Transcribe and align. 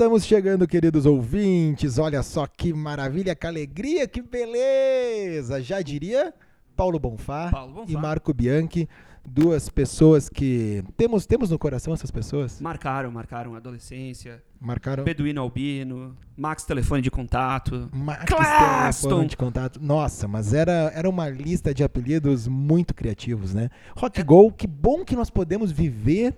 estamos 0.00 0.24
chegando, 0.24 0.66
queridos 0.66 1.04
ouvintes. 1.04 1.98
Olha 1.98 2.22
só 2.22 2.46
que 2.46 2.72
maravilha, 2.72 3.34
que 3.34 3.46
alegria, 3.46 4.08
que 4.08 4.22
beleza. 4.22 5.60
Já 5.60 5.82
diria 5.82 6.32
Paulo 6.74 6.98
Bonfá, 6.98 7.50
Paulo 7.50 7.74
Bonfá. 7.74 7.92
e 7.92 7.96
Marco 7.96 8.32
Bianchi, 8.32 8.88
duas 9.28 9.68
pessoas 9.68 10.30
que 10.30 10.82
temos 10.96 11.26
temos 11.26 11.50
no 11.50 11.58
coração 11.58 11.92
essas 11.92 12.10
pessoas. 12.10 12.62
Marcaram, 12.62 13.12
marcaram 13.12 13.54
adolescência, 13.54 14.42
Marcaram 14.58 15.04
Beduíno 15.04 15.42
Albino, 15.42 16.16
Max 16.34 16.64
Telefone 16.64 17.02
de 17.02 17.10
Contato. 17.10 17.90
Max 17.92 18.24
Claston. 18.24 19.08
telefone 19.08 19.28
de 19.28 19.36
contato. 19.36 19.80
Nossa, 19.82 20.26
mas 20.26 20.54
era, 20.54 20.90
era 20.94 21.10
uma 21.10 21.28
lista 21.28 21.74
de 21.74 21.84
apelidos 21.84 22.48
muito 22.48 22.94
criativos, 22.94 23.52
né? 23.52 23.68
Rock 23.94 24.22
Go, 24.22 24.50
que 24.50 24.66
bom 24.66 25.04
que 25.04 25.14
nós 25.14 25.28
podemos 25.28 25.70
viver 25.70 26.34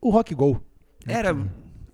o 0.00 0.10
Rock 0.10 0.34
Go. 0.34 0.60
Era 1.06 1.32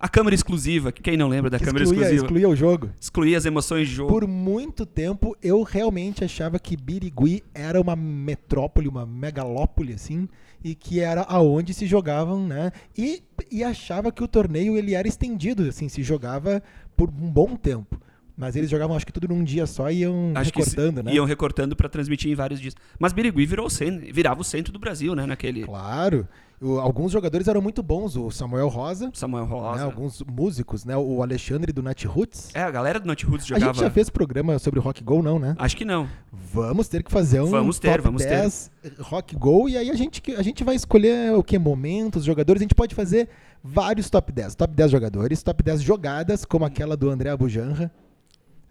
a 0.01 0.09
câmera 0.09 0.33
exclusiva, 0.35 0.91
que 0.91 1.01
quem 1.01 1.15
não 1.15 1.27
lembra 1.27 1.49
da 1.49 1.59
Que 1.59 1.65
câmera 1.65 1.83
excluía, 1.83 2.03
exclusiva? 2.05 2.25
excluía 2.25 2.49
o 2.49 2.55
jogo. 2.55 2.89
Excluía 2.99 3.37
as 3.37 3.45
emoções 3.45 3.87
de 3.87 3.95
jogo. 3.95 4.11
Por 4.11 4.27
muito 4.27 4.85
tempo, 4.85 5.35
eu 5.41 5.61
realmente 5.63 6.23
achava 6.23 6.57
que 6.59 6.75
Birigui 6.75 7.43
era 7.53 7.79
uma 7.79 7.95
metrópole, 7.95 8.87
uma 8.87 9.05
megalópole, 9.05 9.93
assim, 9.93 10.27
e 10.63 10.75
que 10.75 10.99
era 10.99 11.21
aonde 11.21 11.73
se 11.73 11.85
jogavam, 11.85 12.45
né? 12.47 12.71
E, 12.97 13.21
e 13.51 13.63
achava 13.63 14.11
que 14.11 14.23
o 14.23 14.27
torneio 14.27 14.75
ele 14.77 14.93
era 14.93 15.07
estendido, 15.07 15.63
assim, 15.67 15.87
se 15.89 16.03
jogava 16.03 16.61
por 16.95 17.09
um 17.09 17.29
bom 17.31 17.55
tempo. 17.55 17.99
Mas 18.37 18.55
eles 18.55 18.69
jogavam, 18.71 18.95
acho 18.95 19.05
que 19.05 19.11
tudo 19.11 19.27
num 19.27 19.43
dia 19.43 19.67
só 19.67 19.91
e 19.91 19.99
iam 19.99 20.31
Acho 20.33 20.49
recortando, 20.55 20.97
se- 20.97 21.03
né? 21.03 21.13
iam 21.13 21.25
recortando 21.25 21.75
pra 21.75 21.87
transmitir 21.89 22.31
em 22.31 22.35
vários 22.35 22.59
dias. 22.59 22.73
Mas 22.97 23.13
Birigui 23.13 23.45
virou 23.45 23.67
o 23.67 23.69
centro, 23.69 24.11
virava 24.11 24.41
o 24.41 24.43
centro 24.43 24.73
do 24.73 24.79
Brasil, 24.79 25.13
né? 25.13 25.25
Naquele 25.27 25.63
Claro. 25.63 26.27
O- 26.61 26.79
alguns 26.79 27.11
jogadores 27.11 27.47
eram 27.47 27.59
muito 27.59 27.81
bons, 27.81 28.15
o 28.15 28.29
Samuel 28.29 28.67
Rosa, 28.67 29.09
Samuel 29.15 29.45
né? 29.45 29.51
Rosa. 29.51 29.83
alguns 29.83 30.21
músicos, 30.21 30.85
né? 30.85 30.95
O 30.95 31.23
Alexandre 31.23 31.73
do 31.73 31.81
Nat 31.81 32.03
Roots. 32.05 32.51
É, 32.53 32.61
a 32.61 32.69
galera 32.69 32.99
do 32.99 33.07
Not 33.07 33.25
Roots 33.25 33.45
A 33.45 33.55
jogava. 33.55 33.73
gente 33.73 33.81
já 33.81 33.89
fez 33.89 34.09
programa 34.11 34.59
sobre 34.59 34.79
Rock 34.79 35.03
Go, 35.03 35.23
não, 35.23 35.39
né? 35.39 35.55
Acho 35.57 35.75
que 35.75 35.83
não. 35.83 36.07
Vamos 36.31 36.87
ter 36.87 37.01
que 37.01 37.11
fazer 37.11 37.41
um 37.41 37.47
Vamos 37.47 37.79
ter, 37.79 37.89
top 37.89 38.03
vamos 38.03 38.21
ter. 38.21 38.29
10 38.29 38.69
Rock 38.99 39.35
Go 39.35 39.67
e 39.67 39.75
aí 39.75 39.89
a 39.89 39.95
gente, 39.95 40.21
a 40.35 40.41
gente 40.43 40.63
vai 40.63 40.75
escolher 40.75 41.33
o 41.33 41.43
que? 41.43 41.57
Momentos, 41.57 42.23
jogadores. 42.23 42.61
A 42.61 42.63
gente 42.65 42.75
pode 42.75 42.93
fazer 42.93 43.27
vários 43.63 44.09
top 44.11 44.31
10. 44.31 44.53
Top 44.53 44.71
10 44.75 44.91
jogadores, 44.91 45.41
top 45.41 45.63
10 45.63 45.81
jogadas, 45.81 46.45
como 46.45 46.63
aquela 46.63 46.95
do 46.95 47.09
André 47.09 47.29
Abujanra. 47.31 47.91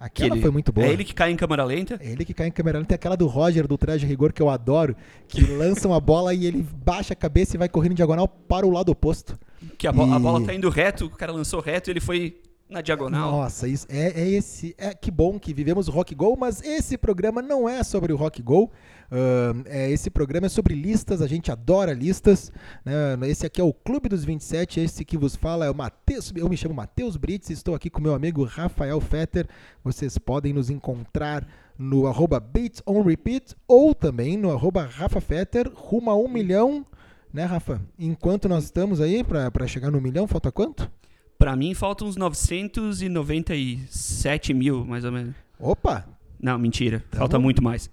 Que 0.01 0.23
Aquela 0.25 0.35
ele- 0.35 0.41
foi 0.43 0.51
muito 0.51 0.73
boa. 0.73 0.87
É 0.87 0.93
ele 0.93 1.05
que 1.05 1.13
cai 1.15 1.31
em 1.31 1.37
câmera 1.37 1.63
lenta. 1.63 1.99
É 2.03 2.11
ele 2.11 2.25
que 2.25 2.33
cai 2.33 2.47
em 2.47 2.51
câmera 2.51 2.79
lenta. 2.79 2.89
Tem 2.89 2.95
aquela 2.95 3.17
do 3.17 3.27
Roger, 3.27 3.67
do 3.69 3.77
Traje 3.77 4.07
Rigor, 4.07 4.33
que 4.33 4.41
eu 4.41 4.49
adoro, 4.49 4.97
que 5.29 5.41
lança 5.53 5.87
uma 5.87 6.01
bola 6.01 6.33
e 6.33 6.47
ele 6.47 6.67
baixa 6.85 7.13
a 7.13 7.17
cabeça 7.17 7.57
e 7.57 7.59
vai 7.59 7.69
correndo 7.69 7.93
em 7.93 7.97
diagonal 7.97 8.27
para 8.27 8.67
o 8.67 8.71
lado 8.71 8.91
oposto. 8.91 9.39
Que 9.77 9.87
a, 9.87 9.93
bo- 9.93 10.05
a 10.11 10.17
E- 10.17 10.21
bola 10.21 10.43
tá 10.45 10.55
indo 10.55 10.71
reto, 10.71 11.05
o 11.07 11.11
cara 11.11 11.33
lançou 11.33 11.61
reto 11.61 11.91
e 11.91 11.93
ele 11.93 12.01
foi 12.01 12.41
na 12.69 12.81
diagonal. 12.81 13.31
Nossa, 13.33 13.69
isso 13.69 13.87
é, 13.91 14.19
é 14.23 14.29
esse. 14.29 14.75
É 14.79 14.95
que 14.95 15.11
bom 15.11 15.39
que 15.39 15.53
vivemos 15.53 15.87
o 15.89 15.91
Rock 15.91 16.15
Go, 16.15 16.35
mas 16.39 16.63
esse 16.63 16.97
programa 16.97 17.43
não 17.43 17.69
é 17.69 17.83
sobre 17.83 18.13
o 18.13 18.17
Rock 18.17 18.41
Go. 18.41 18.71
Ahn, 19.13 19.65
é, 19.67 19.91
esse 19.91 20.09
programa 20.09 20.47
é 20.47 20.49
sobre 20.49 20.73
listas, 20.75 21.21
a 21.21 21.27
gente 21.27 21.51
adora 21.51 21.93
listas. 21.93 22.53
né? 22.85 23.19
Esse 23.29 23.45
aqui 23.45 23.61
é 23.61 23.65
o 23.65 23.73
Clube 23.73 24.09
dos 24.09 24.25
27, 24.25 24.79
esse 24.81 25.05
que 25.05 25.19
vos 25.19 25.35
fala 25.35 25.67
é 25.67 25.71
o 25.71 25.75
Matheus. 25.75 26.33
Eu 26.37 26.49
me 26.49 26.57
chamo 26.57 26.75
Matheus 26.75 27.17
Brits, 27.17 27.51
estou 27.51 27.75
aqui 27.75 27.91
com 27.91 28.01
meu 28.01 28.15
amigo 28.15 28.45
Rafael 28.45 29.01
Fetter. 29.01 29.49
Vocês 29.83 30.17
podem 30.17 30.53
nos 30.53 30.71
encontrar 30.71 31.45
no 31.77 32.07
arroba 32.07 32.39
Beats 32.39 32.83
on 32.87 33.03
Repeat 33.03 33.57
ou 33.67 33.95
também 33.95 34.37
no 34.37 34.53
arroba 34.53 34.85
Rafa 34.85 35.21
Fetter, 35.21 35.71
rumo 35.75 36.11
a 36.11 36.17
um 36.17 36.29
milhão. 36.29 36.87
Né, 37.33 37.45
Rafa? 37.45 37.81
Enquanto 37.99 38.49
nós 38.49 38.65
estamos 38.65 39.01
aí 39.01 39.25
para 39.25 39.67
chegar 39.67 39.91
no 39.91 40.01
milhão, 40.01 40.27
falta 40.27 40.53
quanto? 40.53 40.91
Pra 41.39 41.57
mim 41.57 41.75
faltam 41.75 42.07
uns 42.07 42.17
997 42.17 44.53
mil, 44.53 44.85
mais 44.85 45.05
ou 45.05 45.13
menos. 45.13 45.35
Opa! 45.59 46.07
Não, 46.39 46.59
mentira. 46.59 47.03
Tá 47.11 47.19
Falta 47.19 47.39
muito 47.39 47.63
mais. 47.63 47.91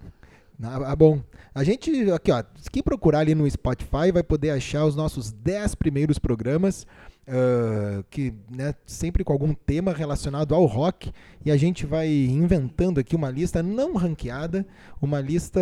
Ah, 0.62 0.92
ah, 0.92 0.96
bom. 0.96 1.22
A 1.54 1.64
gente, 1.64 2.10
aqui 2.12 2.32
ó, 2.32 2.44
quem 2.72 2.82
procurar 2.82 3.20
ali 3.20 3.36
no 3.36 3.50
Spotify 3.50 4.12
vai 4.12 4.24
poder 4.24 4.50
achar 4.52 4.86
os 4.86 4.96
nossos 4.96 5.32
10 5.32 5.76
primeiros 5.76 6.18
programas, 6.18 6.86
ah, 7.28 8.04
que, 8.10 8.34
né, 8.50 8.74
sempre 8.86 9.24
com 9.24 9.34
algum 9.34 9.54
tema 9.54 9.94
relacionado 9.94 10.56
ao 10.56 10.66
rock, 10.66 11.12
e 11.46 11.52
a 11.52 11.58
gente 11.58 11.86
vai 11.86 12.10
inventando 12.10 13.00
aqui 13.00 13.16
uma 13.16 13.30
lista 13.30 13.62
não 13.62 13.94
ranqueada, 13.96 14.66
uma 15.02 15.20
lista... 15.20 15.60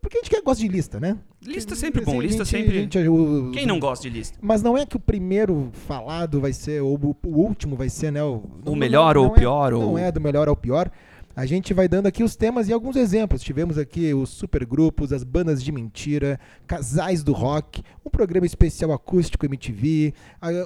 Porque 0.00 0.16
a 0.16 0.20
gente 0.22 0.30
quer, 0.30 0.40
gosta 0.42 0.62
de 0.62 0.68
lista, 0.68 0.98
né? 0.98 1.18
Lista 1.44 1.76
sempre 1.76 2.00
Assim, 2.00 2.10
bom, 2.10 2.18
a 2.20 2.22
lista 2.22 2.42
sempre. 2.42 2.80
gente- 2.80 2.98
o- 3.06 3.50
Quem 3.52 3.66
não 3.66 3.78
gosta 3.78 4.08
de 4.08 4.16
lista? 4.16 4.38
Mas 4.40 4.62
não 4.62 4.78
é 4.78 4.86
que 4.86 4.96
o 4.96 5.00
primeiro 5.00 5.68
falado 5.72 6.40
vai 6.40 6.54
ser, 6.54 6.80
ou 6.82 6.96
o 6.98 7.28
último 7.38 7.76
vai 7.76 7.90
ser, 7.90 8.10
né? 8.10 8.22
O, 8.22 8.42
O 8.64 8.74
melhor 8.74 9.18
ou 9.18 9.28
o 9.28 9.32
é- 9.32 9.38
pior, 9.38 9.72
Não 9.72 9.90
ou- 9.90 9.98
é 9.98 10.10
do 10.10 10.22
melhor 10.22 10.48
ao 10.48 10.56
pior. 10.56 10.90
A 11.38 11.46
gente 11.46 11.72
vai 11.72 11.86
dando 11.86 12.06
aqui 12.08 12.24
os 12.24 12.34
temas 12.34 12.68
e 12.68 12.72
alguns 12.72 12.96
exemplos. 12.96 13.42
Tivemos 13.42 13.78
aqui 13.78 14.12
os 14.12 14.28
supergrupos, 14.28 15.12
as 15.12 15.22
bandas 15.22 15.62
de 15.62 15.70
mentira, 15.70 16.40
casais 16.66 17.22
do 17.22 17.32
rock, 17.32 17.80
um 18.04 18.10
programa 18.10 18.44
especial 18.44 18.90
acústico 18.90 19.46
MTV, 19.46 20.12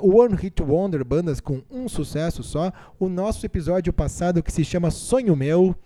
o 0.01 0.19
One 0.19 0.35
Hit 0.35 0.63
Wonder, 0.63 1.05
bandas 1.05 1.41
com 1.41 1.61
um 1.71 1.91
sucesso 1.91 2.43
só, 2.43 2.73
o 2.99 3.11
nosso 3.11 3.45
episódio 3.45 3.93
passado 3.93 4.43
que 4.43 4.51
se 4.51 4.65
chama 4.65 4.91
Sonho 4.91 5.37
Meu, 5.37 5.77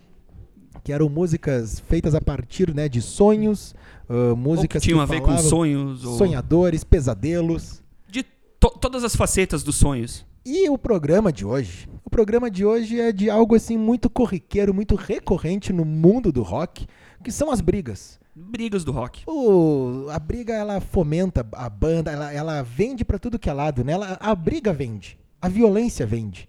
que 0.85 0.93
eram 0.93 1.09
músicas 1.09 1.81
feitas 1.81 2.15
a 2.15 2.21
partir 2.21 2.73
né, 2.73 2.89
de 2.89 3.03
sonhos, 3.03 3.75
ah, 4.09 4.15
Ou 4.15 4.37
que 4.37 4.41
músicas 4.41 4.83
tinham 4.85 5.01
a 5.01 5.05
ver 5.05 5.21
com 5.21 5.37
sonhos. 5.37 6.05
Ou... 6.05 6.17
sonhadores, 6.17 6.85
pesadelos. 6.85 7.83
De 8.09 8.23
to- 8.61 8.79
todas 8.81 9.03
as 9.03 9.17
facetas 9.17 9.65
dos 9.65 9.75
sonhos. 9.75 10.25
E 10.45 10.71
o 10.71 10.79
programa 10.79 11.33
de 11.33 11.45
hoje? 11.45 11.89
O 12.17 12.25
programa 12.25 12.51
de 12.51 12.65
hoje 12.65 12.99
é 12.99 13.13
de 13.13 13.29
algo 13.29 13.55
assim 13.55 13.77
muito 13.77 14.09
corriqueiro, 14.09 14.73
muito 14.73 14.95
recorrente 14.95 15.71
no 15.71 15.85
mundo 15.85 16.33
do 16.33 16.43
rock, 16.43 16.87
que 17.23 17.31
são 17.31 17.51
as 17.51 17.61
brigas. 17.61 18.19
Brigas 18.35 18.85
do 18.85 18.91
rock. 18.91 19.23
O, 19.27 20.07
a 20.09 20.19
briga 20.19 20.55
ela 20.55 20.81
fomenta 20.81 21.47
a 21.53 21.69
banda, 21.69 22.11
ela, 22.11 22.33
ela 22.33 22.63
vende 22.63 23.05
pra 23.05 23.19
tudo 23.19 23.39
que 23.39 23.51
é 23.51 23.53
lado, 23.53 23.85
né? 23.85 23.93
Ela, 23.93 24.17
a 24.19 24.35
briga 24.35 24.73
vende, 24.73 25.19
a 25.43 25.47
violência 25.47 26.07
vende. 26.07 26.49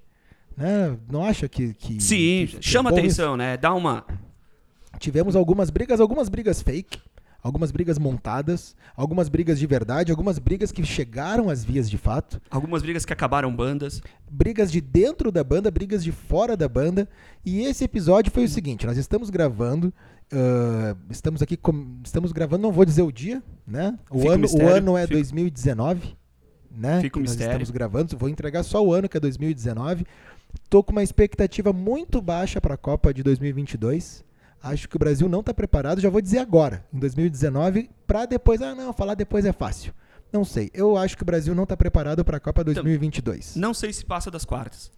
Né? 0.55 0.97
Não 1.11 1.22
acha 1.22 1.50
que, 1.50 1.73
que 1.73 1.99
Sim, 2.01 2.47
que- 2.49 2.59
que 2.59 2.66
chama 2.66 2.89
é 2.91 2.94
atenção, 2.94 3.35
né? 3.35 3.57
Dá 3.57 3.73
uma. 3.73 4.05
Tivemos 4.99 5.35
algumas 5.35 5.69
brigas, 5.69 5.99
algumas 5.99 6.29
brigas 6.29 6.61
fake, 6.61 6.97
algumas 7.47 7.72
brigas 7.72 7.97
montadas, 7.97 8.75
algumas 8.96 9.30
brigas 9.30 9.58
de 9.58 9.66
verdade, 9.66 10.12
algumas 10.12 10.38
brigas 10.38 10.72
que 10.72 10.84
chegaram 10.85 11.50
às 11.50 11.63
vias 11.63 11.90
de 11.90 11.97
fato. 11.97 12.40
Algumas 12.52 12.81
brigas 12.81 13.06
que 13.06 13.13
acabaram 13.13 13.56
bandas. 13.56 14.02
brigas 14.30 14.72
de 14.72 14.81
dentro 14.81 15.31
da 15.31 15.44
banda, 15.44 15.72
brigas 15.72 16.03
de 16.03 16.12
fora 16.12 16.56
da 16.58 16.68
banda. 16.68 17.08
E 17.46 17.62
esse 17.62 17.84
episódio 17.84 18.31
foi 18.31 18.44
o 18.44 18.50
seguinte: 18.50 18.85
nós 18.85 18.97
estamos 18.97 19.30
gravando, 19.30 19.94
ah, 20.31 20.96
estamos 21.09 21.41
aqui, 21.41 21.56
com- 21.58 22.00
estamos 22.03 22.31
gravando, 22.31 22.63
não 22.63 22.72
vou 22.72 22.84
dizer 22.85 23.02
o 23.02 23.12
dia, 23.12 23.41
né? 23.66 23.97
O 24.12 24.19
Fica 24.19 24.34
ano, 24.34 24.47
o 24.52 24.68
ano 24.68 24.97
é 24.97 25.03
fica- 25.03 25.16
2019, 25.16 26.16
né? 26.69 27.02
Fica 27.02 27.18
o 27.18 27.22
mistério. 27.22 27.52
estamos 27.52 27.72
gravando, 27.72 28.18
vou 28.18 28.28
entregar 28.29 28.64
só 28.64 28.84
o 28.85 28.94
ano 28.94 29.08
que 29.08 29.16
é 29.18 29.19
2019. 29.19 30.06
Tô 30.69 30.84
com 30.84 30.91
uma 30.91 31.03
expectativa 31.03 31.72
muito 31.72 32.22
baixa 32.22 32.59
para 32.59 32.74
a 32.74 32.78
Copa 32.78 33.14
de 33.14 33.22
2022. 33.24 34.25
Acho 34.67 34.88
que 34.89 34.95
o 34.95 35.00
Brasil 35.00 35.28
não 35.29 35.39
está 35.39 35.53
preparado, 35.53 36.01
já 36.01 36.09
vou 36.09 36.22
dizer 36.22 36.39
agora, 36.39 36.85
em 36.94 37.00
2019, 37.00 37.89
para 38.05 38.25
depois, 38.25 38.61
ah, 38.61 38.75
não, 38.75 38.94
falar 38.94 39.16
depois 39.16 39.45
é 39.45 39.51
fácil. 39.53 39.94
Não 40.31 40.44
sei. 40.44 40.69
Eu 40.73 40.97
acho 40.97 41.16
que 41.16 41.23
o 41.23 41.25
Brasil 41.25 41.55
não 41.55 41.63
está 41.63 41.78
preparado 41.78 42.23
para 42.23 42.38
a 42.38 42.39
Copa 42.39 42.63
2022. 42.63 43.55
Não 43.55 43.73
sei 43.73 43.94
se 43.94 44.05
passa 44.05 44.29
das 44.29 44.43
quartas. 44.43 44.91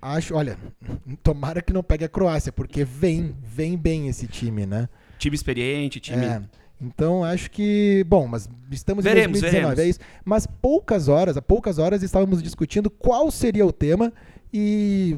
Acho, 0.00 0.34
olha, 0.34 0.58
tomara 1.22 1.62
que 1.62 1.72
não 1.72 1.82
pegue 1.82 2.04
a 2.04 2.08
Croácia, 2.08 2.50
porque 2.50 2.84
vem, 2.84 3.36
vem 3.42 3.76
bem 3.76 4.08
esse 4.08 4.26
time, 4.26 4.66
né? 4.66 4.88
Time 5.18 5.34
experiente, 5.34 6.00
time. 6.00 6.24
É. 6.24 6.42
Então 6.80 7.22
acho 7.22 7.48
que, 7.48 8.04
bom, 8.08 8.26
mas 8.26 8.48
estamos 8.70 9.04
Veremos, 9.04 9.38
em 9.38 9.42
2019, 9.42 9.76
veremos. 9.76 9.78
é 9.78 9.88
isso. 9.88 10.00
Mas 10.24 10.46
poucas 10.46 11.06
horas, 11.06 11.36
há 11.36 11.42
poucas 11.42 11.78
horas 11.78 12.02
estávamos 12.02 12.42
discutindo 12.42 12.90
qual 12.90 13.30
seria 13.30 13.64
o 13.64 13.72
tema 13.72 14.12
e 14.52 15.16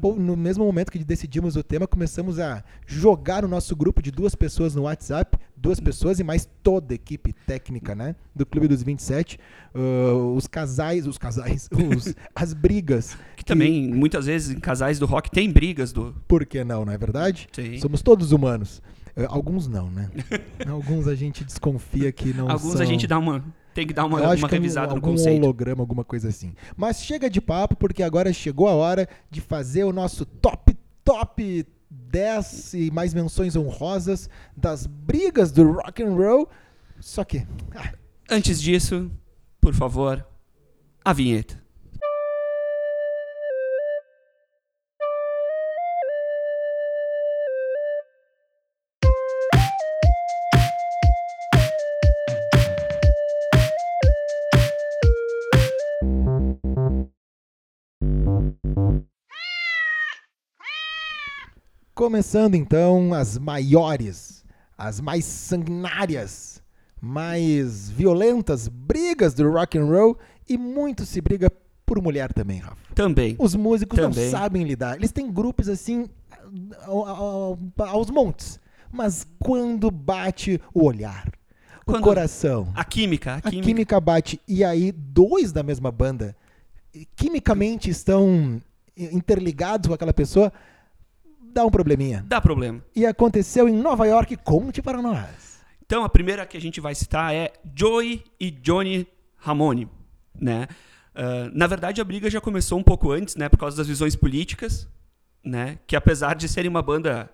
pou- 0.00 0.14
no 0.16 0.36
mesmo 0.36 0.64
momento 0.64 0.92
que 0.92 0.98
decidimos 1.02 1.56
o 1.56 1.62
tema, 1.62 1.86
começamos 1.86 2.38
a 2.38 2.62
jogar 2.86 3.42
no 3.42 3.48
nosso 3.48 3.74
grupo 3.74 4.00
de 4.00 4.10
duas 4.10 4.34
pessoas 4.34 4.74
no 4.74 4.82
WhatsApp, 4.82 5.36
duas 5.56 5.80
pessoas 5.80 6.20
e 6.20 6.24
mais 6.24 6.48
toda 6.62 6.94
a 6.94 6.96
equipe 6.96 7.32
técnica, 7.32 7.94
né, 7.94 8.14
do 8.34 8.46
Clube 8.46 8.68
dos 8.68 8.82
27, 8.82 9.38
ah, 9.74 10.14
os 10.36 10.46
casais, 10.46 11.06
os 11.06 11.18
casais, 11.18 11.68
os- 11.96 12.14
as 12.34 12.52
brigas 12.54 13.16
Que 13.36 13.44
também, 13.44 13.88
muitas 13.92 14.26
vezes, 14.26 14.54
em 14.56 14.60
casais 14.60 14.98
do 14.98 15.06
rock 15.06 15.30
tem 15.30 15.50
brigas 15.50 15.92
do. 15.92 16.14
Por 16.28 16.46
que 16.46 16.62
não, 16.62 16.84
não 16.84 16.92
é 16.92 16.98
verdade? 16.98 17.48
Sim. 17.52 17.78
Somos 17.78 18.02
todos 18.02 18.30
humanos. 18.32 18.80
Eh, 19.16 19.26
Alguns 19.28 19.66
não, 19.66 19.90
né? 19.90 20.10
Alguns 20.68 21.08
a 21.08 21.14
gente 21.14 21.42
desconfia 21.44 22.12
que 22.12 22.32
não 22.32 22.48
Alguns 22.50 22.72
são... 22.74 22.82
a 22.82 22.84
gente 22.84 23.06
dá 23.06 23.18
uma. 23.18 23.44
Tem 23.78 23.86
que 23.86 23.94
dar 23.94 24.06
uma, 24.06 24.18
Eu 24.18 24.30
acho 24.30 24.42
uma 24.42 24.48
é 24.48 24.50
um- 24.50 24.52
revisada 24.54 24.88
no 24.88 24.94
algum 24.94 25.10
conceito. 25.12 25.40
holograma, 25.40 25.80
alguma 25.84 26.02
coisa 26.02 26.28
assim. 26.30 26.52
Mas 26.76 27.00
chega 27.00 27.30
de 27.30 27.40
papo, 27.40 27.76
porque 27.76 28.02
agora 28.02 28.32
chegou 28.32 28.66
a 28.66 28.72
hora 28.72 29.08
de 29.30 29.40
fazer 29.40 29.84
o 29.84 29.92
nosso 29.92 30.26
top, 30.26 30.76
top 31.04 31.64
10 31.88 32.74
e 32.74 32.90
mais 32.90 33.14
menções 33.14 33.54
honrosas 33.54 34.28
das 34.56 34.84
brigas 34.84 35.52
do 35.52 35.70
rock 35.74 36.02
and 36.02 36.12
roll. 36.16 36.48
Só 36.98 37.22
que... 37.22 37.46
ah, 37.76 37.92
Antes 38.28 38.60
disso, 38.60 39.08
por 39.60 39.72
favor, 39.72 40.26
a 41.04 41.12
vinheta. 41.12 41.62
Começando 62.12 62.54
então 62.54 63.12
as 63.12 63.36
maiores, 63.36 64.42
as 64.78 64.98
mais 64.98 65.26
sanguinárias, 65.26 66.62
mais 66.98 67.90
violentas 67.90 68.66
brigas 68.66 69.34
do 69.34 69.46
rock 69.52 69.76
and 69.76 69.84
roll 69.84 70.18
e 70.48 70.56
muito 70.56 71.04
se 71.04 71.20
briga 71.20 71.52
por 71.84 72.00
mulher 72.00 72.32
também, 72.32 72.60
Rafa. 72.60 72.78
Também. 72.94 73.36
Os 73.38 73.54
músicos 73.54 73.98
Também. 73.98 74.24
não 74.24 74.30
sabem 74.30 74.64
lidar. 74.64 74.96
Eles 74.96 75.12
têm 75.12 75.30
grupos 75.30 75.68
assim 75.68 76.08
ao- 76.86 77.06
ao- 77.06 77.58
aos 77.76 78.08
montes. 78.08 78.58
Mas 78.90 79.26
quando 79.38 79.90
bate 79.90 80.58
o 80.72 80.86
olhar, 80.86 81.28
o 81.86 81.90
Quando- 81.92 82.04
coração, 82.04 82.72
A 82.74 82.86
química, 82.86 83.34
a 83.34 83.36
a 83.36 83.42
química. 83.42 83.66
química 83.66 84.00
bate 84.00 84.40
e 84.48 84.64
aí 84.64 84.92
dois 84.92 85.52
da 85.52 85.62
mesma 85.62 85.92
banda 85.92 86.34
quimicamente 87.14 87.90
estão 87.90 88.58
interligados 88.96 89.88
com 89.88 89.94
aquela 89.94 90.14
pessoa, 90.14 90.50
dá 91.52 91.64
um 91.64 91.70
probleminha. 91.70 92.24
Dá 92.26 92.40
problema. 92.40 92.82
E 92.94 93.06
aconteceu 93.06 93.68
em 93.68 93.72
Nova 93.72 94.06
York, 94.06 94.36
conte 94.38 94.80
para 94.82 95.02
nós. 95.02 95.60
Então, 95.84 96.04
a 96.04 96.08
primeira 96.08 96.46
que 96.46 96.56
a 96.56 96.60
gente 96.60 96.80
vai 96.80 96.94
citar 96.94 97.34
é 97.34 97.52
Joey 97.74 98.22
e 98.38 98.50
Johnny 98.50 99.06
Ramone, 99.36 99.88
né? 100.38 100.68
Ah, 101.14 101.50
na 101.52 101.66
verdade, 101.66 102.00
a 102.00 102.04
briga 102.04 102.30
já 102.30 102.40
começou 102.40 102.78
um 102.78 102.82
pouco 102.82 103.10
antes, 103.10 103.36
né? 103.36 103.48
Por 103.48 103.58
causa 103.58 103.76
das 103.76 103.88
visões 103.88 104.14
políticas, 104.14 104.88
né? 105.42 105.78
Que 105.86 105.96
apesar 105.96 106.34
de 106.34 106.48
serem 106.48 106.70
uma 106.70 106.82
banda... 106.82 107.30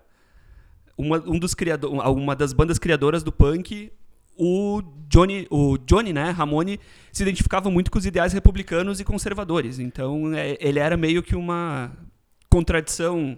Uma, 0.97 1.17
um 1.27 1.37
dos 1.37 1.53
criado, 1.53 1.91
uma 1.91 2.33
das 2.33 2.53
bandas 2.53 2.79
criadoras 2.79 3.21
do 3.21 3.29
punk, 3.29 3.91
o 4.37 4.81
Johnny, 5.09 5.45
o 5.49 5.77
Johnny, 5.77 6.13
né, 6.13 6.29
Ramone, 6.29 6.79
se 7.11 7.21
identificava 7.21 7.69
muito 7.69 7.91
com 7.91 7.99
os 7.99 8.05
ideais 8.05 8.31
republicanos 8.31 9.01
e 9.01 9.03
conservadores. 9.03 9.77
Então, 9.77 10.33
é, 10.33 10.57
ele 10.59 10.79
era 10.79 10.95
meio 10.95 11.21
que 11.21 11.35
uma 11.35 11.91
contradição 12.49 13.37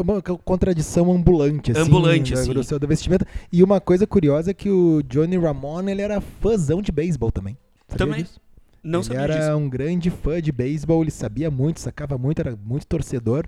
uma 0.00 0.22
co- 0.22 0.38
contradição 0.38 1.10
ambulante, 1.12 1.72
assim. 1.72 1.80
Ambulante, 1.80 2.32
da- 2.34 2.40
assim. 2.40 2.78
Da 2.78 2.86
vestimenta. 2.86 3.26
E 3.52 3.62
uma 3.62 3.80
coisa 3.80 4.06
curiosa 4.06 4.50
é 4.50 4.54
que 4.54 4.70
o 4.70 5.02
Johnny 5.02 5.36
Ramone, 5.36 5.90
ele 5.90 6.02
era 6.02 6.20
fãzão 6.20 6.80
de 6.80 6.92
beisebol 6.92 7.30
também. 7.32 7.56
Sabia 7.88 8.06
Também. 8.06 8.22
disso? 8.22 8.40
Não 8.82 9.00
ele 9.00 9.04
sabia 9.08 9.22
era 9.22 9.38
disso. 9.38 9.56
um 9.56 9.68
grande 9.68 10.10
fã 10.10 10.40
de 10.40 10.52
beisebol, 10.52 11.02
ele 11.02 11.10
sabia 11.10 11.50
muito, 11.50 11.80
sacava 11.80 12.16
muito, 12.16 12.38
era 12.40 12.56
muito 12.64 12.86
torcedor. 12.86 13.46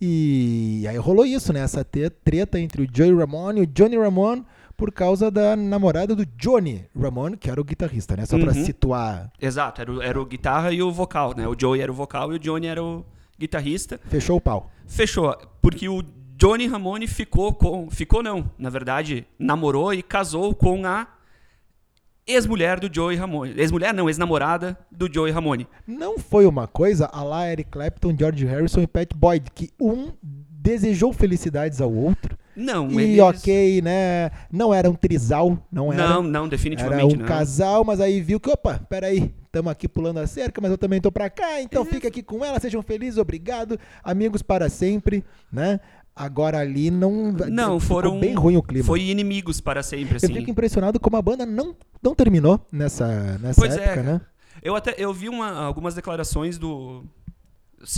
E 0.00 0.84
aí 0.88 0.96
rolou 0.98 1.24
isso, 1.24 1.52
né? 1.52 1.60
Essa 1.60 1.82
treta 1.84 2.60
entre 2.60 2.82
o 2.82 2.86
Joey 2.92 3.14
Ramone 3.14 3.60
e 3.60 3.62
o 3.62 3.66
Johnny 3.66 3.96
Ramone 3.96 4.44
por 4.76 4.92
causa 4.92 5.30
da 5.30 5.56
namorada 5.56 6.14
do 6.14 6.26
Johnny 6.26 6.84
Ramone, 6.94 7.36
que 7.38 7.48
era 7.50 7.58
o 7.58 7.64
guitarrista, 7.64 8.14
né? 8.14 8.26
Só 8.26 8.38
pra 8.38 8.52
Uhum. 8.52 8.64
situar. 8.64 9.32
Exato, 9.40 9.80
era 9.80 9.90
o, 9.92 10.02
era 10.02 10.20
o 10.20 10.26
guitarra 10.26 10.70
e 10.70 10.82
o 10.82 10.92
vocal, 10.92 11.32
né? 11.34 11.48
O 11.48 11.56
Joey 11.58 11.80
era 11.80 11.90
o 11.90 11.94
vocal 11.94 12.30
e 12.32 12.36
o 12.36 12.38
Johnny 12.38 12.66
era 12.66 12.82
o 12.84 13.02
guitarrista. 13.38 14.00
Fechou 14.08 14.36
o 14.36 14.40
pau. 14.40 14.70
Fechou, 14.86 15.36
porque 15.60 15.88
o 15.88 16.02
Johnny 16.36 16.66
Ramone 16.66 17.06
ficou 17.06 17.52
com. 17.52 17.90
Ficou 17.90 18.22
não, 18.22 18.50
na 18.58 18.70
verdade, 18.70 19.26
namorou 19.38 19.92
e 19.94 20.02
casou 20.02 20.54
com 20.54 20.84
a 20.84 21.06
ex-mulher 22.26 22.80
do 22.80 22.92
Joey 22.92 23.16
Ramone. 23.16 23.54
Ex-mulher 23.56 23.94
não, 23.94 24.08
ex-namorada 24.08 24.76
do 24.90 25.12
Joey 25.12 25.32
Ramone. 25.32 25.66
Não 25.86 26.18
foi 26.18 26.44
uma 26.44 26.66
coisa 26.66 27.06
a 27.06 27.22
lá 27.22 27.50
Eric 27.50 27.70
Clapton, 27.70 28.14
George 28.18 28.44
Harrison 28.44 28.80
e 28.80 28.86
Pat 28.86 29.14
Boyd, 29.14 29.50
que 29.54 29.70
um 29.80 30.12
desejou 30.22 31.12
felicidades 31.12 31.80
ao 31.80 31.92
outro. 31.92 32.36
Não, 32.56 32.90
E 32.90 33.02
eles... 33.02 33.18
ok, 33.20 33.82
né? 33.82 34.30
Não 34.50 34.72
era 34.72 34.88
um 34.88 34.94
trisal, 34.94 35.58
não 35.70 35.92
era. 35.92 36.08
Não, 36.08 36.22
não, 36.22 36.40
Era 36.42 36.48
definitivamente 36.48 37.14
um 37.14 37.18
não. 37.18 37.26
casal, 37.26 37.84
mas 37.84 38.00
aí 38.00 38.20
viu 38.20 38.40
que, 38.40 38.48
opa, 38.50 38.80
peraí, 38.88 39.34
estamos 39.44 39.70
aqui 39.70 39.86
pulando 39.86 40.18
a 40.18 40.26
cerca, 40.26 40.60
mas 40.60 40.70
eu 40.70 40.78
também 40.78 41.00
tô 41.00 41.12
pra 41.12 41.28
cá, 41.28 41.60
então 41.60 41.84
fica 41.84 42.08
aqui 42.08 42.22
com 42.22 42.42
ela, 42.44 42.58
sejam 42.58 42.82
felizes, 42.82 43.18
obrigado, 43.18 43.78
amigos 44.02 44.40
para 44.42 44.68
sempre, 44.70 45.22
né? 45.52 45.80
Agora 46.18 46.58
ali 46.58 46.90
não. 46.90 47.30
Não, 47.30 47.78
foram. 47.78 48.18
bem 48.18 48.32
ruim 48.32 48.56
o 48.56 48.62
clima. 48.62 48.86
Foi 48.86 49.02
inimigos 49.02 49.60
para 49.60 49.82
sempre, 49.82 50.14
Eu 50.14 50.16
assim. 50.16 50.32
fico 50.32 50.50
impressionado 50.50 50.98
como 50.98 51.14
a 51.18 51.20
banda 51.20 51.44
não, 51.44 51.76
não 52.02 52.14
terminou 52.14 52.58
nessa, 52.72 53.36
nessa 53.38 53.60
Pois 53.60 53.76
é, 53.76 53.84
época, 53.84 54.02
né? 54.02 54.20
Eu 54.62 54.74
até 54.74 54.94
eu 54.96 55.12
vi 55.12 55.28
uma- 55.28 55.52
algumas 55.52 55.94
declarações 55.94 56.56
do 56.56 57.04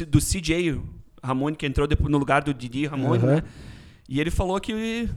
do 0.08 0.20
CJ 0.20 0.80
Ramone 1.22 1.56
que 1.56 1.64
entrou 1.64 1.86
no 2.08 2.18
lugar 2.18 2.42
do 2.42 2.52
Didi 2.52 2.86
Ramone, 2.86 3.22
né? 3.24 3.42
E 4.08 4.20
ele 4.20 4.30
falou 4.30 4.58
que 4.60 5.08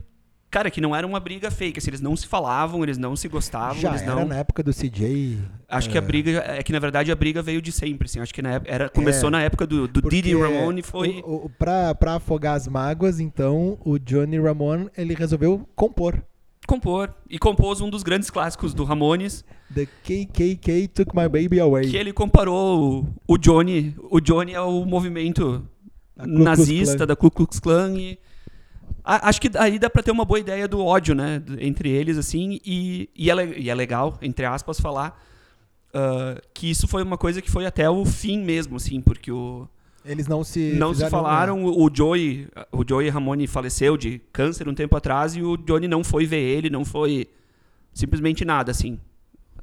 cara, 0.51 0.69
que 0.69 0.81
não 0.81 0.93
era 0.93 1.07
uma 1.07 1.19
briga 1.19 1.49
fake, 1.49 1.79
assim, 1.79 1.89
eles 1.89 2.01
não 2.01 2.13
se 2.13 2.27
falavam, 2.27 2.83
eles 2.83 2.97
não 2.97 3.15
se 3.15 3.29
gostavam, 3.29 3.81
Já 3.81 3.91
eles 3.91 4.01
era 4.01 4.15
não 4.15 4.27
na 4.27 4.35
época 4.35 4.61
do 4.61 4.73
CJ. 4.73 5.39
Acho 5.69 5.89
que 5.89 5.97
a 5.97 6.01
briga 6.01 6.43
é 6.45 6.61
que 6.61 6.73
na 6.73 6.79
verdade 6.79 7.09
a 7.09 7.15
briga 7.15 7.41
veio 7.41 7.61
de 7.61 7.71
sempre, 7.71 8.05
assim. 8.05 8.19
Acho 8.19 8.33
que 8.33 8.41
na 8.41 8.55
época, 8.55 8.71
era 8.71 8.89
começou 8.89 9.29
É, 9.29 9.31
na 9.31 9.41
época 9.41 9.65
do, 9.65 9.87
do 9.87 10.01
Didi 10.01 10.35
Ramone 10.35 10.81
foi 10.81 11.23
O, 11.25 11.45
o, 11.45 11.49
pra, 11.49 11.95
pra 11.95 12.15
afogar 12.15 12.55
as 12.55 12.67
mágoas, 12.67 13.21
então, 13.21 13.79
o 13.85 13.97
Johnny 13.97 14.37
Ramone, 14.37 14.89
ele 14.97 15.13
resolveu 15.15 15.65
compor. 15.73 16.21
compor 16.67 17.15
e 17.29 17.39
compôs 17.39 17.79
um 17.79 17.89
dos 17.89 18.03
grandes 18.03 18.29
clássicos 18.29 18.73
do 18.73 18.83
Ramones, 18.83 19.45
The 19.73 19.85
KKK 19.85 20.89
Took 20.89 21.15
My 21.15 21.29
Baby 21.29 21.61
Away. 21.61 21.89
que 21.89 21.95
ele 21.95 22.11
comparou 22.11 23.05
o, 23.27 23.35
o 23.35 23.37
Johnny, 23.37 23.95
o 24.09 24.19
Johnny 24.19 24.53
ao 24.53 24.85
movimento 24.85 25.65
nazista 26.17 27.07
da 27.07 27.15
Ku 27.15 27.31
Klux 27.31 27.57
Klan 27.57 27.97
e 27.97 28.19
acho 29.03 29.41
que 29.41 29.49
aí 29.57 29.79
dá 29.79 29.89
pra 29.89 30.03
ter 30.03 30.11
uma 30.11 30.25
boa 30.25 30.39
ideia 30.39 30.67
do 30.67 30.83
ódio, 30.83 31.15
né, 31.15 31.41
entre 31.59 31.89
eles 31.89 32.17
assim 32.17 32.59
e, 32.65 33.09
e, 33.15 33.31
é, 33.31 33.59
e 33.59 33.69
é 33.69 33.75
legal 33.75 34.17
entre 34.21 34.45
aspas 34.45 34.79
falar 34.79 35.19
ah, 35.93 36.41
que 36.53 36.69
isso 36.69 36.87
foi 36.87 37.03
uma 37.03 37.17
coisa 37.17 37.41
que 37.41 37.51
foi 37.51 37.65
até 37.65 37.89
o 37.89 38.05
fim 38.05 38.39
mesmo, 38.39 38.77
assim, 38.77 39.01
porque 39.01 39.31
o 39.31 39.67
Eles 40.05 40.27
não 40.27 40.43
se 40.43 40.73
não 40.73 40.93
se 40.93 41.09
falaram. 41.09 41.63
O 41.65 41.85
o 41.85 41.89
Joey, 41.93 42.47
o 42.71 42.83
Joey 42.87 43.09
Ramone 43.09 43.47
faleceu 43.47 43.97
de 43.97 44.19
câncer 44.31 44.67
um 44.67 44.73
tempo 44.73 44.95
atrás 44.95 45.35
e 45.35 45.41
o 45.41 45.57
Johnny 45.57 45.87
não 45.87 46.03
foi 46.03 46.25
ver 46.25 46.41
ele, 46.41 46.69
não 46.69 46.85
foi 46.85 47.27
simplesmente 47.93 48.45
nada, 48.45 48.71
assim. 48.71 48.99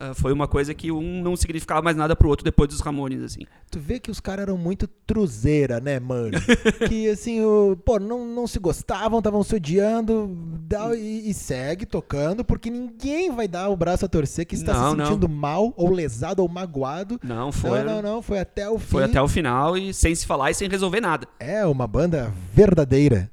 Ah, 0.00 0.14
foi 0.14 0.32
uma 0.32 0.46
coisa 0.46 0.72
que 0.72 0.92
um 0.92 1.22
não 1.22 1.34
significava 1.36 1.82
mais 1.82 1.96
nada 1.96 2.14
pro 2.14 2.28
outro 2.28 2.44
depois 2.44 2.68
dos 2.68 2.80
Ramones, 2.80 3.22
assim. 3.22 3.40
Tu 3.70 3.80
vê 3.80 3.98
que 3.98 4.10
os 4.10 4.20
caras 4.20 4.44
eram 4.44 4.56
muito 4.56 4.86
truzeira, 4.86 5.80
né, 5.80 5.98
mano? 5.98 6.38
que 6.88 7.08
assim, 7.08 7.40
o, 7.42 7.76
pô, 7.84 7.98
não, 7.98 8.24
não 8.26 8.46
se 8.46 8.58
gostavam, 8.58 9.18
estavam 9.18 9.42
se 9.42 9.56
odiando 9.56 10.36
dá, 10.60 10.94
e, 10.96 11.28
e 11.28 11.34
segue 11.34 11.84
tocando, 11.84 12.44
porque 12.44 12.70
ninguém 12.70 13.30
vai 13.30 13.48
dar 13.48 13.68
o 13.70 13.76
braço 13.76 14.04
a 14.04 14.08
torcer 14.08 14.46
que 14.46 14.54
está 14.54 14.72
Não, 14.72 14.90
se 14.90 14.96
não. 14.96 15.06
sentindo 15.06 15.28
mal, 15.28 15.72
ou 15.76 15.90
lesado, 15.90 16.42
ou 16.42 16.48
magoado. 16.48 17.18
Não, 17.22 17.50
foi, 17.50 17.82
Não, 17.82 17.96
não, 17.96 18.14
não, 18.14 18.22
foi 18.22 18.38
até 18.38 18.68
o 18.68 18.78
fim. 18.78 18.86
foi 18.86 19.04
até 19.04 19.20
o 19.20 19.26
final 19.28 19.76
e 19.76 19.92
sem 19.92 20.14
se 20.14 20.24
falar 20.26 20.50
e 20.50 20.54
sem 20.54 20.68
resolver 20.68 21.00
nada. 21.00 21.26
É 21.40 21.66
uma 21.66 21.86
banda 21.86 22.32
verdadeira. 22.52 23.30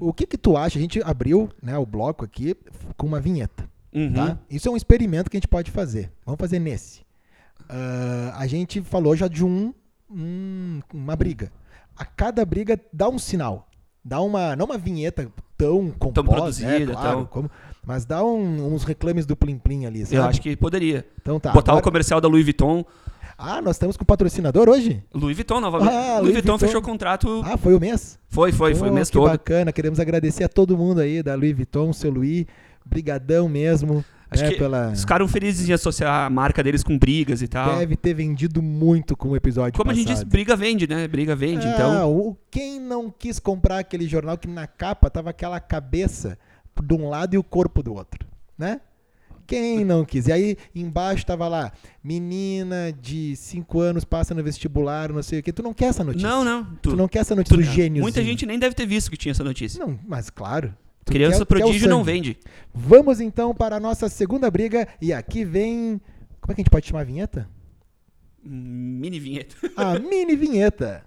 O 0.00 0.12
que 0.12 0.26
que 0.26 0.36
tu 0.36 0.56
acha? 0.56 0.78
A 0.78 0.82
gente 0.82 1.00
abriu 1.02 1.48
né, 1.62 1.78
o 1.78 1.86
bloco 1.86 2.24
aqui 2.24 2.54
com 2.96 3.06
uma 3.06 3.20
vinheta. 3.20 3.68
Uhum. 3.96 4.12
Tá? 4.12 4.38
Isso 4.50 4.68
é 4.68 4.70
um 4.70 4.76
experimento 4.76 5.30
que 5.30 5.36
a 5.36 5.40
gente 5.40 5.48
pode 5.48 5.70
fazer. 5.70 6.12
Vamos 6.24 6.38
fazer 6.38 6.58
nesse. 6.58 7.00
Ah, 7.68 8.34
a 8.36 8.46
gente 8.46 8.80
falou 8.82 9.16
já 9.16 9.26
de 9.28 9.44
um, 9.44 9.72
um- 10.10 10.80
uma 10.92 11.16
briga. 11.16 11.50
A 11.96 12.04
cada 12.04 12.44
briga 12.44 12.78
dá 12.92 13.08
um 13.08 13.18
sinal. 13.18 13.66
Dá 14.04 14.20
uma. 14.20 14.54
Não 14.54 14.66
uma 14.66 14.78
vinheta 14.78 15.28
tão 15.56 15.90
composta, 15.90 16.22
produzida, 16.22 16.78
né, 16.78 16.86
claro, 16.92 17.16
tão- 17.18 17.26
como- 17.26 17.50
mas 17.84 18.04
dá 18.04 18.22
um- 18.22 18.72
uns 18.74 18.84
reclames 18.84 19.24
do 19.26 19.34
Plim 19.34 19.58
Plim 19.58 19.86
ali. 19.86 20.04
Sabe? 20.04 20.16
Eu 20.16 20.24
acho 20.24 20.40
que 20.40 20.54
poderia. 20.56 21.06
Então 21.20 21.40
tá. 21.40 21.50
Botar 21.52 21.72
o 21.72 21.76
agora- 21.76 21.84
comercial 21.84 22.20
da 22.20 22.28
Louis 22.28 22.44
Vuitton. 22.44 22.84
Ah, 23.38 23.60
nós 23.60 23.76
estamos 23.76 23.96
com 23.96 24.04
patrocinador 24.04 24.68
hoje? 24.68 25.02
Louis 25.12 25.36
Vuitton 25.36 25.60
novamente. 25.60 25.88
Ah, 25.92 25.98
Louis, 25.98 26.20
Louis 26.20 26.32
Vuitton, 26.34 26.52
Vuitton. 26.52 26.66
fechou 26.66 26.80
o 26.80 26.84
contrato. 26.84 27.42
Ah, 27.44 27.56
foi 27.56 27.74
o 27.74 27.80
mês? 27.80 28.18
foi, 28.28 28.52
foi, 28.52 28.74
foi 28.74 28.88
Oh, 28.88 28.92
o 28.92 28.94
mês 28.94 29.08
que 29.10 29.14
todo. 29.14 29.28
bacana. 29.30 29.72
Queremos 29.72 29.98
agradecer 29.98 30.44
a 30.44 30.48
todo 30.48 30.76
mundo 30.76 31.00
aí 31.00 31.22
da 31.22 31.34
Louis 31.34 31.54
Vuitton, 31.54 31.92
seu 31.92 32.10
Luiz. 32.10 32.46
Brigadão 32.86 33.48
mesmo. 33.48 34.04
Acho 34.30 34.42
né, 34.42 34.50
que 34.50 34.58
pela... 34.58 34.90
Os 34.90 35.04
caras 35.04 35.30
felizes 35.30 35.68
em 35.68 35.72
associar 35.72 36.26
a 36.26 36.30
marca 36.30 36.62
deles 36.62 36.82
com 36.82 36.98
brigas 36.98 37.42
e 37.42 37.48
tal. 37.48 37.78
Deve 37.78 37.96
ter 37.96 38.12
vendido 38.12 38.60
muito 38.60 39.16
com 39.16 39.28
o 39.28 39.36
episódio 39.36 39.78
Como 39.78 39.90
a 39.90 39.94
passado. 39.94 40.08
gente 40.08 40.14
disse, 40.14 40.24
briga 40.24 40.56
vende, 40.56 40.86
né? 40.86 41.06
Briga 41.06 41.36
vende, 41.36 41.66
Ah, 41.66 41.70
então. 41.70 42.12
o, 42.12 42.36
quem 42.50 42.80
não 42.80 43.08
quis 43.10 43.38
comprar 43.38 43.78
aquele 43.78 44.08
jornal 44.08 44.36
que 44.36 44.48
na 44.48 44.66
capa 44.66 45.08
tava 45.08 45.30
aquela 45.30 45.60
cabeça 45.60 46.36
de 46.82 46.94
um 46.94 47.08
lado 47.08 47.34
e 47.34 47.38
o 47.38 47.44
corpo 47.44 47.82
do 47.82 47.94
outro, 47.94 48.26
né? 48.58 48.80
Quem 49.46 49.84
não 49.84 50.04
quis? 50.04 50.26
E 50.26 50.32
aí 50.32 50.56
embaixo 50.74 51.24
tava 51.24 51.46
lá, 51.46 51.70
menina 52.02 52.92
de 53.00 53.36
5 53.36 53.78
anos 53.80 54.04
passa 54.04 54.34
no 54.34 54.42
vestibular, 54.42 55.12
não 55.12 55.22
sei 55.22 55.38
o 55.38 55.42
quê. 55.42 55.52
Tu 55.52 55.62
não 55.62 55.72
quer 55.72 55.86
essa 55.86 56.02
notícia. 56.02 56.28
Não, 56.28 56.44
não. 56.44 56.64
Tu, 56.82 56.96
não 56.96 57.06
quer 57.06 57.20
essa 57.20 57.34
notícia 57.36 57.56
do 57.56 57.62
gênio. 57.62 58.02
Muita 58.02 58.24
gente 58.24 58.44
nem 58.44 58.58
deve 58.58 58.74
ter 58.74 58.86
visto 58.86 59.08
que 59.08 59.16
tinha 59.16 59.30
essa 59.30 59.44
notícia. 59.44 59.84
Não, 59.84 59.96
mas 60.04 60.30
claro. 60.30 60.74
Tu 61.06 61.12
Criança 61.12 61.46
quer- 61.46 61.54
quer 61.56 61.60
prodígio 61.62 61.88
não 61.88 62.00
sangue. 62.04 62.12
vende. 62.12 62.38
Vamos 62.74 63.20
então 63.20 63.54
para 63.54 63.76
a 63.76 63.80
nossa 63.80 64.08
segunda 64.10 64.50
briga. 64.50 64.86
E 65.00 65.12
aqui 65.12 65.44
vem. 65.44 65.98
Como 66.40 66.52
é 66.52 66.54
que 66.54 66.60
a 66.60 66.62
gente 66.62 66.70
pode 66.70 66.86
chamar 66.86 67.00
a 67.00 67.04
vinheta? 67.04 67.48
Mini 68.44 69.18
vinheta. 69.18 69.56
A 69.76 69.98
mini 69.98 70.36
vinheta. 70.36 71.04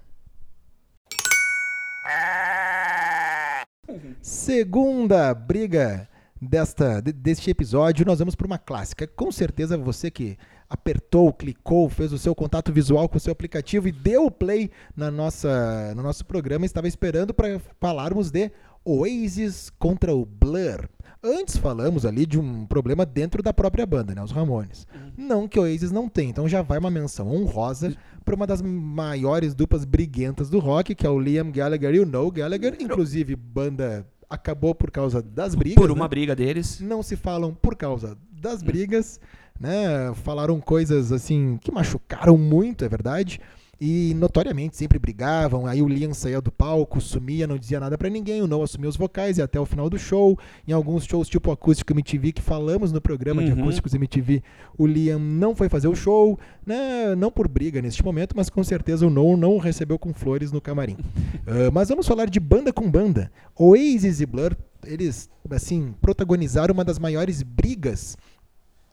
Segunda 4.22 5.32
briga 5.34 6.08
desta, 6.40 7.00
de- 7.00 7.12
deste 7.12 7.50
episódio, 7.50 8.06
nós 8.06 8.18
vamos 8.18 8.34
para 8.34 8.46
uma 8.46 8.58
clássica. 8.58 9.06
Com 9.06 9.30
certeza 9.32 9.76
você 9.76 10.10
que 10.10 10.36
apertou, 10.68 11.32
clicou, 11.32 11.88
fez 11.88 12.12
o 12.12 12.18
seu 12.18 12.34
contato 12.34 12.72
visual 12.72 13.08
com 13.08 13.16
o 13.16 13.20
seu 13.20 13.32
aplicativo 13.32 13.88
e 13.88 13.92
deu 13.92 14.26
o 14.26 14.30
play 14.30 14.70
na 14.96 15.10
nossa, 15.10 15.92
no 15.96 16.02
nosso 16.02 16.24
programa, 16.24 16.64
estava 16.64 16.86
esperando 16.86 17.34
para 17.34 17.60
falarmos 17.80 18.30
de 18.30 18.50
Oasis 18.84 19.70
contra 19.78 20.14
o 20.14 20.24
Blur. 20.24 20.88
Antes 21.22 21.58
falamos 21.58 22.06
ali 22.06 22.24
de 22.24 22.38
um 22.38 22.64
problema 22.64 23.04
dentro 23.04 23.42
da 23.42 23.52
própria 23.52 23.84
banda, 23.84 24.14
né, 24.14 24.22
os 24.22 24.30
Ramones. 24.30 24.86
Uhum. 24.94 25.26
Não 25.26 25.48
que 25.48 25.58
o 25.58 25.62
Oasis 25.62 25.90
não 25.90 26.08
tem, 26.08 26.30
então 26.30 26.48
já 26.48 26.62
vai 26.62 26.78
uma 26.78 26.90
menção 26.90 27.28
honrosa 27.30 27.94
para 28.24 28.34
uma 28.34 28.46
das 28.46 28.62
maiores 28.62 29.54
duplas 29.54 29.84
briguentas 29.84 30.48
do 30.48 30.58
rock, 30.58 30.94
que 30.94 31.06
é 31.06 31.10
o 31.10 31.20
Liam 31.20 31.50
Gallagher 31.50 31.94
e 31.94 32.00
o 32.00 32.06
Noel 32.06 32.30
Gallagher, 32.30 32.76
inclusive 32.80 33.36
banda 33.36 34.06
acabou 34.30 34.74
por 34.74 34.90
causa 34.90 35.20
das 35.20 35.54
brigas. 35.54 35.74
Por 35.76 35.90
uma 35.90 36.04
né? 36.04 36.08
briga 36.08 36.34
deles. 36.34 36.80
Não 36.80 37.02
se 37.02 37.16
falam 37.16 37.52
por 37.52 37.76
causa 37.76 38.16
das 38.32 38.62
brigas, 38.62 39.20
né? 39.58 40.14
Falaram 40.22 40.58
coisas 40.60 41.12
assim 41.12 41.58
que 41.60 41.72
machucaram 41.72 42.38
muito, 42.38 42.84
é 42.84 42.88
verdade 42.88 43.40
e 43.80 44.12
notoriamente 44.14 44.76
sempre 44.76 44.98
brigavam. 44.98 45.66
Aí 45.66 45.80
o 45.80 45.88
Liam 45.88 46.12
saía 46.12 46.40
do 46.40 46.52
palco, 46.52 47.00
sumia, 47.00 47.46
não 47.46 47.56
dizia 47.56 47.80
nada 47.80 47.96
para 47.96 48.10
ninguém. 48.10 48.42
O 48.42 48.46
Noah 48.46 48.64
assumia 48.64 48.90
os 48.90 48.96
vocais 48.96 49.38
e 49.38 49.42
até 49.42 49.58
o 49.58 49.64
final 49.64 49.88
do 49.88 49.98
show. 49.98 50.38
Em 50.68 50.72
alguns 50.72 51.04
shows 51.04 51.28
tipo 51.28 51.50
Acústico 51.50 51.92
MTV 51.92 52.32
que 52.32 52.42
falamos 52.42 52.92
no 52.92 53.00
programa 53.00 53.40
uhum. 53.40 53.54
de 53.54 53.60
Acústicos 53.60 53.94
MTV, 53.94 54.42
o 54.76 54.86
Liam 54.86 55.18
não 55.18 55.56
foi 55.56 55.70
fazer 55.70 55.88
o 55.88 55.94
show, 55.94 56.38
né? 56.66 57.14
Não 57.16 57.30
por 57.30 57.48
briga 57.48 57.80
neste 57.80 58.04
momento, 58.04 58.36
mas 58.36 58.50
com 58.50 58.62
certeza 58.62 59.06
o 59.06 59.10
Noah 59.10 59.36
não 59.36 59.56
recebeu 59.56 59.98
com 59.98 60.12
flores 60.12 60.52
no 60.52 60.60
camarim. 60.60 60.92
uh, 60.92 61.72
mas 61.72 61.88
vamos 61.88 62.06
falar 62.06 62.28
de 62.28 62.38
banda 62.38 62.72
com 62.72 62.90
banda. 62.90 63.32
Oasis 63.56 64.20
e 64.20 64.26
Blur, 64.26 64.54
eles 64.84 65.30
assim 65.50 65.94
protagonizaram 66.02 66.74
uma 66.74 66.84
das 66.84 66.98
maiores 66.98 67.42
brigas 67.42 68.16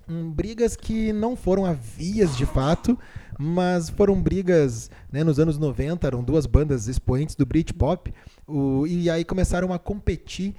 brigas 0.08 0.76
que 0.76 1.12
não 1.12 1.36
foram 1.36 1.66
a 1.66 1.74
vias 1.74 2.36
de 2.38 2.46
fato, 2.46 2.98
mas 3.38 3.90
foram 3.90 4.22
brigas 4.22 4.90
né, 5.12 5.24
nos 5.24 5.40
anos 5.40 5.58
90, 5.58 6.08
eram 6.08 6.24
duas 6.24 6.46
bandas 6.46 6.88
expoentes 6.88 7.36
do 7.36 7.46
Britpop, 7.46 8.14
o, 8.48 8.88
e 8.88 9.10
aí 9.10 9.24
começaram 9.24 9.74
a 9.74 9.80
competir 9.80 10.56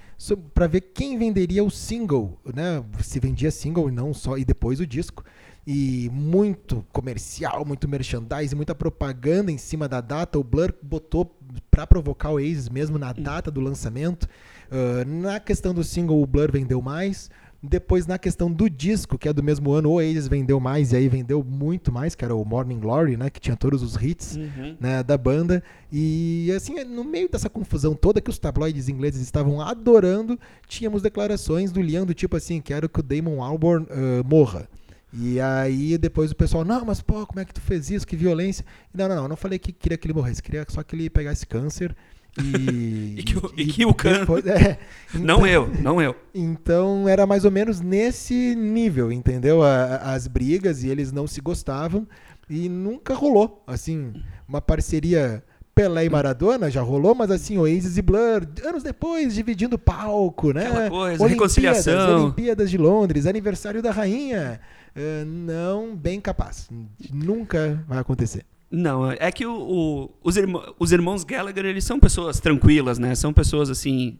para 0.55 0.67
ver 0.67 0.83
quem 0.83 1.19
venderia 1.19 1.64
o 1.64 1.71
single, 1.71 2.38
né, 2.55 2.85
se 3.00 3.19
vendia 3.19 3.50
single 3.50 3.88
e 3.88 3.93
não 3.93 4.12
só, 4.12 4.37
e 4.37 4.45
depois 4.45 4.81
o 4.81 4.87
disco. 4.87 5.25
E 5.71 6.09
muito 6.14 6.83
comercial, 6.95 7.62
muito 7.62 7.87
merchandising, 7.87 8.57
muita 8.57 8.75
propaganda 8.75 9.52
em 9.52 9.59
cima 9.59 9.87
da 9.87 10.00
data. 10.00 10.38
O 10.38 10.43
Blur 10.43 10.73
botou 10.83 11.37
para 11.71 11.87
provocar 11.87 12.31
o 12.31 12.38
Aces 12.38 12.71
mesmo 12.71 12.99
na 12.99 13.12
data 13.12 13.50
do 13.50 13.61
lançamento. 13.61 14.26
Uh, 14.71 15.07
na 15.07 15.38
questão 15.38 15.75
do 15.75 15.85
single, 15.85 16.23
o 16.23 16.26
Blur 16.26 16.50
vendeu 16.50 16.81
mais. 16.81 17.31
Depois, 17.61 18.07
na 18.07 18.19
questão 18.19 18.53
do 18.53 18.71
disco, 18.71 19.19
que 19.19 19.29
é 19.29 19.33
do 19.33 19.43
mesmo 19.43 19.73
ano, 19.73 19.91
o 19.91 19.95
Oasis 19.95 20.29
vendeu 20.29 20.61
mais, 20.61 20.93
e 20.93 20.97
aí 20.97 21.09
vendeu 21.09 21.43
muito 21.43 21.91
mais, 21.91 22.15
que 22.15 22.25
era 22.25 22.33
o 22.33 22.45
Morning 22.45 22.79
Glory, 22.79 23.17
né? 23.17 23.31
Que 23.31 23.41
tinha 23.41 23.57
todos 23.57 23.83
os 23.83 23.97
hits 23.97 24.37
uhum. 24.37 24.77
né, 24.79 25.03
da 25.03 25.19
banda. 25.19 25.61
E 25.91 26.53
assim, 26.57 26.85
no 26.85 27.03
meio 27.03 27.29
dessa 27.29 27.50
confusão 27.50 27.97
toda 27.97 28.21
que 28.21 28.31
os 28.31 28.38
tabloides 28.38 28.88
ingleses 28.88 29.21
estavam 29.21 29.61
adorando, 29.61 30.38
tínhamos 30.69 31.03
declarações 31.03 31.73
do 31.73 31.83
Liam 31.83 32.07
do 32.07 32.15
tipo 32.15 32.37
assim, 32.37 32.61
quero 32.61 32.88
que 32.88 33.00
o 33.00 33.03
Damon 33.03 33.43
Albarn 33.43 33.87
uh, 33.87 34.25
morra. 34.25 34.69
E 35.12 35.41
aí 35.41 35.99
depois 35.99 36.31
o 36.31 36.37
pessoal, 36.37 36.65
não, 36.65 36.85
mas 36.85 37.00
pô, 37.00 37.27
como 37.27 37.41
é 37.41 37.45
que 37.45 37.55
tu 37.55 37.61
fez 37.61 37.91
isso? 37.91 38.07
Que 38.07 38.15
violência. 38.15 38.65
Não, 38.95 39.09
não, 39.09 39.17
não, 39.17 39.23
eu 39.25 39.29
não 39.31 39.37
falei 39.37 39.59
que 39.59 39.73
queria 39.73 39.99
que 39.99 40.07
ele 40.07 40.15
morresse, 40.15 40.41
queria 40.41 40.65
só 40.69 40.81
que 40.85 40.95
ele 40.95 41.11
pegasse 41.11 41.45
câncer 41.45 41.97
e, 42.42 43.14
e, 43.18 43.23
que, 43.23 43.38
o, 43.38 43.52
e, 43.57 43.62
e 43.62 43.66
que 43.66 43.87
o 43.87 43.95
canto. 43.95 44.38
É, 44.49 44.78
então, 45.14 45.21
não 45.38 45.47
eu, 45.47 45.68
não 45.80 46.02
eu. 46.02 46.14
Então 46.35 47.09
era 47.09 47.26
mais 47.26 47.45
ou 47.45 47.50
menos 47.50 47.80
nesse 47.80 48.54
nível, 48.54 49.11
entendeu? 49.11 49.62
A, 49.62 50.14
as 50.14 50.26
brigas 50.26 50.83
e 50.83 50.88
eles 50.88 51.12
não 51.12 51.26
se 51.26 51.40
gostavam 51.40 52.07
e 52.49 52.68
nunca 52.68 53.14
rolou. 53.14 53.62
Assim, 53.66 54.12
uma 54.49 54.61
parceria 54.61 55.42
Pelé 55.78 56.07
e 56.07 56.11
Maradona 56.11 56.68
já 56.68 56.83
rolou, 56.83 57.14
mas 57.14 57.30
assim, 57.30 57.57
Oasis 57.57 57.97
e 57.97 58.02
Blur, 58.02 58.45
anos 58.64 58.83
depois, 58.83 59.33
dividindo 59.33 59.78
palco, 59.78 60.52
né? 60.52 60.66
Aquela 60.66 60.90
coisa, 60.90 61.23
Olimpíadas, 61.23 61.30
reconciliação. 61.30 62.25
Olimpíadas 62.25 62.68
de 62.68 62.76
Londres, 62.76 63.26
aniversário 63.26 63.80
da 63.80 63.92
rainha. 63.92 64.61
Uh, 64.97 65.25
não, 65.25 65.95
bem 65.95 66.21
capaz. 66.21 66.68
Nunca 67.12 67.85
vai 67.87 67.99
acontecer. 67.99 68.45
Não, 68.71 69.11
é 69.11 69.33
que 69.33 69.47
o, 69.47 69.53
o, 69.53 70.11
os, 70.23 70.37
irmãos, 70.37 70.75
os 70.79 70.93
irmãos 70.93 71.25
Gallagher, 71.25 71.65
eles 71.65 71.85
são 71.85 71.99
pessoas 71.99 72.39
tranquilas, 72.39 72.99
né? 72.99 73.15
São 73.15 73.33
pessoas 73.33 73.71
assim 73.71 74.19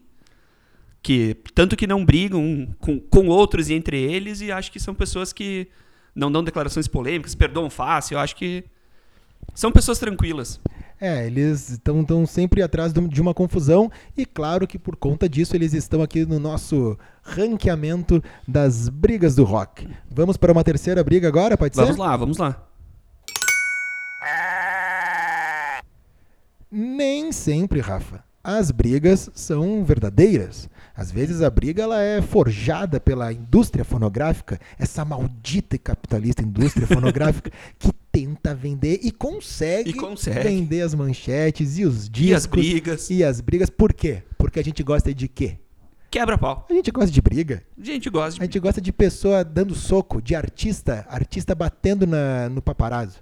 que 1.01 1.37
tanto 1.53 1.77
que 1.77 1.87
não 1.87 2.03
brigam 2.03 2.67
com, 2.79 2.99
com 2.99 3.27
outros 3.27 3.69
e 3.69 3.73
entre 3.73 4.01
eles 4.01 4.41
e 4.41 4.51
acho 4.51 4.71
que 4.71 4.79
são 4.79 4.93
pessoas 4.93 5.31
que 5.31 5.67
não 6.15 6.31
dão 6.31 6.43
declarações 6.43 6.87
polêmicas, 6.87 7.35
perdoam 7.35 7.69
fácil. 7.69 8.15
Eu 8.15 8.19
acho 8.19 8.35
que 8.35 8.63
são 9.53 9.71
pessoas 9.71 9.99
tranquilas. 9.99 10.59
É, 10.99 11.27
eles 11.27 11.69
estão 11.69 12.03
tão 12.03 12.25
sempre 12.25 12.61
atrás 12.61 12.91
de 12.91 13.21
uma 13.21 13.33
confusão 13.33 13.89
e 14.17 14.25
claro 14.25 14.67
que 14.67 14.77
por 14.77 14.97
conta 14.97 15.29
disso 15.29 15.55
eles 15.55 15.73
estão 15.73 16.01
aqui 16.01 16.25
no 16.25 16.39
nosso 16.39 16.97
ranqueamento 17.21 18.21
das 18.45 18.89
brigas 18.89 19.33
do 19.35 19.45
rock. 19.45 19.87
Vamos 20.11 20.35
para 20.35 20.51
uma 20.51 20.63
terceira 20.63 21.01
briga 21.01 21.27
agora, 21.27 21.57
pode 21.57 21.75
vamos 21.75 21.91
ser? 21.91 21.97
Vamos 21.97 22.09
lá, 22.11 22.17
vamos 22.17 22.37
lá. 22.37 22.68
Nem 26.71 27.31
sempre, 27.31 27.79
Rafa. 27.79 28.23
As 28.43 28.71
brigas 28.71 29.29
são 29.33 29.83
verdadeiras. 29.83 30.69
Às 30.95 31.11
vezes 31.11 31.41
a 31.41 31.49
briga 31.49 31.83
ela 31.83 32.01
é 32.01 32.21
forjada 32.21 32.99
pela 32.99 33.33
indústria 33.33 33.83
fonográfica, 33.83 34.59
essa 34.77 35.03
maldita 35.03 35.75
e 35.75 35.79
capitalista 35.79 36.41
indústria 36.41 36.85
fonográfica 36.87 37.51
que 37.77 37.91
tenta 38.11 38.55
vender 38.55 38.99
e 39.03 39.11
consegue, 39.11 39.91
e 39.91 39.93
consegue, 39.93 40.43
vender 40.43 40.81
as 40.81 40.93
manchetes 40.93 41.77
e 41.77 41.85
os 41.85 42.09
discos 42.09 42.29
e 42.29 42.33
as 42.33 42.45
brigas. 42.45 43.09
E 43.09 43.23
as 43.23 43.41
brigas. 43.41 43.69
Por 43.69 43.93
quê? 43.93 44.23
Porque 44.37 44.59
a 44.59 44.63
gente 44.63 44.83
gosta 44.83 45.13
de 45.13 45.27
quê? 45.27 45.57
Quebra-pau. 46.09 46.65
A 46.69 46.73
gente 46.73 46.89
gosta 46.91 47.11
de 47.11 47.21
briga. 47.21 47.63
A 47.79 47.83
gente 47.83 48.09
gosta 48.09 48.31
de 48.31 48.41
A 48.41 48.45
gente 48.45 48.59
gosta 48.59 48.81
de 48.81 48.91
pessoa 48.91 49.43
dando 49.43 49.75
soco, 49.75 50.21
de 50.21 50.33
artista, 50.33 51.05
artista 51.09 51.53
batendo 51.53 52.07
na, 52.07 52.49
no 52.49 52.61
paparazzo. 52.61 53.21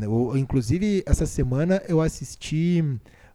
Eu, 0.00 0.36
inclusive, 0.36 1.02
essa 1.06 1.26
semana 1.26 1.82
eu 1.88 2.00
assisti 2.00 2.82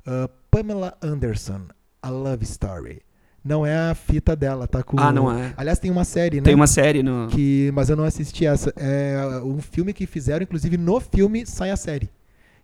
uh, 0.07 0.29
Pamela 0.49 0.97
Anderson, 1.01 1.61
A 2.01 2.09
Love 2.09 2.43
Story. 2.43 3.01
Não 3.43 3.65
é 3.65 3.75
a 3.75 3.95
fita 3.95 4.35
dela, 4.35 4.67
tá 4.67 4.83
com. 4.83 4.99
Ah, 4.99 5.11
não 5.11 5.31
é. 5.31 5.53
Aliás, 5.57 5.79
tem 5.79 5.89
uma 5.89 6.05
série, 6.05 6.37
né? 6.37 6.43
Tem 6.43 6.53
uma 6.53 6.67
série 6.67 7.01
no. 7.01 7.27
Que, 7.27 7.71
mas 7.73 7.89
eu 7.89 7.95
não 7.95 8.03
assisti 8.03 8.45
essa. 8.45 8.71
É 8.77 9.41
um 9.43 9.59
filme 9.59 9.93
que 9.93 10.05
fizeram, 10.05 10.43
inclusive 10.43 10.77
no 10.77 10.99
filme 10.99 11.43
sai 11.45 11.71
a 11.71 11.75
série. 11.75 12.09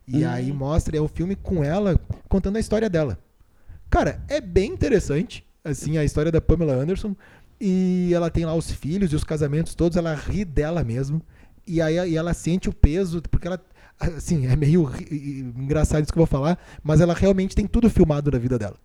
E 0.07 0.23
hum. 0.23 0.29
aí 0.29 0.53
mostra, 0.53 0.95
é 0.95 1.01
o 1.01 1.05
um 1.05 1.07
filme 1.07 1.35
com 1.35 1.63
ela 1.63 1.99
contando 2.29 2.57
a 2.57 2.59
história 2.59 2.89
dela. 2.89 3.17
Cara, 3.89 4.21
é 4.27 4.39
bem 4.39 4.71
interessante, 4.71 5.43
assim, 5.63 5.97
a 5.97 6.03
história 6.03 6.31
da 6.31 6.39
Pamela 6.39 6.73
Anderson. 6.73 7.15
E 7.59 8.11
ela 8.13 8.29
tem 8.29 8.45
lá 8.45 8.53
os 8.53 8.69
filhos 8.69 9.11
e 9.11 9.15
os 9.15 9.23
casamentos 9.23 9.73
todos, 9.73 9.97
ela 9.97 10.13
ri 10.13 10.45
dela 10.45 10.83
mesmo. 10.83 11.23
E 11.65 11.81
aí 11.81 12.11
e 12.11 12.15
ela 12.15 12.33
sente 12.35 12.69
o 12.69 12.73
peso, 12.73 13.21
porque 13.31 13.47
ela 13.47 13.59
assim, 13.99 14.47
é 14.47 14.55
meio 14.55 14.89
engraçado 15.55 16.03
isso 16.03 16.13
que 16.13 16.17
eu 16.17 16.25
vou 16.25 16.27
falar, 16.27 16.57
mas 16.83 17.01
ela 17.01 17.13
realmente 17.13 17.55
tem 17.55 17.65
tudo 17.65 17.89
filmado 17.89 18.31
na 18.31 18.37
vida 18.37 18.57
dela. 18.57 18.77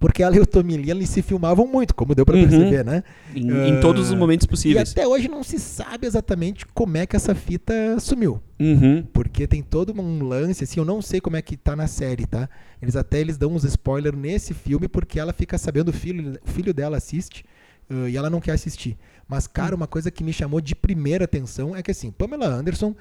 Porque 0.00 0.22
ela 0.22 0.34
e 0.36 0.40
o 0.40 0.46
Tommy 0.46 0.76
Lee 0.76 0.90
eles 0.90 1.10
se 1.10 1.22
filmavam 1.22 1.66
muito, 1.66 1.94
como 1.94 2.14
deu 2.14 2.24
para 2.24 2.36
uhum. 2.36 2.48
perceber, 2.48 2.84
né? 2.84 3.04
Em, 3.34 3.50
uh, 3.50 3.66
em, 3.66 3.80
todos 3.80 4.10
os 4.10 4.16
momentos 4.16 4.46
possíveis. 4.46 4.88
E 4.88 4.92
até 4.92 5.06
hoje 5.06 5.28
não 5.28 5.42
se 5.42 5.58
sabe 5.58 6.06
exatamente 6.06 6.66
como 6.74 6.96
é 6.96 7.06
que 7.06 7.14
essa 7.14 7.34
fita 7.34 7.74
sumiu. 8.00 8.40
Uhum. 8.58 9.06
Porque 9.12 9.46
tem 9.46 9.62
todo 9.62 9.92
um 10.00 10.24
lance, 10.24 10.64
assim, 10.64 10.80
eu 10.80 10.84
não 10.84 11.02
sei 11.02 11.20
como 11.20 11.36
é 11.36 11.42
que 11.42 11.56
tá 11.56 11.76
na 11.76 11.86
série, 11.86 12.26
tá? 12.26 12.48
Eles 12.80 12.96
até 12.96 13.20
eles 13.20 13.36
dão 13.36 13.52
uns 13.52 13.64
spoilers 13.64 14.16
nesse 14.16 14.54
filme 14.54 14.88
porque 14.88 15.20
ela 15.20 15.32
fica 15.32 15.58
sabendo, 15.58 15.90
o 15.90 15.92
filho, 15.92 16.38
o 16.44 16.50
filho 16.50 16.72
dela 16.72 16.96
assiste 16.96 17.44
uh, 17.90 18.08
e 18.08 18.16
ela 18.16 18.30
não 18.30 18.40
quer 18.40 18.52
assistir. 18.52 18.96
Mas, 19.28 19.46
cara, 19.46 19.74
uma 19.74 19.86
coisa 19.86 20.10
que 20.10 20.24
me 20.24 20.32
chamou 20.32 20.60
de 20.60 20.74
primeira 20.74 21.26
atenção 21.26 21.76
é 21.76 21.82
que, 21.82 21.90
assim, 21.90 22.10
Pamela 22.10 22.46
Anderson 22.46 22.94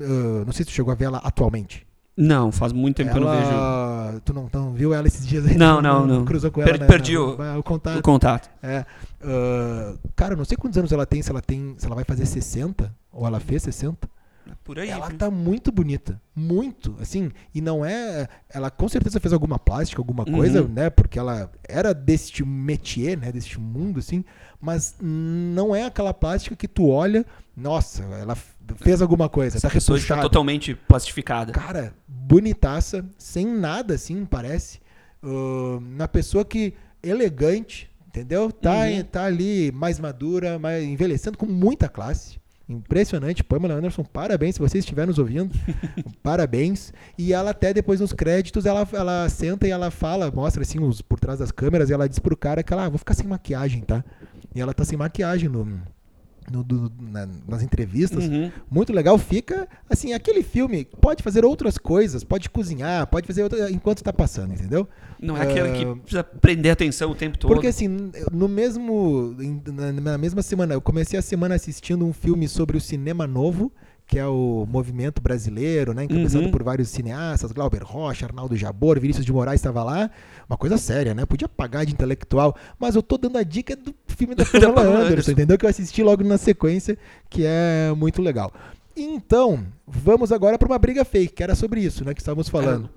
Uh, 0.00 0.44
não 0.46 0.52
sei 0.52 0.64
se 0.64 0.70
tu 0.70 0.72
chegou 0.72 0.90
a 0.92 0.94
ver 0.94 1.06
ela 1.06 1.18
atualmente. 1.18 1.86
Não, 2.16 2.50
faz 2.50 2.72
muito 2.72 2.96
tempo 2.96 3.10
ela... 3.10 3.18
que 3.18 3.22
eu 3.22 3.30
não 3.30 4.10
vejo. 4.10 4.20
Tu 4.24 4.34
não, 4.34 4.50
não 4.52 4.72
viu 4.72 4.92
ela 4.92 5.06
esses 5.06 5.26
dias 5.26 5.46
aí? 5.46 5.56
Não, 5.56 5.80
não, 5.80 6.06
não. 6.06 6.24
Cruzou 6.24 6.50
com 6.50 6.60
ela. 6.60 6.70
Per, 6.70 6.80
né, 6.80 6.86
perdi 6.86 7.16
o, 7.16 7.36
o, 7.58 7.62
contato. 7.62 7.98
O 7.98 8.02
contato. 8.02 8.50
É. 8.62 8.84
Uh, 9.22 9.98
cara, 10.16 10.36
não 10.36 10.44
sei 10.44 10.56
quantos 10.56 10.78
anos 10.78 10.92
ela 10.92 11.06
tem, 11.06 11.22
se 11.22 11.30
ela 11.30 11.40
tem. 11.40 11.74
Se 11.78 11.86
ela 11.86 11.94
vai 11.94 12.04
fazer 12.04 12.26
60, 12.26 12.94
ou 13.12 13.26
ela 13.26 13.40
fez 13.40 13.62
60. 13.62 14.08
Por 14.64 14.78
aí. 14.78 14.88
Ela 14.88 15.10
tá 15.10 15.30
muito 15.30 15.70
bonita. 15.72 16.20
Muito. 16.34 16.96
Assim, 17.00 17.30
e 17.54 17.60
não 17.60 17.84
é. 17.84 18.28
Ela 18.48 18.70
com 18.70 18.88
certeza 18.88 19.20
fez 19.20 19.32
alguma 19.32 19.58
plástica, 19.58 20.00
alguma 20.00 20.24
uhum. 20.26 20.36
coisa, 20.36 20.66
né? 20.66 20.90
Porque 20.90 21.18
ela 21.18 21.50
era 21.68 21.92
deste 21.92 22.44
métier, 22.44 23.18
né? 23.18 23.32
Deste 23.32 23.58
mundo, 23.58 23.98
assim. 23.98 24.24
Mas 24.60 24.96
não 25.00 25.74
é 25.74 25.84
aquela 25.84 26.12
plástica 26.12 26.54
que 26.54 26.68
tu 26.68 26.88
olha, 26.88 27.24
nossa, 27.56 28.02
ela 28.02 28.36
fez 28.76 29.00
alguma 29.00 29.28
coisa. 29.28 29.56
Essa 29.56 29.68
tá 29.68 29.74
pessoa 29.74 29.98
está 29.98 30.20
totalmente 30.20 30.74
plastificada. 30.74 31.52
Cara, 31.52 31.94
bonitaça, 32.06 33.04
sem 33.18 33.46
nada, 33.46 33.94
assim, 33.94 34.24
parece. 34.24 34.80
Uh, 35.22 35.80
na 35.80 36.06
pessoa 36.08 36.44
que 36.44 36.74
elegante, 37.02 37.90
entendeu? 38.06 38.52
Tá, 38.52 38.84
uhum. 38.84 39.02
tá 39.04 39.24
ali 39.24 39.72
mais 39.72 39.98
madura, 39.98 40.58
mais 40.58 40.84
envelhecendo 40.84 41.38
com 41.38 41.46
muita 41.46 41.88
classe 41.88 42.40
Impressionante. 42.70 43.42
Pamela 43.42 43.74
Anderson, 43.74 44.04
parabéns 44.04 44.54
se 44.54 44.60
você 44.60 44.78
estiver 44.78 45.06
nos 45.06 45.18
ouvindo. 45.18 45.50
parabéns. 46.22 46.92
E 47.18 47.32
ela 47.32 47.50
até 47.50 47.74
depois 47.74 48.00
nos 48.00 48.12
créditos, 48.12 48.64
ela, 48.64 48.88
ela 48.92 49.28
senta 49.28 49.66
e 49.66 49.70
ela 49.70 49.90
fala, 49.90 50.30
mostra 50.30 50.62
assim 50.62 50.78
os, 50.78 51.02
por 51.02 51.18
trás 51.18 51.40
das 51.40 51.50
câmeras, 51.50 51.90
e 51.90 51.92
ela 51.92 52.08
diz 52.08 52.20
pro 52.20 52.36
cara 52.36 52.62
que 52.62 52.72
ela, 52.72 52.84
ah, 52.84 52.88
vou 52.88 52.98
ficar 52.98 53.14
sem 53.14 53.26
maquiagem, 53.26 53.82
tá? 53.82 54.04
E 54.54 54.60
ela 54.60 54.72
tá 54.72 54.84
sem 54.84 54.96
maquiagem 54.96 55.48
no, 55.48 55.80
no, 56.50 56.64
do, 56.64 56.92
na, 57.00 57.28
nas 57.46 57.62
entrevistas. 57.62 58.24
Uhum. 58.24 58.50
Muito 58.70 58.92
legal. 58.92 59.16
Fica, 59.18 59.68
assim, 59.88 60.12
aquele 60.12 60.42
filme 60.42 60.84
pode 61.00 61.22
fazer 61.22 61.44
outras 61.44 61.78
coisas, 61.78 62.24
pode 62.24 62.50
cozinhar, 62.50 63.06
pode 63.06 63.26
fazer 63.26 63.42
outra, 63.42 63.70
enquanto 63.70 63.98
está 63.98 64.12
passando, 64.12 64.52
entendeu? 64.52 64.88
Não 65.20 65.36
é 65.36 65.42
aquele 65.42 65.72
que 65.72 65.84
Ah, 65.84 65.96
precisa 65.96 66.24
prender 66.24 66.72
atenção 66.72 67.10
o 67.10 67.14
tempo 67.14 67.38
todo. 67.38 67.52
Porque 67.52 67.66
assim, 67.66 68.10
no 68.32 68.48
mesmo. 68.48 69.36
Na, 69.66 69.92
na 69.92 70.18
mesma 70.18 70.42
semana, 70.42 70.74
eu 70.74 70.80
comecei 70.80 71.18
a 71.18 71.22
semana 71.22 71.54
assistindo 71.54 72.04
um 72.04 72.12
filme 72.12 72.48
sobre 72.48 72.76
o 72.76 72.80
cinema 72.80 73.26
novo, 73.26 73.72
que 74.10 74.18
é 74.18 74.26
o 74.26 74.66
movimento 74.68 75.22
brasileiro, 75.22 75.94
né? 75.94 76.02
Encabeçado 76.02 76.44
Uhum. 76.46 76.50
por 76.50 76.64
vários 76.64 76.88
cineastas, 76.88 77.52
Glauber 77.52 77.84
Rocha, 77.84 78.26
Arnaldo 78.26 78.56
Jabor, 78.56 78.98
Vinícius 78.98 79.24
de 79.24 79.32
Moraes 79.32 79.60
estava 79.60 79.84
lá. 79.84 80.10
Uma 80.48 80.56
coisa 80.58 80.76
séria, 80.76 81.14
né? 81.14 81.24
Podia 81.24 81.48
pagar 81.48 81.84
de 81.86 81.92
intelectual, 81.92 82.56
mas 82.76 82.96
eu 82.96 83.02
tô 83.04 83.16
dando 83.16 83.38
a 83.38 83.44
dica 83.44 83.76
do 83.76 83.94
filme 84.08 84.34
da 84.34 84.44
Pamela 84.50 84.98
Anderson. 85.06 85.30
entendeu? 85.30 85.56
Que 85.56 85.64
eu 85.64 85.70
assisti 85.70 86.02
logo 86.02 86.24
na 86.24 86.38
sequência, 86.38 86.98
que 87.28 87.44
é 87.46 87.92
muito 87.96 88.20
legal. 88.20 88.52
Então, 88.96 89.64
vamos 89.86 90.32
agora 90.32 90.58
para 90.58 90.66
uma 90.66 90.78
briga 90.78 91.04
fake, 91.04 91.32
que 91.34 91.42
era 91.44 91.54
sobre 91.54 91.80
isso, 91.80 92.04
né? 92.04 92.12
Que 92.12 92.20
estávamos 92.20 92.48
falando 92.48 92.90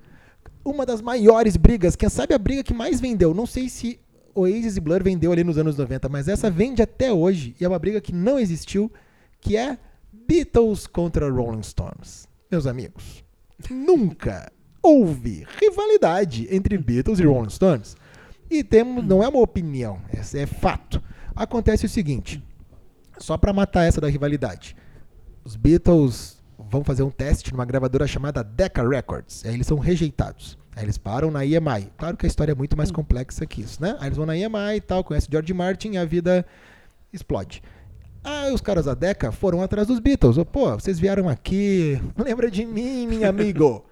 uma 0.64 0.84
das 0.84 1.00
maiores 1.00 1.56
brigas, 1.56 1.94
quem 1.94 2.08
sabe 2.08 2.34
a 2.34 2.38
briga 2.38 2.64
que 2.64 2.74
mais 2.74 3.00
vendeu. 3.00 3.32
Não 3.32 3.46
sei 3.46 3.68
se 3.68 4.00
Oasis 4.34 4.76
e 4.76 4.80
Blur 4.80 5.00
vendeu 5.04 5.30
ali 5.30 5.44
nos 5.44 5.58
anos 5.58 5.76
90, 5.76 6.08
mas 6.08 6.26
essa 6.26 6.50
vende 6.50 6.82
até 6.82 7.12
hoje 7.12 7.54
e 7.60 7.64
é 7.64 7.68
uma 7.68 7.78
briga 7.78 8.00
que 8.00 8.12
não 8.12 8.36
existiu, 8.36 8.90
que 9.40 9.56
é 9.56 9.78
Beatles 10.26 10.86
contra 10.86 11.30
Rolling 11.30 11.62
Stones. 11.62 12.28
Meus 12.50 12.66
amigos, 12.66 13.24
nunca 13.68 14.50
houve 14.82 15.46
rivalidade 15.60 16.46
entre 16.50 16.78
Beatles 16.78 17.18
e 17.18 17.24
Rolling 17.24 17.50
Stones. 17.50 17.96
E 18.50 18.62
temos, 18.62 19.04
não 19.04 19.22
é 19.22 19.28
uma 19.28 19.40
opinião, 19.40 20.00
essa 20.12 20.38
é 20.38 20.46
fato. 20.46 21.02
Acontece 21.34 21.86
o 21.86 21.88
seguinte, 21.88 22.42
só 23.18 23.36
para 23.36 23.52
matar 23.52 23.84
essa 23.84 24.00
da 24.00 24.08
rivalidade. 24.08 24.76
Os 25.44 25.56
Beatles 25.56 26.42
vão 26.58 26.84
fazer 26.84 27.02
um 27.02 27.10
teste 27.10 27.52
numa 27.52 27.64
gravadora 27.64 28.06
chamada 28.06 28.44
Decca 28.44 28.86
Records. 28.86 29.44
Aí 29.44 29.54
eles 29.54 29.66
são 29.66 29.78
rejeitados. 29.78 30.56
Aí 30.76 30.84
eles 30.84 30.98
param 30.98 31.30
na 31.30 31.44
EMI. 31.44 31.92
Claro 31.96 32.16
que 32.16 32.26
a 32.26 32.28
história 32.28 32.52
é 32.52 32.54
muito 32.54 32.76
mais 32.76 32.90
complexa 32.90 33.46
que 33.46 33.62
isso, 33.62 33.82
né? 33.82 33.96
Aí 34.00 34.08
eles 34.08 34.16
vão 34.16 34.26
na 34.26 34.36
EMI 34.36 34.76
e 34.76 34.80
tal, 34.80 35.02
conhecem 35.02 35.28
George 35.30 35.52
Martin 35.52 35.92
e 35.92 35.98
a 35.98 36.04
vida 36.04 36.46
explode. 37.12 37.62
Aí 38.24 38.52
os 38.52 38.60
caras 38.62 38.86
da 38.86 38.94
Decca 38.94 39.30
foram 39.30 39.60
atrás 39.62 39.86
dos 39.86 39.98
Beatles. 39.98 40.36
Pô, 40.50 40.72
vocês 40.72 40.98
vieram 40.98 41.28
aqui, 41.28 42.00
lembra 42.16 42.50
de 42.50 42.64
mim, 42.64 43.06
meu 43.06 43.28
amigo? 43.28 43.84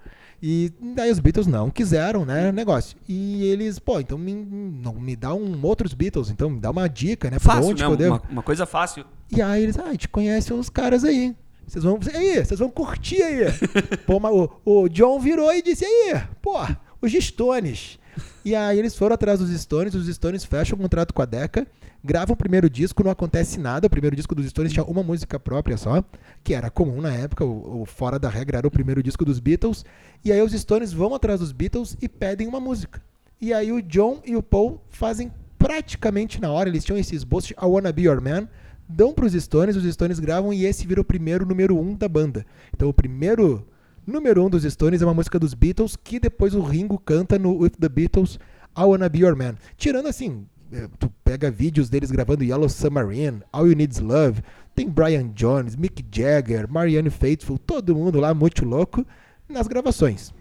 E 0.45 0.73
daí 0.95 1.09
os 1.09 1.19
Beatles 1.19 1.47
não 1.47 1.69
quiseram, 1.69 2.25
né, 2.25 2.51
negócio. 2.51 2.97
E 3.07 3.45
eles, 3.45 3.79
pô, 3.79 3.99
então 4.01 4.17
me, 4.17 4.33
não, 4.33 4.93
me 4.95 5.15
dá 5.15 5.33
um 5.33 5.57
outros 5.63 5.93
Beatles, 5.93 6.29
então 6.29 6.49
me 6.49 6.59
dá 6.59 6.69
uma 6.71 6.89
dica, 6.89 7.29
né? 7.31 7.39
Fácil, 7.39 7.69
onde 7.71 7.81
né? 7.81 7.95
devo- 7.95 8.15
Uma, 8.15 8.21
uma 8.29 8.43
coisa 8.43 8.65
fácil. 8.65 9.05
e 9.31 9.41
aí 9.41 9.63
eles, 9.63 9.79
ah, 9.79 9.85
a 9.85 9.91
gente 9.91 10.09
conhece 10.09 10.51
os 10.53 10.69
caras 10.69 11.05
aí. 11.05 11.33
Vocês 11.65 11.85
vão, 11.85 11.97
aí, 12.13 12.43
vocês 12.43 12.59
vão 12.59 12.69
curtir 12.69 13.21
aí. 13.23 13.45
pô, 14.05 14.19
mas 14.19 14.33
o, 14.33 14.49
o 14.65 14.89
John 14.89 15.17
virou 15.17 15.49
e 15.53 15.61
disse, 15.61 15.85
aí, 15.85 16.21
pô, 16.41 16.57
os 17.01 17.11
Stones. 17.13 17.97
E 18.43 18.55
aí 18.55 18.77
eles 18.77 18.95
foram 18.95 19.15
atrás 19.15 19.39
dos 19.39 19.49
Stones, 19.49 19.95
os 19.95 20.07
Stones 20.07 20.43
fecham 20.43 20.77
o 20.77 20.81
contrato 20.81 21.13
com 21.13 21.21
a 21.21 21.25
Decca, 21.25 21.65
gravam 22.03 22.33
o 22.33 22.37
primeiro 22.37 22.69
disco, 22.69 23.03
não 23.03 23.11
acontece 23.11 23.59
nada. 23.59 23.87
O 23.87 23.89
primeiro 23.89 24.15
disco 24.15 24.35
dos 24.35 24.45
Stones 24.47 24.73
tinha 24.73 24.83
uma 24.83 25.01
música 25.01 25.39
própria 25.39 25.77
só, 25.77 26.03
que 26.43 26.53
era 26.53 26.69
comum 26.69 27.01
na 27.01 27.13
época, 27.13 27.45
o, 27.45 27.81
o 27.81 27.85
Fora 27.85 28.19
da 28.19 28.29
Regra 28.29 28.57
era 28.57 28.67
o 28.67 28.71
primeiro 28.71 29.01
disco 29.01 29.23
dos 29.23 29.39
Beatles. 29.39 29.85
E 30.23 30.31
aí 30.31 30.41
os 30.41 30.51
Stones 30.51 30.91
vão 30.91 31.15
atrás 31.15 31.39
dos 31.39 31.51
Beatles 31.51 31.97
e 32.01 32.09
pedem 32.09 32.47
uma 32.47 32.59
música. 32.59 33.01
E 33.39 33.53
aí 33.53 33.71
o 33.71 33.81
John 33.81 34.21
e 34.25 34.35
o 34.35 34.43
Paul 34.43 34.81
fazem 34.89 35.31
praticamente 35.57 36.41
na 36.41 36.51
hora, 36.51 36.67
eles 36.67 36.83
tinham 36.83 36.97
esse 36.97 37.15
esboço 37.15 37.47
de 37.47 37.53
I 37.53 37.65
Wanna 37.65 37.91
Be 37.91 38.03
Your 38.03 38.21
Man, 38.21 38.49
dão 38.87 39.13
pros 39.13 39.33
Stones, 39.33 39.77
os 39.77 39.85
Stones 39.93 40.19
gravam 40.19 40.53
e 40.53 40.65
esse 40.65 40.85
vira 40.85 40.99
o 40.99 41.05
primeiro 41.05 41.45
número 41.45 41.79
um 41.79 41.95
da 41.95 42.07
banda. 42.07 42.45
Então 42.73 42.89
o 42.89 42.93
primeiro 42.93 43.65
número 44.05 44.43
um 44.45 44.49
dos 44.49 44.63
Stones 44.63 45.01
é 45.01 45.05
uma 45.05 45.13
música 45.13 45.39
dos 45.39 45.53
Beatles 45.53 45.95
que 45.95 46.19
depois 46.19 46.53
o 46.53 46.61
Ringo 46.61 46.97
canta 46.97 47.39
no 47.39 47.57
With 47.57 47.71
the 47.79 47.89
Beatles, 47.89 48.39
I 48.77 48.83
Wanna 48.83 49.09
Be 49.09 49.19
Your 49.19 49.35
Man. 49.35 49.55
Tirando 49.77 50.07
assim, 50.07 50.45
eh, 50.71 50.87
tu 50.99 51.11
pega 51.23 51.49
vídeos 51.49 51.89
deles 51.89 52.11
gravando 52.11 52.43
Yellow 52.43 52.69
Submarine, 52.69 53.41
All 53.51 53.67
You 53.67 53.75
Need 53.75 53.93
Is 53.93 53.99
Love, 53.99 54.41
tem 54.75 54.89
Brian 54.89 55.29
Jones, 55.33 55.75
Mick 55.75 56.03
Jagger, 56.11 56.69
Marianne 56.69 57.09
Faithfull, 57.09 57.59
todo 57.59 57.95
mundo 57.95 58.19
lá 58.19 58.33
muito 58.33 58.65
louco 58.65 59.05
nas 59.47 59.67
gravações. 59.67 60.33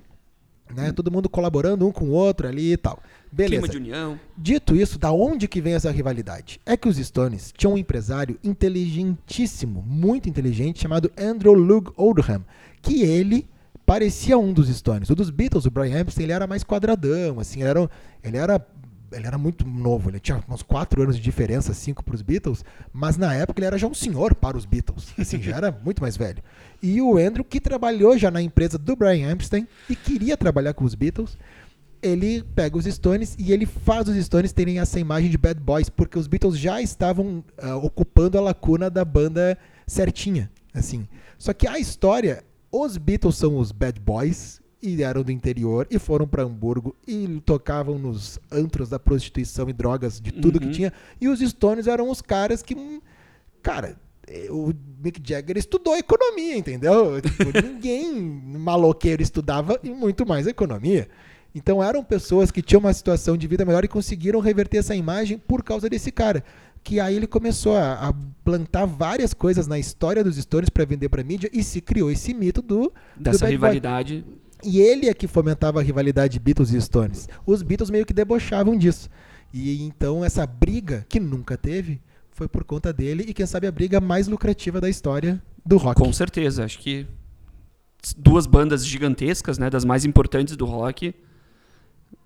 Né? 0.74 0.90
Todo 0.90 1.10
mundo 1.10 1.28
colaborando 1.28 1.86
um 1.86 1.92
com 1.92 2.06
o 2.06 2.12
outro 2.12 2.48
ali 2.48 2.72
e 2.72 2.76
tal. 2.76 3.02
Beleza. 3.30 3.62
Clima 3.62 3.68
de 3.68 3.76
união. 3.76 4.20
Dito 4.36 4.74
isso, 4.74 4.98
da 4.98 5.12
onde 5.12 5.46
que 5.46 5.60
vem 5.60 5.74
essa 5.74 5.90
rivalidade? 5.90 6.60
É 6.64 6.76
que 6.76 6.88
os 6.88 6.96
Stones 6.96 7.52
tinham 7.56 7.74
um 7.74 7.78
empresário 7.78 8.38
inteligentíssimo, 8.42 9.82
muito 9.86 10.28
inteligente, 10.28 10.80
chamado 10.80 11.12
Andrew 11.18 11.52
Lug 11.52 11.90
Oldham, 11.96 12.42
que 12.80 13.02
ele 13.02 13.46
parecia 13.92 14.38
um 14.38 14.54
dos 14.54 14.74
Stones. 14.74 15.10
O 15.10 15.14
dos 15.14 15.28
Beatles, 15.28 15.66
o 15.66 15.70
Brian 15.70 16.00
Epstein, 16.00 16.24
ele 16.24 16.32
era 16.32 16.46
mais 16.46 16.64
quadradão, 16.64 17.38
assim, 17.38 17.60
ele 17.60 17.68
era, 17.68 17.90
ele 18.24 18.36
era, 18.38 18.66
ele 19.12 19.26
era 19.26 19.36
muito 19.36 19.68
novo, 19.68 20.08
ele 20.08 20.18
tinha 20.18 20.42
uns 20.48 20.62
4 20.62 21.02
anos 21.02 21.16
de 21.16 21.20
diferença, 21.20 21.74
5 21.74 22.02
para 22.02 22.14
os 22.14 22.22
Beatles, 22.22 22.64
mas 22.90 23.18
na 23.18 23.34
época 23.34 23.60
ele 23.60 23.66
era 23.66 23.76
já 23.76 23.86
um 23.86 23.92
senhor 23.92 24.34
para 24.34 24.56
os 24.56 24.64
Beatles, 24.64 25.08
assim, 25.20 25.42
já 25.42 25.56
era 25.56 25.70
muito 25.70 26.00
mais 26.00 26.16
velho. 26.16 26.42
E 26.82 27.02
o 27.02 27.18
Andrew, 27.18 27.44
que 27.44 27.60
trabalhou 27.60 28.16
já 28.16 28.30
na 28.30 28.40
empresa 28.40 28.78
do 28.78 28.96
Brian 28.96 29.30
Epstein 29.30 29.68
e 29.90 29.94
queria 29.94 30.38
trabalhar 30.38 30.72
com 30.72 30.86
os 30.86 30.94
Beatles, 30.94 31.36
ele 32.00 32.42
pega 32.54 32.78
os 32.78 32.86
Stones 32.86 33.36
e 33.38 33.52
ele 33.52 33.66
faz 33.66 34.08
os 34.08 34.16
Stones 34.24 34.54
terem 34.54 34.78
essa 34.78 34.98
imagem 34.98 35.28
de 35.28 35.36
bad 35.36 35.60
boys, 35.60 35.90
porque 35.90 36.18
os 36.18 36.26
Beatles 36.26 36.58
já 36.58 36.80
estavam 36.80 37.44
ah, 37.58 37.76
ocupando 37.76 38.38
a 38.38 38.40
lacuna 38.40 38.88
da 38.88 39.04
banda 39.04 39.58
certinha, 39.86 40.50
assim. 40.72 41.06
Só 41.36 41.52
que 41.52 41.68
a 41.68 41.78
história, 41.78 42.42
os 42.72 42.96
Beatles 42.96 43.36
são 43.36 43.58
os 43.58 43.70
bad 43.70 44.00
boys 44.00 44.60
e 44.82 45.00
eram 45.02 45.22
do 45.22 45.30
interior 45.30 45.86
e 45.90 45.98
foram 45.98 46.26
para 46.26 46.42
Hamburgo 46.42 46.96
e 47.06 47.40
tocavam 47.44 47.98
nos 47.98 48.38
antros 48.50 48.88
da 48.88 48.98
prostituição 48.98 49.68
e 49.68 49.72
drogas 49.72 50.20
de 50.20 50.32
tudo 50.32 50.58
que 50.58 50.66
Uhum. 50.66 50.72
tinha, 50.72 50.92
e 51.20 51.28
os 51.28 51.38
Stones 51.40 51.86
eram 51.86 52.10
os 52.10 52.20
caras 52.20 52.62
que 52.62 52.74
hum, 52.74 53.00
cara, 53.62 53.96
eh, 54.26 54.48
o 54.50 54.72
Mick 55.04 55.20
Jagger 55.22 55.56
estudou 55.56 55.96
economia, 55.96 56.56
entendeu? 56.56 57.20
Tipo, 57.22 57.62
ninguém 57.64 58.12
maloqueiro 58.20 59.22
estudava 59.22 59.78
e 59.84 59.90
muito 59.90 60.26
mais 60.26 60.46
economia. 60.48 61.08
Então 61.54 61.82
eram 61.82 62.02
pessoas 62.02 62.50
que 62.50 62.62
tinham 62.62 62.80
uma 62.80 62.92
situação 62.94 63.36
de 63.36 63.46
vida 63.46 63.64
melhor 63.64 63.84
e 63.84 63.88
conseguiram 63.88 64.40
reverter 64.40 64.78
essa 64.78 64.96
imagem 64.96 65.36
por 65.38 65.62
causa 65.62 65.88
desse 65.88 66.10
cara. 66.10 66.42
Que 66.82 66.98
aí 66.98 67.14
ele 67.16 67.26
começou 67.26 67.76
a, 67.76 68.08
a 68.08 68.12
plantar 68.44 68.86
várias 68.86 69.32
coisas 69.32 69.66
na 69.66 69.78
história 69.78 70.24
dos 70.24 70.36
Stones 70.36 70.68
para 70.68 70.84
vender 70.84 71.08
para 71.08 71.22
mídia 71.22 71.48
e 71.52 71.62
se 71.62 71.80
criou 71.80 72.10
esse 72.10 72.34
mito 72.34 72.60
do 72.60 72.92
Dessa 73.16 73.44
Boy. 73.44 73.50
rivalidade. 73.52 74.24
e 74.64 74.80
ele 74.80 75.08
é 75.08 75.14
que 75.14 75.26
fomentava 75.28 75.80
a 75.80 75.82
rivalidade 75.82 76.38
Beatles 76.40 76.72
e 76.72 76.80
Stones. 76.80 77.28
Os 77.46 77.62
Beatles 77.62 77.90
meio 77.90 78.04
que 78.04 78.12
debochavam 78.12 78.76
disso. 78.76 79.08
E 79.52 79.82
então 79.84 80.24
essa 80.24 80.46
briga, 80.46 81.06
que 81.08 81.20
nunca 81.20 81.56
teve, 81.56 82.00
foi 82.32 82.48
por 82.48 82.64
conta 82.64 82.92
dele 82.92 83.24
e 83.28 83.34
quem 83.34 83.46
sabe 83.46 83.66
a 83.66 83.72
briga 83.72 84.00
mais 84.00 84.26
lucrativa 84.26 84.80
da 84.80 84.88
história 84.88 85.40
do 85.64 85.76
rock. 85.76 86.00
Com 86.00 86.12
certeza. 86.12 86.64
Acho 86.64 86.78
que 86.78 87.06
duas 88.16 88.46
bandas 88.46 88.84
gigantescas, 88.84 89.58
né? 89.58 89.70
Das 89.70 89.84
mais 89.84 90.04
importantes 90.04 90.56
do 90.56 90.64
rock. 90.64 91.14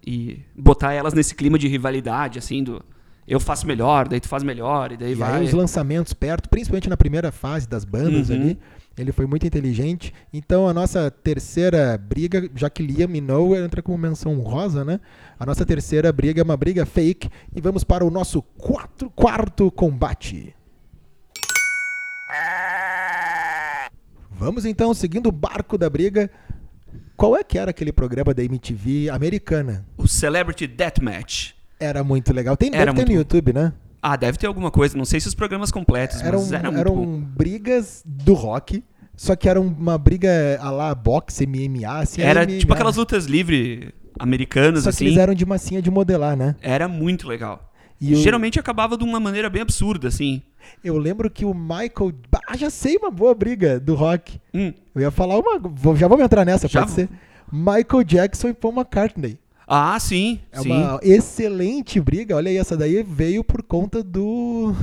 E 0.06 0.40
botar 0.56 0.92
elas 0.92 1.12
nesse 1.12 1.34
clima 1.34 1.58
de 1.58 1.66
rivalidade, 1.66 2.38
assim, 2.38 2.62
do 2.62 2.82
eu 3.26 3.40
faço 3.40 3.66
melhor, 3.66 4.08
daí 4.08 4.20
tu 4.20 4.28
faz 4.28 4.42
melhor, 4.42 4.92
e 4.92 4.96
daí 4.96 5.12
E 5.12 5.14
vai. 5.14 5.40
aí 5.40 5.44
os 5.46 5.52
lançamentos 5.52 6.12
perto, 6.12 6.48
principalmente 6.48 6.88
na 6.88 6.96
primeira 6.96 7.32
fase 7.32 7.68
das 7.68 7.84
bandas 7.84 8.30
Uhum. 8.30 8.36
ali, 8.36 8.58
ele 8.96 9.12
foi 9.12 9.26
muito 9.26 9.46
inteligente. 9.46 10.12
Então 10.32 10.66
a 10.68 10.72
nossa 10.72 11.10
terceira 11.10 11.98
briga, 11.98 12.48
já 12.54 12.70
que 12.70 12.82
Liam 12.82 13.10
e 13.14 13.20
Noah 13.20 13.58
entra 13.60 13.82
como 13.82 13.98
menção 13.98 14.38
rosa, 14.40 14.84
né? 14.84 15.00
A 15.38 15.44
nossa 15.44 15.66
terceira 15.66 16.12
briga 16.12 16.40
é 16.40 16.44
uma 16.44 16.56
briga 16.56 16.86
fake 16.86 17.28
e 17.54 17.60
vamos 17.60 17.84
para 17.84 18.04
o 18.04 18.10
nosso 18.10 18.40
quatro, 18.42 19.10
quarto 19.10 19.70
combate. 19.70 20.54
Vamos 24.30 24.64
então, 24.66 24.92
seguindo 24.92 25.28
o 25.28 25.32
barco 25.32 25.78
da 25.78 25.88
briga. 25.88 26.30
Qual 27.16 27.34
é 27.36 27.42
que 27.42 27.58
era 27.58 27.70
aquele 27.70 27.92
programa 27.92 28.34
da 28.34 28.42
MTV 28.44 29.08
americana? 29.10 29.86
O 29.96 30.06
Celebrity 30.06 30.66
Deathmatch. 30.66 31.55
Era 31.78 32.02
muito 32.04 32.32
legal. 32.32 32.56
Tem, 32.56 32.68
Era 32.72 32.86
deve 32.86 32.90
ter 32.92 32.94
muito 32.96 33.08
no 33.08 33.14
bom. 33.14 33.18
YouTube, 33.18 33.52
né? 33.52 33.72
Ah, 34.02 34.16
deve 34.16 34.38
ter 34.38 34.46
alguma 34.46 34.70
coisa. 34.70 34.96
Não 34.96 35.04
sei 35.04 35.20
se 35.20 35.28
os 35.28 35.34
programas 35.34 35.70
completos, 35.70 36.20
eram, 36.22 36.38
mas 36.40 36.52
era 36.52 36.68
eram 36.68 36.94
bom. 36.94 37.20
brigas 37.20 38.02
do 38.04 38.34
rock, 38.34 38.82
só 39.16 39.34
que 39.34 39.48
era 39.48 39.60
uma 39.60 39.98
briga 39.98 40.58
a 40.60 40.70
lá 40.70 40.94
boxe, 40.94 41.46
MMA, 41.46 41.98
assim. 42.00 42.22
Era 42.22 42.44
MMA. 42.46 42.58
tipo 42.58 42.72
aquelas 42.72 42.96
lutas 42.96 43.26
livres 43.26 43.90
americanas, 44.18 44.84
Só 44.84 44.90
que 44.90 44.96
assim. 44.96 45.06
eles 45.06 45.18
eram 45.18 45.34
de 45.34 45.44
massinha 45.44 45.82
de 45.82 45.90
modelar, 45.90 46.36
né? 46.36 46.54
Era 46.62 46.86
muito 46.88 47.26
legal. 47.28 47.72
E 48.00 48.14
Geralmente 48.16 48.60
acabava 48.60 48.96
de 48.96 49.04
uma 49.04 49.18
maneira 49.18 49.48
bem 49.48 49.62
absurda, 49.62 50.08
assim. 50.08 50.42
Eu 50.84 50.98
lembro 50.98 51.30
que 51.30 51.44
o 51.44 51.54
Michael. 51.54 52.12
Ah, 52.46 52.56
já 52.56 52.68
sei 52.70 52.96
uma 52.96 53.10
boa 53.10 53.34
briga 53.34 53.80
do 53.80 53.94
rock. 53.94 54.38
Hum. 54.52 54.72
Eu 54.94 55.00
ia 55.02 55.10
falar 55.10 55.38
uma. 55.38 55.60
Já 55.96 56.06
vamos 56.06 56.24
entrar 56.24 56.44
nessa, 56.44 56.68
Já 56.68 56.80
pode 56.80 56.92
ser. 56.92 57.08
Michael 57.50 58.04
Jackson 58.04 58.48
e 58.48 58.54
Paul 58.54 58.74
McCartney. 58.74 59.38
Ah, 59.66 59.98
sim. 59.98 60.40
É 60.52 60.60
sim. 60.60 60.70
uma 60.70 61.00
excelente 61.02 62.00
briga. 62.00 62.36
Olha 62.36 62.48
aí, 62.50 62.56
essa 62.56 62.76
daí 62.76 63.02
veio 63.02 63.42
por 63.42 63.62
conta 63.62 64.02
do. 64.02 64.74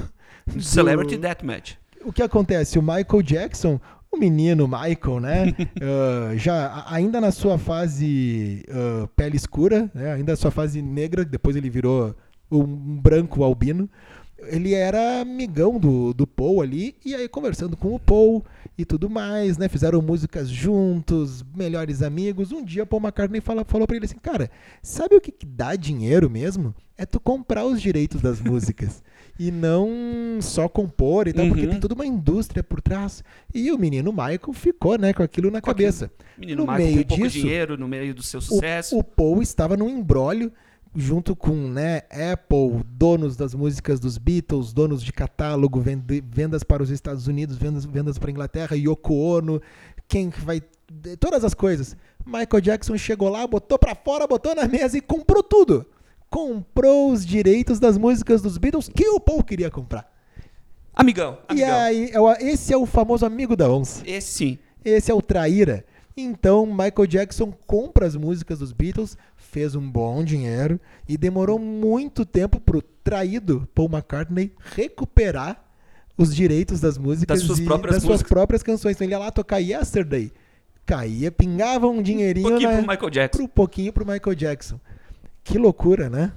do- 0.46 0.62
Celebrity 0.62 1.18
Deathmatch. 1.18 1.76
O 2.04 2.12
que 2.12 2.22
acontece? 2.22 2.78
O 2.78 2.82
Michael 2.82 3.22
Jackson, 3.24 3.80
o 4.12 4.18
menino 4.18 4.68
Michael, 4.68 5.20
né? 5.22 5.56
ah, 5.82 6.36
já 6.36 6.86
ainda 6.90 7.22
na 7.22 7.32
sua 7.32 7.58
fase 7.58 8.66
ah, 8.70 9.08
pele 9.16 9.38
escura, 9.38 9.90
né? 9.94 10.14
Ainda 10.14 10.34
na 10.34 10.36
sua 10.36 10.52
fase 10.52 10.82
negra, 10.82 11.24
depois 11.24 11.56
ele 11.56 11.70
virou 11.70 12.14
um 12.52 12.66
branco 12.66 13.44
albino. 13.44 13.90
Ele 14.48 14.74
era 14.74 15.22
amigão 15.22 15.80
do, 15.80 16.14
do 16.14 16.26
Paul 16.28 16.62
ali, 16.62 16.96
e 17.06 17.14
aí 17.16 17.28
conversando 17.28 17.76
com 17.78 17.94
o 17.96 18.00
Paul 18.00 18.44
e 18.78 18.84
tudo 18.86 19.10
mais, 19.10 19.58
né? 19.58 19.68
Fizeram 19.70 20.02
músicas 20.02 20.50
juntos, 20.50 21.44
melhores 21.56 22.02
amigos. 22.02 22.52
Um 22.52 22.64
dia 22.64 22.86
Paul 22.86 23.02
McCartney 23.02 23.42
fala, 23.42 23.64
falou 23.64 23.86
pra 23.88 23.96
ele 23.96 24.06
assim, 24.06 24.18
cara, 24.22 24.50
sabe 24.82 25.16
o 25.16 25.22
que, 25.22 25.32
que 25.32 25.46
dá 25.46 25.76
dinheiro 25.76 26.30
mesmo? 26.30 26.74
É 26.98 27.06
tu 27.06 27.20
comprar 27.20 27.66
os 27.66 27.82
direitos 27.82 28.22
das 28.22 28.40
músicas. 28.42 29.02
E 29.40 29.50
não 29.50 29.90
só 30.42 30.70
compor 30.70 31.28
e 31.28 31.34
tal, 31.34 31.48
porque 31.48 31.64
Uhum. 31.66 31.72
tem 31.72 31.80
toda 31.80 31.96
uma 31.96 32.06
indústria 32.06 32.64
por 32.64 32.80
trás. 32.82 33.24
E 33.54 33.72
o 33.72 33.78
menino 33.80 34.12
Michael 34.12 34.54
ficou, 34.54 34.98
né, 34.98 35.12
com 35.14 35.24
aquilo 35.24 35.50
na 35.50 35.60
Com 35.60 35.72
aquilo. 35.72 35.86
cabeça. 35.88 36.12
Menino 36.38 36.66
No 36.66 36.72
Michael 36.72 36.86
meio 36.92 37.02
com 37.04 37.08
pouco 37.10 37.24
disso, 37.24 37.40
dinheiro, 37.40 37.78
no 37.78 37.88
meio 37.88 38.14
do 38.14 38.22
seu 38.22 38.38
O, 38.40 38.42
sucesso. 38.44 38.98
o 38.98 39.04
Paul 39.04 39.42
estava 39.42 39.76
num 39.76 39.90
embrólio 39.90 40.52
junto 40.96 41.36
com 41.36 41.56
né, 41.56 42.02
Apple, 42.34 42.84
donos 42.86 43.36
das 43.36 43.54
músicas 43.54 44.00
dos 44.00 44.18
Beatles, 44.18 44.74
donos 44.74 45.02
de 45.04 45.12
catálogo, 45.12 45.82
vendas 45.82 46.64
para 46.64 46.84
os 46.84 46.90
Estados 46.90 47.28
Unidos, 47.28 47.58
vendas, 47.58 47.86
vendas 47.86 48.18
para 48.18 48.30
a 48.30 48.32
Inglaterra, 48.32 48.76
Yoko 48.76 49.14
Ono, 49.14 49.62
quem 50.08 50.30
que 50.30 50.40
vai. 50.42 50.62
Todas 51.20 51.44
as 51.44 51.54
coisas. 51.54 51.98
Michael 52.26 52.62
Jackson 52.62 52.98
chegou 52.98 53.30
lá, 53.30 53.46
botou 53.48 53.80
para 53.80 53.96
fora, 53.96 54.28
botou 54.28 54.54
na 54.54 54.68
mesa 54.68 54.98
e 54.98 55.02
comprou 55.02 55.42
tudo. 55.42 55.86
Comprou 56.30 57.12
os 57.12 57.26
direitos 57.26 57.80
das 57.80 57.98
músicas 57.98 58.42
dos 58.42 58.58
Beatles 58.58 58.90
que 58.90 59.08
o 59.08 59.20
Paul 59.20 59.44
queria 59.44 59.70
comprar. 59.72 60.12
Amigão, 60.94 61.40
E 61.50 61.64
amigão. 61.64 61.80
aí, 61.80 62.12
é 62.14 62.52
esse 62.52 62.72
é 62.72 62.78
o 62.78 62.86
famoso 62.86 63.26
amigo 63.26 63.56
da 63.56 63.68
onça. 63.70 64.04
Esse 64.06 64.32
sim. 64.32 64.60
Esse 64.86 65.10
é 65.12 65.14
o 65.14 65.22
traíra. 65.22 65.84
Então, 66.16 66.66
Michael 66.68 67.08
Jackson 67.08 67.52
compra 67.66 68.06
as 68.06 68.16
músicas 68.16 68.60
dos 68.60 68.72
Beatles, 68.72 69.18
fez 69.54 69.76
um 69.76 69.90
bom 69.90 70.24
dinheiro 70.24 70.80
e 71.08 71.16
demorou 71.18 71.60
muito 71.60 72.26
tempo 72.26 72.60
pro 72.60 72.82
traído 72.82 73.68
Paul 73.76 73.88
McCartney 73.90 74.52
recuperar 74.76 75.64
os 76.18 76.36
direitos 76.36 76.80
das 76.80 76.98
músicas 76.98 77.40
Das 77.40 77.48
suas 77.48 77.60
e 77.60 77.64
próprias 77.66 77.96
das 77.96 78.04
suas 78.04 78.14
músicas. 78.16 78.30
próprias 78.30 78.64
canções. 78.64 78.96
Então, 78.96 79.06
ele 79.06 79.14
ia 79.14 79.20
lá 79.20 79.32
tocar 79.32 79.60
Yesterday. 79.60 80.32
Caía, 80.86 81.32
pingava 81.32 81.88
um 81.88 82.02
dinheirinho 82.02 82.48
Um 82.48 82.50
pouquinho 82.50 82.72
na, 82.72 82.78
pro 82.78 82.88
Michael 82.92 83.10
Jackson. 83.10 83.38
pro 83.38 83.48
pouquinho 83.48 83.94
pro 83.94 84.06
Michael 84.06 84.36
Jackson. 84.36 84.80
Que 85.44 85.58
loucura, 85.58 86.10
né? 86.10 86.34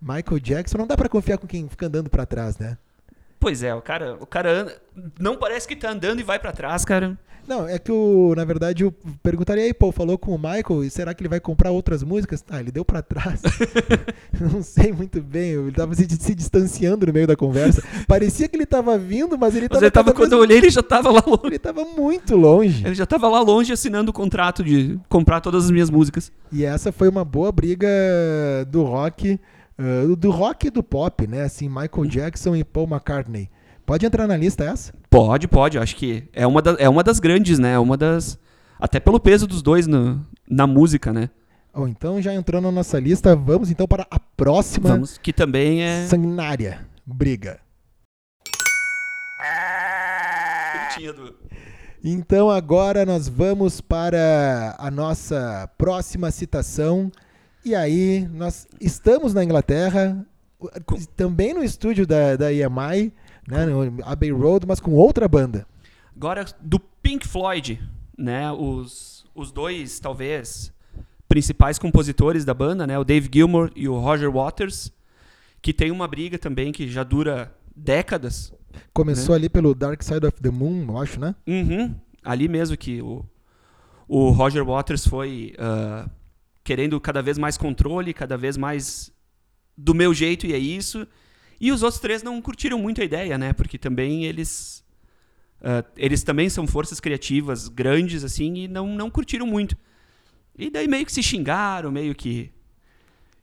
Michael 0.00 0.38
Jackson, 0.40 0.78
não 0.78 0.86
dá 0.86 0.96
pra 0.96 1.08
confiar 1.08 1.38
com 1.38 1.46
quem 1.46 1.68
fica 1.68 1.86
andando 1.86 2.10
pra 2.10 2.26
trás, 2.26 2.58
né? 2.58 2.76
Pois 3.40 3.62
é, 3.62 3.74
o 3.74 3.80
cara, 3.80 4.16
o 4.20 4.26
cara 4.26 4.50
anda, 4.52 4.82
não 5.18 5.36
parece 5.36 5.66
que 5.66 5.74
tá 5.76 5.90
andando 5.90 6.20
e 6.20 6.24
vai 6.24 6.38
pra 6.38 6.52
trás, 6.52 6.84
cara. 6.84 7.16
Não, 7.48 7.66
é 7.66 7.78
que 7.78 7.90
o, 7.90 8.34
na 8.36 8.44
verdade, 8.44 8.84
eu 8.84 8.92
perguntaria 9.22 9.64
aí, 9.64 9.72
pô, 9.72 9.90
falou 9.90 10.18
com 10.18 10.34
o 10.34 10.38
Michael, 10.38 10.84
e 10.84 10.90
será 10.90 11.14
que 11.14 11.22
ele 11.22 11.30
vai 11.30 11.40
comprar 11.40 11.70
outras 11.70 12.02
músicas? 12.02 12.44
Ah, 12.50 12.60
ele 12.60 12.70
deu 12.70 12.84
pra 12.84 13.00
trás. 13.00 13.40
não 14.38 14.62
sei 14.62 14.92
muito 14.92 15.22
bem, 15.22 15.52
ele 15.52 15.72
tava 15.72 15.94
se, 15.94 16.06
se 16.20 16.34
distanciando 16.34 17.06
no 17.06 17.12
meio 17.12 17.26
da 17.26 17.34
conversa. 17.34 17.82
Parecia 18.06 18.46
que 18.48 18.56
ele 18.56 18.66
tava 18.66 18.98
vindo, 18.98 19.38
mas 19.38 19.54
ele 19.56 19.64
Mas 19.70 19.70
tava, 19.78 19.84
ele 19.86 19.90
tava, 19.90 20.12
quando 20.12 20.28
vez- 20.30 20.32
eu 20.32 20.38
olhei, 20.40 20.58
ele 20.58 20.70
já 20.70 20.82
tava 20.82 21.10
lá 21.10 21.22
longe. 21.26 21.40
ele 21.46 21.58
tava 21.58 21.84
muito 21.86 22.36
longe. 22.36 22.84
Ele 22.84 22.94
já 22.94 23.06
tava 23.06 23.26
lá 23.28 23.40
longe 23.40 23.72
assinando 23.72 24.10
o 24.10 24.14
contrato 24.14 24.62
de 24.62 25.00
comprar 25.08 25.40
todas 25.40 25.64
as 25.64 25.70
minhas 25.70 25.88
músicas. 25.88 26.30
E 26.52 26.64
essa 26.64 26.92
foi 26.92 27.08
uma 27.08 27.24
boa 27.24 27.50
briga 27.50 27.88
do 28.68 28.82
rock, 28.82 29.40
ah, 29.78 30.16
do 30.16 30.30
rock 30.30 30.66
e 30.66 30.70
do 30.70 30.82
pop, 30.82 31.26
né? 31.26 31.42
Assim, 31.44 31.68
Michael 31.68 32.06
Jackson 32.08 32.54
e 32.56 32.62
Paul 32.62 32.86
McCartney. 32.88 33.48
Pode 33.86 34.04
entrar 34.04 34.26
na 34.26 34.36
lista 34.36 34.64
essa? 34.64 34.92
Pode, 35.10 35.48
pode. 35.48 35.78
Acho 35.78 35.96
que 35.96 36.28
é 36.32 36.46
uma, 36.46 36.60
da- 36.62 36.76
é 36.78 36.88
uma 36.88 37.02
das 37.02 37.18
grandes, 37.20 37.58
né? 37.58 37.72
É 37.72 37.78
uma 37.78 37.96
das. 37.96 38.38
Até 38.78 39.00
pelo 39.00 39.18
peso 39.18 39.46
dos 39.46 39.62
dois 39.62 39.86
no- 39.86 40.24
na 40.48 40.66
música, 40.66 41.12
né? 41.12 41.30
Ou 41.74 41.86
então, 41.88 42.20
já 42.20 42.34
entrou 42.34 42.60
na 42.60 42.70
nossa 42.72 42.98
lista, 42.98 43.36
vamos 43.36 43.70
então 43.70 43.86
para 43.86 44.06
a 44.10 44.18
próxima 44.18 44.90
Vamos, 44.90 45.16
que 45.18 45.32
também 45.32 45.82
é. 45.82 46.06
sanguinária 46.06 46.86
briga. 47.06 47.60
Então 52.02 52.50
agora 52.50 53.04
nós 53.04 53.28
vamos 53.28 53.80
para 53.80 54.74
a 54.78 54.90
nossa 54.90 55.68
próxima 55.78 56.30
citação. 56.30 57.10
E 57.64 57.74
aí, 57.74 58.26
nós 58.32 58.66
estamos 58.80 59.34
na 59.34 59.44
Inglaterra, 59.44 60.24
também 61.16 61.52
no 61.54 61.62
estúdio 61.62 62.06
da, 62.06 62.36
da 62.36 62.52
EMI, 62.52 63.12
né, 63.48 63.66
Abbey 64.04 64.30
Road, 64.30 64.66
mas 64.66 64.80
com 64.80 64.92
outra 64.92 65.26
banda. 65.26 65.66
Agora, 66.14 66.44
do 66.60 66.78
Pink 66.78 67.26
Floyd, 67.26 67.80
né? 68.16 68.50
Os, 68.52 69.24
os 69.34 69.52
dois, 69.52 70.00
talvez, 70.00 70.72
principais 71.28 71.78
compositores 71.78 72.44
da 72.44 72.52
banda, 72.52 72.86
né? 72.86 72.98
O 72.98 73.04
Dave 73.04 73.28
Gilmour 73.32 73.70
e 73.76 73.88
o 73.88 73.98
Roger 73.98 74.30
Waters, 74.30 74.92
que 75.62 75.72
tem 75.72 75.90
uma 75.90 76.08
briga 76.08 76.38
também 76.38 76.72
que 76.72 76.88
já 76.88 77.04
dura 77.04 77.54
décadas. 77.74 78.52
Começou 78.92 79.34
Né? 79.34 79.40
ali 79.40 79.48
pelo 79.48 79.74
Dark 79.74 80.02
Side 80.02 80.26
of 80.26 80.40
the 80.42 80.50
Moon, 80.50 80.86
eu 80.88 80.98
acho, 80.98 81.20
né? 81.20 81.34
Uhum. 81.46 81.94
Ali 82.22 82.48
mesmo 82.48 82.76
que 82.76 83.00
o, 83.00 83.24
o 84.06 84.30
Roger 84.30 84.64
Waters 84.64 85.06
foi 85.06 85.54
ah, 85.58 86.08
querendo 86.64 87.00
cada 87.00 87.22
vez 87.22 87.38
mais 87.38 87.56
controle, 87.56 88.12
cada 88.12 88.36
vez 88.36 88.56
mais 88.56 89.12
do 89.76 89.94
meu 89.94 90.12
jeito 90.12 90.46
e 90.46 90.52
é 90.52 90.58
isso. 90.58 91.06
E 91.60 91.72
os 91.72 91.82
outros 91.82 92.00
três 92.00 92.22
não 92.22 92.40
curtiram 92.40 92.78
muito 92.78 93.00
a 93.00 93.04
ideia, 93.04 93.36
né? 93.36 93.52
Porque 93.52 93.76
também 93.78 94.24
eles 94.24 94.84
ah, 95.62 95.84
eles 95.96 96.22
também 96.22 96.48
são 96.48 96.66
forças 96.66 97.00
criativas 97.00 97.68
grandes 97.68 98.22
assim 98.24 98.54
e 98.54 98.68
não 98.68 98.86
não 98.94 99.10
curtiram 99.10 99.46
muito. 99.46 99.76
E 100.56 100.70
daí 100.70 100.86
meio 100.88 101.04
que 101.06 101.12
se 101.12 101.22
xingaram, 101.22 101.90
meio 101.90 102.14
que 102.14 102.50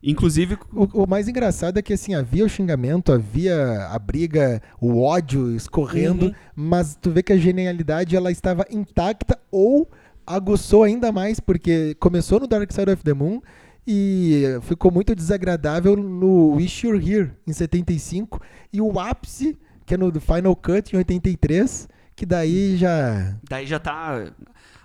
inclusive 0.03 0.57
O, 0.71 1.03
o 1.03 1.07
mais 1.07 1.27
engraçado 1.27 1.77
é 1.77 1.81
que 1.81 1.93
assim, 1.93 2.13
havia 2.13 2.45
o 2.45 2.49
xingamento, 2.49 3.11
havia 3.11 3.87
a 3.87 3.97
briga, 3.97 4.61
o 4.79 5.01
ódio 5.01 5.55
escorrendo, 5.55 6.27
Uhum. 6.27 6.33
mas 6.55 6.95
tu 7.01 7.11
vê 7.11 7.23
que 7.23 7.33
a 7.33 7.37
genialidade 7.37 8.15
ela 8.15 8.31
estava 8.31 8.65
intacta 8.69 9.39
ou 9.51 9.89
aguçou 10.27 10.83
ainda 10.83 11.11
mais, 11.11 11.39
porque 11.39 11.95
começou 11.99 12.39
no 12.39 12.47
Dark 12.47 12.71
Side 12.71 12.91
of 12.91 13.03
the 13.03 13.13
Moon 13.13 13.41
e 13.87 14.43
ficou 14.63 14.91
muito 14.91 15.15
desagradável 15.15 15.95
no 15.95 16.53
Wish 16.55 16.85
You're 16.85 17.11
Here, 17.11 17.31
em 17.45 17.53
75, 17.53 18.41
e 18.73 18.81
o 18.81 18.99
ápice, 18.99 19.57
que 19.85 19.93
é 19.93 19.97
no 19.97 20.11
Final 20.19 20.55
Cut, 20.55 20.95
em 20.95 20.97
83, 20.97 21.87
que 22.15 22.25
daí 22.25 22.77
já... 22.77 23.37
Daí 23.47 23.67
já 23.67 23.79
tá. 23.79 24.31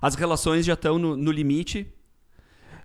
As 0.02 0.14
relações 0.14 0.66
já 0.66 0.74
estão 0.74 0.98
no, 0.98 1.16
no 1.16 1.30
limite. 1.32 1.86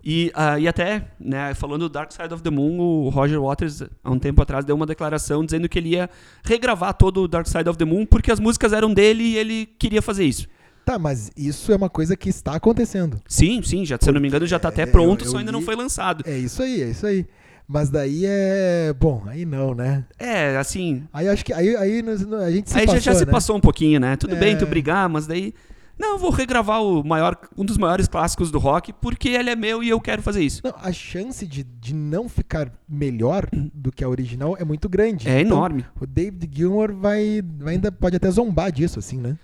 E, 0.03 0.31
ah, 0.35 0.59
e 0.59 0.67
até, 0.67 1.07
né, 1.19 1.53
falando 1.55 1.81
do 1.81 1.89
Dark 1.89 2.11
Side 2.11 2.31
of 2.31 2.43
the 2.43 2.51
Moon, 2.51 2.79
o 2.79 3.09
Roger 3.09 3.41
Waters, 3.41 3.81
há 4.03 4.11
um 4.11 4.19
tempo 4.19 4.39
atrás, 4.39 4.63
deu 4.63 4.75
uma 4.75 4.85
declaração 4.85 5.43
dizendo 5.43 5.67
que 5.67 5.79
ele 5.79 5.89
ia 5.89 6.09
regravar 6.43 6.93
todo 6.93 7.23
o 7.23 7.27
Dark 7.27 7.47
Side 7.47 7.67
of 7.67 7.77
the 7.77 7.85
Moon 7.85 8.05
porque 8.05 8.31
as 8.31 8.39
músicas 8.39 8.71
eram 8.71 8.93
dele 8.93 9.23
e 9.23 9.37
ele 9.37 9.65
queria 9.65 10.03
fazer 10.03 10.23
isso. 10.23 10.47
Tá, 10.85 10.99
mas 10.99 11.31
isso 11.35 11.71
é 11.71 11.75
uma 11.75 11.89
coisa 11.89 12.15
que 12.15 12.29
está 12.29 12.53
acontecendo. 12.55 13.19
Sim, 13.27 13.61
sim, 13.63 13.83
já, 13.85 13.97
se 13.99 14.07
eu 14.07 14.13
não 14.13 14.21
me 14.21 14.27
engano, 14.27 14.45
já 14.45 14.59
tá 14.59 14.69
até 14.69 14.83
É, 14.83 14.85
pronto, 14.85 15.21
eu- 15.23 15.25
eu 15.27 15.31
só 15.31 15.37
ainda 15.39 15.51
não 15.51 15.59
li- 15.59 15.65
foi 15.65 15.75
lançado. 15.75 16.23
É 16.27 16.37
isso 16.37 16.61
aí, 16.61 16.81
é 16.83 16.89
isso 16.89 17.05
aí. 17.07 17.25
Mas 17.67 17.89
daí 17.89 18.21
é... 18.27 18.93
Bom, 18.99 19.23
aí 19.25 19.43
não, 19.43 19.73
né? 19.73 20.05
É, 20.19 20.55
assim. 20.57 21.03
Aí 21.11 21.27
acho 21.27 21.43
que 21.43 21.51
aí, 21.51 21.75
aí 21.75 22.03
a 22.07 22.51
gente 22.51 22.69
se 22.69 22.77
aí 22.77 22.85
passou, 22.85 23.01
já, 23.01 23.11
já 23.11 23.19
se 23.19 23.25
né? 23.25 23.31
passou 23.31 23.55
um 23.57 23.59
pouquinho, 23.59 23.99
né? 23.99 24.15
Tudo 24.15 24.35
bem 24.35 24.53
É. 24.53 24.55
tu 24.55 24.67
brigar, 24.67 25.09
mas 25.09 25.25
daí. 25.25 25.51
Não, 25.97 26.11
eu 26.11 26.17
vou 26.19 26.29
regravar 26.29 26.83
o 26.83 27.03
maior, 27.03 27.35
um 27.57 27.63
dos 27.65 27.77
maiores 27.77 28.05
clássicos 28.07 28.51
do 28.51 28.59
rock 28.59 28.91
porque 28.93 29.29
ele 29.29 29.49
é 29.49 29.55
meu 29.55 29.81
e 29.81 29.89
eu 29.89 29.99
quero 29.99 30.21
fazer 30.21 30.43
isso. 30.43 30.61
Não, 30.63 30.73
a 30.79 30.91
chance 30.91 31.47
de, 31.47 31.63
de 31.63 31.95
não 31.95 32.27
ficar 32.29 32.71
melhor 32.87 33.47
do 33.73 33.91
que 33.93 34.03
a 34.03 34.09
original 34.09 34.55
é 34.59 34.63
muito 34.65 34.87
grande. 34.89 35.27
É 35.27 35.39
Então, 35.41 35.57
enorme. 35.57 35.85
O 35.99 36.05
David 36.05 36.47
Gilmour 36.53 36.93
vai, 36.93 37.41
vai 37.57 37.75
ainda 37.75 37.91
pode 37.91 38.15
até 38.17 38.29
zombar 38.29 38.71
disso, 38.71 38.99
assim, 38.99 39.17
né? 39.17 39.37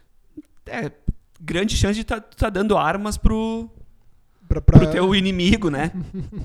É, 0.67 0.91
grande 1.41 1.75
chance 1.75 1.95
de 1.97 2.04
tá, 2.04 2.19
tá 2.21 2.49
dando 2.49 2.77
armas 2.77 3.17
pro, 3.17 3.69
Pra, 4.47 4.62
pra- 4.62 4.80
pro 4.80 4.91
teu 4.91 5.15
inimigo, 5.15 5.69
né? 5.69 5.91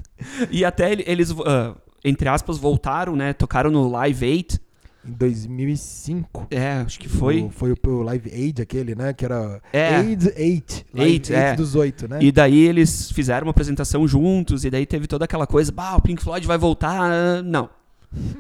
e 0.50 0.64
até 0.64 0.92
ele- 0.92 1.04
eles, 1.06 1.34
ah, 1.44 1.74
entre 2.04 2.28
aspas, 2.28 2.58
voltaram, 2.58 3.14
né? 3.16 3.32
Tocaram 3.32 3.70
no 3.70 3.88
Live 3.90 4.24
8. 4.24 4.60
Em 5.08 5.12
2005. 5.12 6.48
É, 6.50 6.72
acho 6.74 6.98
que 6.98 7.08
foi. 7.08 7.42
O, 7.42 7.50
foi 7.50 7.70
o, 7.72 7.76
o 7.84 8.02
Live 8.02 8.28
Aid 8.32 8.60
aquele, 8.62 8.94
né? 8.96 9.12
Que 9.12 9.24
era 9.24 9.60
É. 9.72 9.96
Aid 9.96 10.26
8. 10.36 10.84
Live 10.94 11.12
Eight, 11.12 11.34
é. 11.34 11.54
dos 11.54 11.74
oito, 11.76 12.08
né? 12.08 12.18
E 12.20 12.32
daí 12.32 12.58
eles 12.66 13.10
fizeram 13.12 13.46
uma 13.46 13.50
apresentação 13.52 14.06
juntos, 14.08 14.64
e 14.64 14.70
daí 14.70 14.84
teve 14.84 15.06
toda 15.06 15.24
aquela 15.24 15.46
coisa, 15.46 15.70
bah, 15.70 15.94
o 15.96 16.02
Pink 16.02 16.20
Floyd 16.22 16.44
vai 16.46 16.58
voltar. 16.58 17.42
Não. 17.44 17.68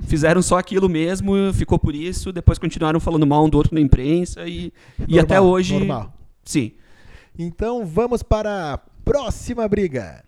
Fizeram 0.06 0.40
só 0.42 0.58
aquilo 0.58 0.88
mesmo, 0.88 1.34
ficou 1.52 1.78
por 1.78 1.94
isso, 1.94 2.32
depois 2.32 2.58
continuaram 2.58 2.98
falando 2.98 3.26
mal 3.26 3.44
um 3.44 3.48
do 3.48 3.58
outro 3.58 3.74
na 3.74 3.80
imprensa 3.80 4.46
e, 4.48 4.72
e 5.06 5.18
até 5.20 5.40
hoje. 5.40 5.74
Normal. 5.74 6.15
Sim. 6.46 6.72
Então 7.38 7.84
vamos 7.84 8.22
para 8.22 8.72
a 8.74 8.78
próxima 8.78 9.68
briga. 9.68 10.24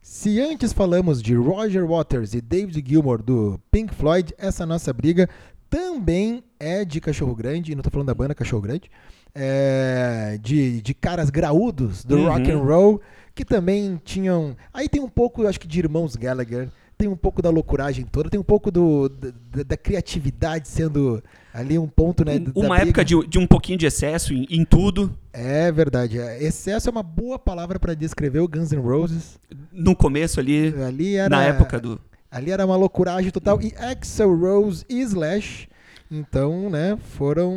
Se 0.00 0.40
antes 0.40 0.72
falamos 0.72 1.20
de 1.22 1.34
Roger 1.34 1.86
Waters 1.86 2.32
e 2.32 2.40
David 2.40 2.82
Gilmour 2.86 3.22
do 3.22 3.60
Pink 3.70 3.94
Floyd, 3.94 4.32
essa 4.38 4.64
nossa 4.64 4.92
briga 4.92 5.28
também 5.68 6.42
é 6.58 6.84
de 6.84 7.00
cachorro 7.00 7.34
grande, 7.34 7.74
não 7.74 7.82
tô 7.82 7.90
falando 7.90 8.06
da 8.06 8.14
banda 8.14 8.34
Cachorro 8.34 8.62
Grande, 8.62 8.90
é 9.34 10.38
de, 10.40 10.80
de 10.80 10.94
caras 10.94 11.28
graúdos 11.30 12.04
do 12.04 12.16
Uhum. 12.16 12.28
rock 12.28 12.50
and 12.50 12.58
roll, 12.62 13.00
que 13.34 13.44
também 13.44 14.00
tinham. 14.04 14.56
Aí 14.72 14.88
tem 14.88 15.02
um 15.02 15.08
pouco, 15.08 15.42
eu 15.42 15.48
acho 15.48 15.58
que, 15.58 15.66
de 15.66 15.80
irmãos 15.80 16.14
Gallagher, 16.14 16.70
tem 16.96 17.08
um 17.08 17.16
pouco 17.16 17.42
da 17.42 17.50
loucuragem 17.50 18.04
toda, 18.04 18.30
tem 18.30 18.38
um 18.38 18.44
pouco 18.44 18.70
do, 18.70 19.08
da, 19.08 19.62
da 19.66 19.76
criatividade 19.76 20.68
sendo 20.68 21.22
ali 21.52 21.78
um 21.78 21.86
ponto, 21.88 22.24
né? 22.24 22.38
da 22.38 22.50
Uma 22.54 22.76
briga. 22.76 22.82
época 22.82 23.04
de, 23.04 23.26
de 23.26 23.38
um 23.38 23.46
pouquinho 23.46 23.78
de 23.78 23.86
excesso 23.86 24.32
em, 24.32 24.46
em 24.50 24.64
tudo. 24.64 25.12
É 25.32 25.70
verdade. 25.72 26.18
é. 26.18 26.42
Excesso 26.42 26.88
é 26.88 26.92
uma 26.92 27.02
boa 27.02 27.38
palavra 27.38 27.78
para 27.78 27.94
descrever 27.94 28.40
o 28.40 28.48
Guns 28.48 28.70
N' 28.72 28.80
Roses. 28.80 29.38
No 29.72 29.94
começo 29.96 30.38
ali, 30.40 30.74
Ali 30.86 31.16
era, 31.16 31.28
na 31.36 31.42
época 31.44 31.80
do. 31.80 32.00
ali 32.30 32.50
era 32.50 32.64
uma 32.64 32.76
loucuragem 32.76 33.30
total. 33.30 33.60
E 33.60 33.72
Axel 33.76 34.34
Rose 34.36 34.84
e 34.88 35.00
Slash, 35.00 35.68
então, 36.10 36.68
né, 36.70 36.96
foram, 37.16 37.52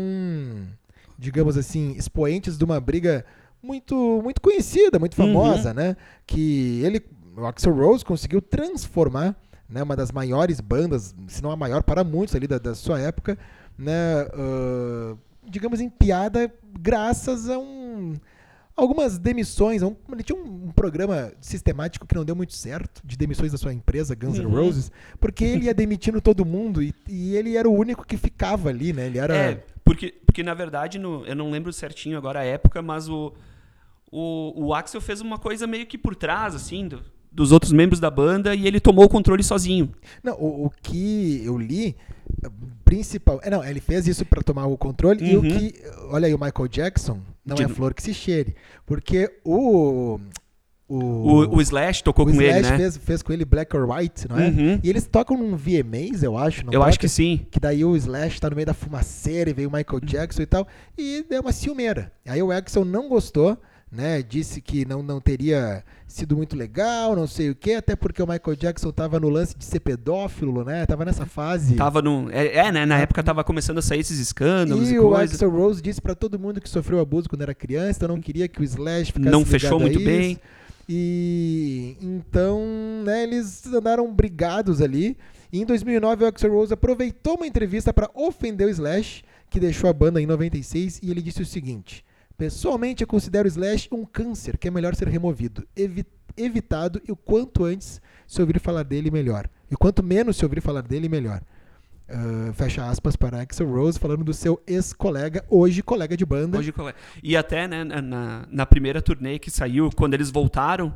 digamos 1.18 1.58
assim, 1.58 1.94
expoentes 1.98 2.58
de 2.58 2.64
uma 2.64 2.80
briga 2.80 3.26
muito, 3.62 4.22
muito 4.24 4.42
conhecida, 4.42 4.98
muito 5.00 5.20
Uhum. 5.20 5.28
famosa, 5.34 5.74
né? 5.74 5.96
Que 6.26 6.82
ele, 6.84 7.02
o 7.38 7.46
Axel 7.46 7.74
Rose 7.74 8.04
conseguiu 8.04 8.42
transformar 8.42 9.36
né, 9.70 9.84
uma 9.84 9.96
das 9.96 10.12
maiores 10.12 10.60
bandas, 10.60 11.16
se 11.28 11.42
não 11.44 11.52
a 11.52 11.56
maior 11.56 11.84
para 11.84 12.04
muitos 12.04 12.36
ali 12.36 12.48
da, 12.48 12.58
da 12.58 12.74
sua 12.74 13.00
época, 13.00 13.38
né, 13.78 13.92
ah, 14.34 15.16
digamos 15.46 15.80
em 15.80 15.90
piada, 15.90 16.52
graças 16.80 17.50
a 17.50 17.58
um 17.58 18.14
algumas 18.76 19.18
demissões. 19.18 19.82
um- 19.82 19.96
ele 20.12 20.22
tinha 20.24 20.38
um, 20.38 20.68
um 20.68 20.72
programa 20.72 21.32
sistemático 21.42 22.06
que 22.06 22.16
não 22.16 22.24
deu 22.24 22.36
muito 22.36 22.54
certo 22.54 23.02
de 23.04 23.18
demissões 23.18 23.52
da 23.52 23.58
sua 23.58 23.74
empresa, 23.74 24.14
Guns 24.16 24.38
N' 24.38 24.46
Uhum. 24.46 24.52
Roses, 24.54 24.92
porque 25.20 25.44
ele 25.44 25.66
ia 25.66 25.74
demitindo 25.74 26.22
todo 26.22 26.46
mundo 26.46 26.82
e, 26.84 26.94
e 27.10 27.36
ele 27.36 27.58
era 27.58 27.68
o 27.68 27.74
único 27.74 28.06
que 28.06 28.16
ficava 28.18 28.70
ali, 28.70 28.94
né? 28.94 29.08
Ele 29.08 29.18
era. 29.18 29.36
É, 29.36 29.64
porque, 29.84 30.16
porque 30.26 30.44
na 30.44 30.54
verdade, 30.54 31.00
no- 31.00 31.26
eu 31.26 31.36
não 31.36 31.50
lembro 31.50 31.74
certinho 31.74 32.18
agora 32.20 32.40
a 32.42 32.44
época, 32.44 32.82
mas 32.84 33.10
o, 33.10 33.34
o, 34.12 34.68
o 34.68 34.74
Axel 34.76 35.02
fez 35.02 35.22
uma 35.22 35.38
coisa 35.40 35.66
meio 35.68 35.86
que 35.88 35.98
por 35.98 36.16
trás, 36.16 36.54
assim, 36.56 36.88
do- 36.88 37.02
dos 37.38 37.52
outros 37.52 37.72
membros 37.72 38.00
da 38.00 38.10
banda 38.10 38.54
e 38.56 38.66
ele 38.68 38.80
tomou 38.80 39.06
o 39.06 39.10
controle 39.10 39.44
sozinho. 39.44 39.90
Não, 40.24 40.34
o, 40.34 40.66
o 40.66 40.70
que 40.82 41.42
eu 41.46 41.58
li, 41.58 41.96
principal. 42.84 43.40
É, 43.44 43.50
não, 43.50 43.64
ele 43.64 43.80
fez 43.80 44.08
isso 44.08 44.26
para 44.26 44.42
tomar 44.42 44.66
o 44.66 44.78
controle. 44.78 45.24
E 45.24 45.38
o 45.38 45.42
Uhum. 45.42 45.48
que. 45.48 45.74
Olha 46.10 46.28
aí, 46.28 46.34
o 46.34 46.40
Michael 46.40 46.68
Jackson 46.68 47.20
não 47.46 47.56
De- 47.56 47.64
é 47.64 47.68
flor 47.68 47.94
que 47.94 48.02
se 48.02 48.14
cheire. 48.14 48.56
Porque 48.86 49.30
o. 49.46 50.20
O, 50.90 50.96
O, 50.96 51.58
o 51.58 51.62
Slash 51.62 52.02
tocou 52.02 52.26
o 52.26 52.32
com 52.32 52.42
ele, 52.42 52.48
Slash 52.60 52.72
né? 52.72 52.78
fez, 52.78 52.98
fez 52.98 53.22
com 53.22 53.34
ele 53.34 53.44
Black 53.44 53.76
or 53.76 53.90
White, 53.92 54.26
não 54.30 54.40
é? 54.40 54.48
Uhum. 54.48 54.80
E 54.82 54.90
eles 54.90 55.06
tocam 55.06 55.36
num 55.38 55.54
VMAs, 55.58 56.24
eu 56.24 56.38
acho. 56.38 56.66
Não 56.66 56.72
Eu 56.72 56.82
acho 56.82 56.94
toca? 56.98 57.02
que 57.02 57.10
sim. 57.10 57.46
Que 57.52 57.60
daí 57.60 57.84
o 57.84 57.94
Slash 57.98 58.40
tá 58.40 58.50
no 58.50 58.56
meio 58.56 58.66
da 58.66 58.74
fumaceira 58.74 59.50
e 59.50 59.54
veio 59.54 59.68
o 59.68 59.72
Michael 59.72 60.00
Jackson 60.00 60.42
e 60.44 60.46
tal. 60.46 60.66
E 60.98 61.26
deu 61.30 61.42
uma 61.42 61.52
ciumeira. 61.52 62.10
Aí 62.26 62.42
o 62.42 62.52
Axel 62.54 62.86
não 62.86 63.10
gostou, 63.10 63.58
né? 63.92 64.22
Disse 64.22 64.62
que 64.62 64.86
não, 64.86 65.02
não 65.02 65.20
teria 65.22 65.84
sido 66.08 66.36
muito 66.36 66.56
legal, 66.56 67.16
não 67.16 67.28
sei 67.28 67.50
o 67.50 67.56
quê. 67.56 67.74
Até 67.74 67.96
porque 67.96 68.22
o 68.22 68.28
Michael 68.28 68.56
Jackson 68.56 68.92
tava 68.92 69.20
no 69.20 69.30
lance 69.30 69.58
de 69.58 69.64
ser 69.64 69.80
pedófilo, 69.80 70.64
né? 70.64 70.86
Tava 70.86 71.06
nessa 71.06 71.26
fase. 71.26 71.76
Tava 71.76 72.02
num. 72.02 72.30
É, 72.30 72.58
é, 72.58 72.72
né? 72.72 72.86
Na 72.86 73.00
época 73.00 73.24
tava 73.24 73.44
começando 73.44 73.78
a 73.78 73.82
sair 73.82 74.00
esses 74.00 74.20
escândalos 74.20 74.90
e, 74.90 74.96
E 74.96 75.00
o. 75.00 75.16
Axel 75.16 75.50
Rose 75.50 75.82
disse 75.82 76.02
pra 76.02 76.16
todo 76.16 76.38
mundo 76.38 76.60
que 76.60 76.70
sofreu 76.70 77.00
abuso 77.00 77.30
quando 77.30 77.42
era 77.42 77.56
criança, 77.56 78.00
então 78.00 78.16
não 78.16 78.22
queria 78.22 78.48
que 78.48 78.62
o 78.62 78.64
Slash 78.64 79.12
ficasse 79.12 79.32
Não 79.32 79.46
fechou 79.46 79.80
muito 79.80 80.00
bem. 80.00 80.40
E 80.90 81.98
então, 82.02 82.62
né, 83.04 83.24
eles 83.24 83.66
andaram 83.68 84.12
brigados 84.14 84.82
ali. 84.82 85.18
E 85.52 85.62
em 85.62 85.66
2009, 85.66 86.26
o 86.26 86.28
Axel 86.28 86.52
Rose 86.52 86.74
aproveitou 86.74 87.36
uma 87.36 87.48
entrevista 87.48 87.94
para 87.94 88.10
ofender 88.14 88.68
o 88.68 88.70
Slash, 88.70 89.24
que 89.50 89.60
deixou 89.60 89.90
a 89.90 89.94
banda 89.94 90.22
em 90.22 90.26
96, 90.26 91.00
e 91.02 91.10
ele 91.10 91.22
disse 91.22 91.42
o 91.42 91.46
seguinte: 91.46 92.04
Pessoalmente, 92.38 93.02
eu 93.02 93.08
considero 93.08 93.46
o 93.46 93.48
Slash 93.48 93.90
um 93.92 94.06
câncer 94.06 94.58
que 94.58 94.68
é 94.68 94.72
melhor 94.72 94.94
ser 94.96 95.08
removido, 95.08 95.68
evi- 95.76 96.06
evitado 96.38 97.02
e 97.08 97.12
o 97.12 97.16
quanto 97.16 97.66
antes 97.66 98.00
se 98.28 98.40
ouvir 98.42 98.60
falar 98.60 98.84
dele, 98.84 99.10
melhor. 99.10 99.50
E 99.72 99.74
o 99.74 99.78
quanto 99.78 100.04
menos 100.04 100.38
se 100.38 100.46
ouvir 100.46 100.62
falar 100.62 100.82
dele, 100.82 101.10
melhor. 101.10 101.42
Ah, 102.10 102.52
fecha 102.54 102.86
aspas 102.88 103.16
para 103.16 103.42
Axel 103.42 103.70
Rose, 103.70 104.00
falando 104.00 104.24
do 104.24 104.34
seu 104.34 104.62
ex-colega, 104.68 105.44
hoje 105.50 105.82
colega 105.82 106.16
de 106.16 106.26
banda. 106.26 106.58
Hoje, 106.60 106.72
é? 106.88 106.94
E 107.24 107.36
até, 107.36 107.68
né, 107.68 107.84
na- 107.84 108.48
na, 108.50 108.66
primeira 108.66 109.02
turnê 109.02 109.40
que 109.40 109.50
saiu, 109.52 109.90
quando 109.96 110.14
eles 110.14 110.30
voltaram, 110.30 110.96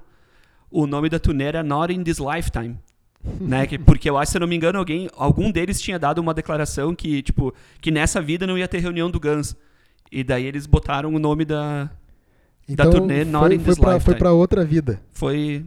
o 0.70 0.86
nome 0.88 1.10
da 1.10 1.20
turnê 1.20 1.46
era 1.46 1.64
Not 1.64 1.92
in 1.94 2.04
This 2.04 2.20
Lifetime. 2.20 2.78
né? 3.42 3.68
que- 3.68 3.78
Porque 3.80 4.10
eu 4.10 4.18
acho, 4.18 4.32
se 4.32 4.38
eu 4.38 4.42
não 4.42 4.48
me 4.48 4.56
engano, 4.56 4.80
alguém, 4.80 5.10
algum 5.16 5.52
deles 5.52 5.82
tinha 5.82 6.00
dado 6.00 6.20
uma 6.20 6.34
declaração 6.34 6.96
que, 6.96 7.22
tipo, 7.22 7.54
que 7.82 7.92
nessa 7.92 8.22
vida 8.22 8.48
não 8.48 8.58
ia 8.58 8.68
ter 8.68 8.80
reunião 8.80 9.10
do 9.12 9.20
Guns. 9.20 9.56
E 10.12 10.24
daí 10.24 10.46
eles 10.46 10.66
botaram 10.66 11.14
o 11.14 11.20
nome 11.20 11.46
da. 11.46 11.90
Então, 12.68 12.92
turnê 12.92 13.24
Not 13.26 13.46
foi, 13.48 13.56
in 13.56 13.60
foi, 13.60 13.76
pra, 13.76 14.00
foi 14.00 14.16
pra 14.16 14.34
outra 14.34 14.64
vida. 14.66 15.02
Foi. 15.12 15.66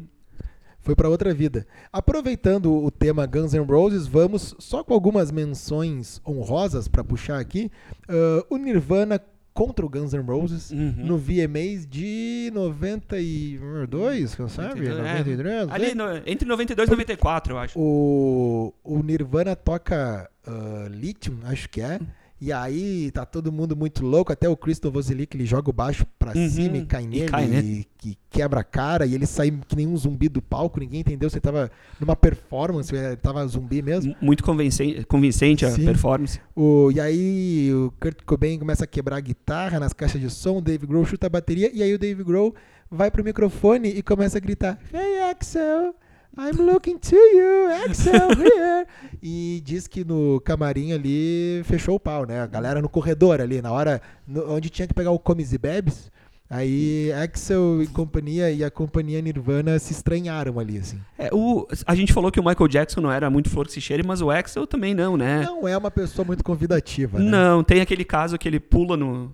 Foi 0.81 0.95
pra 0.95 1.09
outra 1.09 1.33
vida. 1.33 1.67
Aproveitando 1.91 2.71
o 2.73 2.91
tema 2.91 3.25
Guns 3.25 3.55
N' 3.55 3.65
Roses, 3.65 4.07
vamos 4.07 4.55
só 4.59 4.85
com 4.85 4.93
algumas 4.93 5.31
menções 5.31 6.21
honrosas 6.29 6.87
pra 6.89 7.03
puxar 7.03 7.39
aqui. 7.41 7.71
Ah, 8.07 8.45
o 8.51 8.59
Nirvana 8.59 9.19
contra 9.55 9.87
o 9.87 9.89
Guns 9.89 10.13
N' 10.13 10.21
Roses 10.21 10.71
Uhum. 10.71 10.95
no 10.99 11.17
VMAs 11.17 11.87
de 11.89 12.51
92, 12.53 14.35
quem 14.35 14.49
sabe? 14.49 14.87
É, 14.87 14.95
93, 14.95 15.71
Ali 15.71 15.95
né? 15.95 16.05
no- 16.05 16.23
entre 16.27 16.47
92 16.47 16.89
e 16.89 16.91
94, 16.91 17.55
eu 17.55 17.59
acho. 17.59 17.79
O, 17.79 18.75
o 18.83 19.03
Nirvana 19.03 19.55
toca 19.57 20.29
ah, 20.47 20.87
Lithium, 20.91 21.39
acho 21.45 21.69
que 21.69 21.81
é. 21.81 21.99
E 22.41 22.53
aí 22.53 23.11
tá 23.13 23.25
todo 23.25 23.51
mundo 23.51 23.75
muito 23.77 24.05
louco, 24.05 24.33
até 24.33 24.49
o 24.49 24.57
Christoph 24.57 24.93
Voselic, 24.93 25.35
ele 25.37 25.47
joga 25.47 25.71
o 25.71 25.73
baixo 25.73 26.05
pra 26.19 26.33
Uhum, 26.37 26.49
cima 26.51 26.77
e 26.79 26.85
cai 26.85 27.05
e 27.05 27.07
nele, 27.07 27.29
cai, 27.29 27.47
né? 27.47 27.61
e, 27.61 27.87
que 27.97 28.19
quebra 28.29 28.61
a 28.61 28.65
cara, 28.65 29.07
e 29.07 29.15
ele 29.15 29.25
sai 29.25 29.51
que 29.67 29.75
nem 29.77 29.87
um 29.87 29.97
zumbi 29.97 30.29
do 30.29 30.43
palco, 30.43 30.79
ninguém 30.81 31.01
entendeu 31.01 31.31
se 31.31 31.37
ele 31.37 31.41
tava 31.43 31.71
numa 31.99 32.15
performance, 32.17 32.95
ele 32.95 33.17
tava 33.17 33.47
zumbi 33.47 33.81
mesmo. 33.81 34.15
Muito 34.21 34.43
convincente, 34.45 35.05
convincente 35.05 35.65
a 35.65 35.71
Sim. 35.71 35.85
performance. 35.87 36.39
O, 36.55 36.91
e 36.93 37.01
aí 37.01 37.71
o 37.73 37.93
Kurt 38.01 38.23
Cobain 38.27 38.59
começa 38.59 38.85
a 38.85 38.87
quebrar 38.87 39.17
a 39.17 39.21
guitarra 39.21 39.81
nas 39.81 39.93
caixas 39.93 40.21
de 40.21 40.29
som, 40.29 40.59
o 40.59 40.61
Dave 40.61 40.87
Grohl 40.87 41.07
chuta 41.07 41.29
a 41.29 41.31
bateria, 41.31 41.71
e 41.73 41.83
aí 41.83 41.95
o 41.95 41.99
Dave 41.99 42.23
Grohl 42.25 42.55
vai 42.91 43.11
pro 43.11 43.25
microfone 43.25 43.89
e 43.89 44.03
começa 44.03 44.37
a 44.37 44.41
gritar: 44.41 44.79
Hey 44.93 45.23
Axel, 45.31 45.95
I'm 46.37 46.57
looking 46.65 46.99
to 46.99 47.17
you, 47.17 47.67
Axel 47.85 48.13
here. 48.15 48.87
e 49.23 49.63
diz 49.65 49.87
que 49.87 50.05
no 50.05 50.41
camarim 50.45 50.93
ali 50.93 51.63
fechou 51.65 51.95
o 51.97 52.01
pau, 52.01 52.27
né? 52.27 52.41
A 52.41 52.47
galera 52.47 52.83
no 52.83 52.89
corredor 52.89 53.41
ali, 53.41 53.63
na 53.63 53.71
hora 53.73 54.01
no- 54.27 54.53
onde 54.53 54.69
tinha 54.71 54.87
que 54.89 54.95
pegar 54.95 55.11
o 55.11 55.19
comes 55.19 55.53
e 55.53 55.59
bebes. 55.59 56.13
Aí 56.51 57.11
Axel 57.13 57.83
e 57.83 57.87
companhia 57.87 58.51
e 58.51 58.63
a 58.63 58.71
companhia 58.71 59.21
Nirvana 59.23 59.79
se 59.79 59.93
estranharam 59.93 60.59
ali, 60.61 60.79
assim. 60.79 61.01
É, 61.19 61.31
o, 61.33 61.67
a 61.87 61.95
gente 61.95 62.13
falou 62.13 62.31
que 62.31 62.39
o 62.39 62.45
Michael 62.45 62.69
Jackson 62.69 63.01
não 63.01 63.11
era 63.11 63.31
muito 63.31 63.49
flor 63.49 63.67
que 63.67 63.73
se 63.73 63.81
cheire, 63.81 64.07
mas 64.07 64.21
o 64.21 64.31
Axel 64.31 64.67
também 64.67 64.95
não, 64.95 65.17
né? 65.17 65.43
Não 65.43 65.67
é 65.67 65.77
uma 65.77 65.91
pessoa 65.91 66.25
muito 66.25 66.45
convidativa, 66.45 67.19
né? 67.19 67.25
Não, 67.25 67.65
tem 67.65 67.81
aquele 67.81 68.05
caso 68.05 68.37
que 68.39 68.47
ele 68.47 68.61
pula 68.61 68.97
no, 68.97 69.33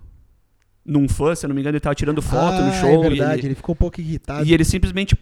num 0.85 1.07
fã, 1.09 1.35
se 1.35 1.45
eu 1.45 1.49
não 1.49 1.55
me 1.55 1.61
engano, 1.61 1.75
ele 1.75 1.81
tava 1.81 1.93
tirando 1.95 2.21
foto 2.21 2.55
ah, 2.55 2.61
no 2.65 2.73
show 2.73 3.03
É 3.03 3.07
e, 3.07 3.09
verdade, 3.09 3.39
ele, 3.41 3.47
ele 3.49 3.55
ficou 3.55 3.73
um 3.73 3.77
pouco 3.77 3.99
irritado. 3.99 4.45
e 4.47 4.53
ele 4.53 4.63
simplesmente 4.63 5.15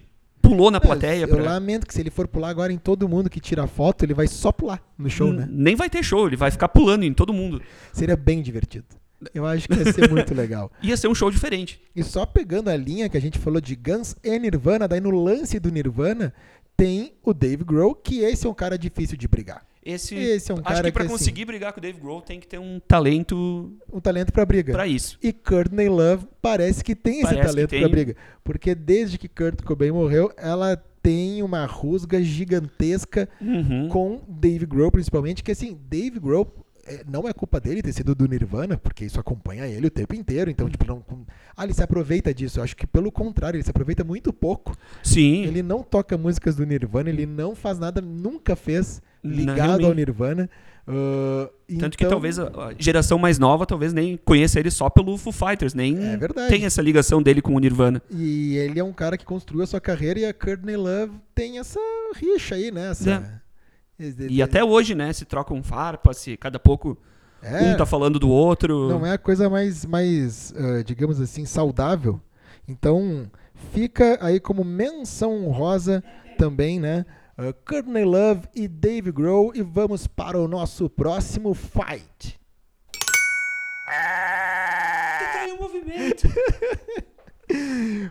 pulou 0.50 0.72
na 0.72 0.80
plateia. 0.82 1.24
Eu 1.24 1.28
pra- 1.28 1.44
lamento 1.44 1.86
que 1.88 1.94
se 1.94 2.02
ele 2.02 2.10
for 2.10 2.28
pular 2.28 2.50
agora 2.50 2.72
em 2.74 2.78
todo 2.78 3.08
mundo 3.08 3.30
que 3.30 3.40
tira 3.40 3.66
foto, 3.68 4.04
ele 4.04 4.14
vai 4.14 4.28
só 4.28 4.52
pular 4.52 4.82
no 4.98 5.10
show, 5.10 5.28
N- 5.30 5.38
né? 5.42 5.48
Nem 5.50 5.76
vai 5.76 5.90
ter 5.90 6.04
show, 6.04 6.28
ele 6.28 6.36
vai 6.36 6.52
ficar 6.52 6.70
pulando 6.70 7.04
em 7.04 7.14
todo 7.14 7.34
mundo. 7.34 7.62
Seria 7.94 8.16
bem 8.18 8.42
divertido. 8.42 8.86
Eu 9.34 9.46
acho 9.46 9.68
que 9.68 9.76
ia 9.78 9.92
ser 9.92 10.10
muito 10.10 10.34
legal. 10.34 10.72
Ia 10.82 10.96
ser 10.96 11.10
um 11.10 11.14
show 11.16 11.30
diferente. 11.30 11.82
E 11.94 12.02
só 12.04 12.26
pegando 12.26 12.70
a 12.70 12.76
linha 12.78 13.10
que 13.10 13.18
a 13.18 13.22
gente 13.22 13.38
falou 13.38 13.60
de 13.60 13.76
Guns 13.76 14.16
e 14.24 14.40
Nirvana, 14.40 14.88
daí 14.88 15.02
no 15.02 15.10
lance 15.12 15.60
do 15.60 15.70
Nirvana 15.70 16.34
tem 16.78 17.12
o 17.22 17.34
Dave 17.34 17.66
Grohl, 17.66 17.94
que 17.94 18.20
esse 18.22 18.48
é 18.48 18.50
um 18.50 18.54
cara 18.54 18.78
difícil 18.78 19.18
de 19.18 19.28
brigar. 19.28 19.66
Esse, 19.84 20.14
Esse 20.16 20.52
é 20.52 20.56
um 20.56 20.58
acho 20.58 20.66
cara 20.66 20.84
que 20.84 20.92
pra 20.92 21.02
que, 21.06 21.08
assim, 21.08 21.18
conseguir 21.18 21.46
brigar 21.46 21.72
com 21.72 21.80
o 21.80 21.82
Dave 21.82 22.00
Grohl 22.00 22.22
tem 22.22 22.40
que 22.40 22.48
ter 22.48 22.60
um 22.60 22.80
talento 22.86 23.72
Um 23.92 24.00
talento 24.00 24.32
pra 24.34 24.46
briga. 24.46 24.74
pra 24.74 24.86
isso. 24.88 25.18
E 25.24 25.32
Courtney 25.32 25.88
Love 25.88 26.26
parece 26.42 26.84
que 26.84 26.96
tem 26.96 27.16
esse 27.22 27.24
Parece 27.24 27.42
que 27.42 27.48
talento 27.48 27.80
pra 27.80 27.90
briga. 27.90 28.16
Porque 28.44 28.76
desde 28.76 29.18
que 29.18 29.28
Kurt 29.30 29.62
Cobain 29.64 29.92
morreu, 29.92 30.32
ela 30.38 30.76
tem 31.02 31.42
uma 31.42 31.66
rusga 31.66 32.22
gigantesca 32.22 33.30
Uhum. 33.42 33.88
com 33.88 34.22
Dave 34.28 34.66
Grohl, 34.66 34.92
principalmente, 34.92 35.42
que 35.44 35.52
assim, 35.52 35.80
Dave 35.90 36.20
Grohl 36.20 36.54
não 37.08 37.28
é 37.28 37.34
culpa 37.34 37.60
dele 37.60 37.82
ter 37.82 37.94
sido 37.94 38.14
do 38.16 38.28
Nirvana, 38.28 38.78
porque 38.78 39.06
isso 39.06 39.20
acompanha 39.20 39.68
ele 39.68 39.88
o 39.88 39.92
tempo 39.92 40.16
inteiro. 40.16 40.50
Então, 40.50 40.70
tipo, 40.70 40.86
não. 40.86 41.04
Ah, 41.56 41.64
ele 41.64 41.74
se 41.74 41.84
aproveita 41.84 42.34
disso. 42.34 42.60
Eu 42.60 42.64
acho 42.64 42.76
que 42.76 42.88
pelo 42.88 43.12
contrário, 43.12 43.58
ele 43.58 43.64
se 43.64 43.70
aproveita 43.72 44.04
muito 44.04 44.32
pouco. 44.34 44.76
Sim. 45.04 45.44
Ele 45.46 45.62
não 45.62 45.84
toca 45.84 46.18
músicas 46.18 46.56
do 46.56 46.66
Nirvana, 46.66 47.10
ele 47.10 47.26
não 47.26 47.56
faz 47.56 47.78
nada, 47.80 48.02
nunca 48.02 48.56
fez 48.56 49.02
Não, 49.24 49.32
ligado 49.36 49.58
realmente. 49.58 49.86
ao 49.86 49.94
Nirvana. 49.94 50.50
Ah, 50.92 51.48
Tanto 51.80 51.96
que 51.98 52.04
então- 52.04 52.10
talvez 52.16 52.40
a 52.40 52.74
geração 52.80 53.20
mais 53.20 53.38
nova 53.38 53.64
talvez 53.64 53.94
nem 53.94 54.18
conheça 54.18 54.60
ele 54.60 54.72
só 54.72 54.90
pelo 54.90 55.16
Foo 55.18 55.32
Fighters, 55.32 55.76
nem 55.76 55.96
É 55.96 56.18
tem 56.50 56.66
essa 56.66 56.82
ligação 56.82 57.22
dele 57.22 57.44
com 57.44 57.54
o 57.54 57.60
Nirvana. 57.60 58.02
E 58.10 58.56
ele 58.58 58.80
é 58.80 58.84
um 58.84 58.92
cara 58.92 59.16
que 59.16 59.24
construiu 59.24 59.64
a 59.64 59.68
sua 59.68 59.80
carreira 59.80 60.20
e 60.20 60.26
a 60.26 60.34
Courtney 60.34 60.76
Love 60.76 61.14
tem 61.36 61.60
essa 61.60 61.80
rixa 62.16 62.56
aí, 62.56 62.72
né? 62.72 62.90
Essa... 62.90 63.42
E 64.30 64.42
até 64.42 64.64
hoje, 64.64 64.96
né, 64.96 65.12
se 65.12 65.26
trocam 65.26 65.62
farpas, 65.62 66.18
se 66.18 66.38
cada 66.38 66.58
pouco 66.58 66.98
É, 67.42 67.74
um 67.74 67.78
tá 67.78 67.86
falando 67.86 68.20
do 68.20 68.30
outro. 68.30 68.90
não 68.90 69.06
é 69.06 69.14
a 69.14 69.18
coisa 69.18 69.50
mais, 69.50 69.86
mais 69.86 70.54
ah, 70.56 70.82
digamos 70.84 71.20
assim, 71.20 71.46
saudável. 71.46 72.20
Então, 72.68 73.30
fica 73.74 74.18
aí 74.22 74.40
como 74.40 74.64
menção 74.64 75.46
honrosa 75.46 76.04
também, 76.38 76.80
né? 76.80 77.06
Uh, 77.38 77.54
Courtney 77.66 78.04
Love 78.04 78.48
e 78.54 78.68
Dave 78.68 79.12
Grohl. 79.12 79.54
E 79.56 79.62
vamos 79.62 80.08
para 80.08 80.38
o 80.38 80.48
nosso 80.48 80.90
próximo 80.90 81.54
fight. 81.54 82.40
Tem 85.34 85.54
um 85.54 85.58
movimento. 85.58 86.28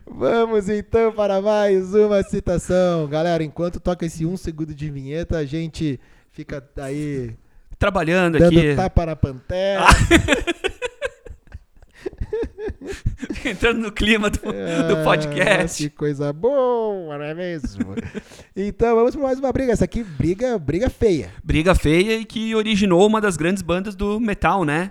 Vamos 0.06 0.68
então 0.68 1.12
para 1.12 1.40
mais 1.40 1.94
uma 1.94 2.22
citação. 2.22 3.06
Galera, 3.08 3.42
enquanto 3.44 3.78
toca 3.78 4.04
esse 4.06 4.26
um 4.26 4.36
segundo 4.36 4.74
de 4.74 4.90
vinheta, 4.90 5.38
a 5.38 5.44
gente 5.44 6.00
fica 6.32 6.62
aí 6.76 7.34
Trabalhando 7.78 8.38
dando 8.38 8.58
aqui, 8.58 8.74
tapa 8.74 9.06
na 9.06 9.14
pantera. 9.16 9.84
entrando 13.44 13.78
no 13.80 13.92
clima 13.92 14.28
do, 14.30 14.40
do 14.40 14.48
Ah, 14.50 15.04
podcast. 15.04 15.82
Que 15.88 15.94
coisa 15.96 16.32
boa, 16.32 17.16
não 17.16 17.24
é 17.24 17.34
mesmo? 17.34 17.94
então 18.56 18.96
vamos 18.96 19.14
para 19.14 19.22
mais 19.24 19.38
uma 19.38 19.52
briga. 19.52 19.72
Essa 19.72 19.84
aqui, 19.84 20.02
briga, 20.02 20.58
briga 20.58 20.90
feia. 20.90 21.30
Briga 21.42 21.74
feia 21.74 22.16
e 22.18 22.24
que 22.24 22.54
originou 22.54 23.06
uma 23.06 23.20
das 23.20 23.36
grandes 23.36 23.62
bandas 23.62 23.94
do 23.94 24.18
metal, 24.18 24.64
né? 24.64 24.90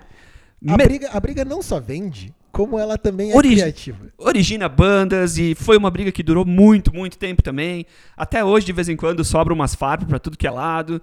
A, 0.66 0.76
Me- 0.76 0.84
briga, 0.84 1.10
a 1.12 1.20
briga 1.20 1.44
não 1.44 1.62
só 1.62 1.78
vende, 1.78 2.34
como 2.58 2.76
ela 2.76 2.98
também 2.98 3.30
é 3.30 3.36
Origi- 3.36 3.54
criativa. 3.60 4.06
origina 4.18 4.68
bandas 4.68 5.38
e 5.38 5.54
foi 5.54 5.76
uma 5.76 5.90
briga 5.92 6.10
que 6.10 6.24
durou 6.24 6.44
muito, 6.44 6.92
muito 6.92 7.16
tempo 7.16 7.40
também. 7.40 7.86
Até 8.16 8.44
hoje, 8.44 8.66
de 8.66 8.72
vez 8.72 8.88
em 8.88 8.96
quando, 8.96 9.24
sobra 9.24 9.54
umas 9.54 9.76
farpas 9.76 10.08
pra 10.08 10.18
tudo 10.18 10.36
que 10.36 10.44
é 10.46 10.50
lado. 10.50 11.00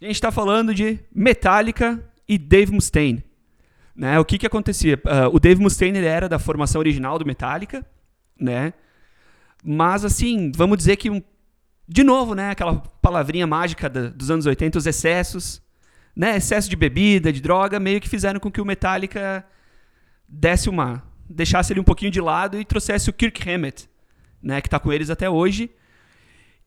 A 0.00 0.04
gente 0.06 0.18
tá 0.20 0.32
falando 0.32 0.74
de 0.74 0.98
Metallica 1.14 2.02
e 2.26 2.38
Dave 2.38 2.72
Mustaine. 2.72 3.22
Né? 3.94 4.18
O 4.18 4.24
que 4.24 4.38
que 4.38 4.46
acontecia? 4.46 4.98
Ah, 5.04 5.28
o 5.30 5.38
Dave 5.38 5.60
Mustaine 5.60 5.98
era 5.98 6.26
da 6.28 6.38
formação 6.38 6.78
original 6.78 7.18
do 7.18 7.26
Metallica, 7.26 7.84
né? 8.40 8.72
Mas 9.62 10.04
assim, 10.06 10.50
vamos 10.56 10.78
dizer 10.78 10.96
que 10.96 11.10
um- 11.10 11.22
de 11.86 12.02
novo, 12.02 12.34
né, 12.34 12.50
aquela 12.50 12.76
palavrinha 13.02 13.46
mágica 13.46 13.90
da- 13.90 14.08
dos 14.08 14.30
anos 14.30 14.46
80, 14.46 14.78
os 14.78 14.86
excessos, 14.86 15.60
né, 16.16 16.36
excesso 16.38 16.68
de 16.70 16.76
bebida, 16.76 17.30
de 17.30 17.42
droga, 17.42 17.78
meio 17.78 18.00
que 18.00 18.08
fizeram 18.08 18.40
com 18.40 18.50
que 18.50 18.60
o 18.60 18.64
Metallica 18.64 19.44
desse 20.28 20.68
uma, 20.68 21.02
deixasse 21.28 21.72
ele 21.72 21.80
um 21.80 21.84
pouquinho 21.84 22.10
de 22.10 22.20
lado 22.20 22.58
e 22.60 22.64
trouxesse 22.64 23.08
o 23.10 23.12
Kirk 23.12 23.48
Hammett, 23.48 23.88
né, 24.42 24.60
que 24.60 24.68
tá 24.68 24.78
com 24.78 24.92
eles 24.92 25.10
até 25.10 25.28
hoje. 25.28 25.70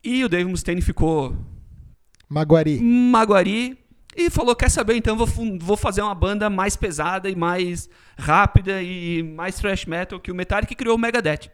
E 0.02 0.24
o 0.24 0.28
Dave 0.28 0.48
Mustaine 0.48 0.80
ficou 0.80 1.36
Maguari. 2.28 2.80
Maguari 2.80 3.78
e 4.16 4.30
falou: 4.30 4.54
Quer 4.54 4.70
saber, 4.70 4.94
então 4.96 5.16
vou, 5.16 5.26
vou 5.58 5.76
fazer 5.76 6.02
uma 6.02 6.14
banda 6.14 6.48
mais 6.50 6.76
pesada 6.76 7.28
e 7.28 7.34
mais 7.36 7.88
rápida 8.18 8.82
e 8.82 9.22
mais 9.22 9.56
thrash 9.56 9.86
metal 9.86 10.20
que 10.20 10.30
o 10.30 10.34
Metallica 10.34 10.72
e 10.72 10.76
criou 10.76 10.96
o 10.96 10.98
Megadeth. 10.98 11.50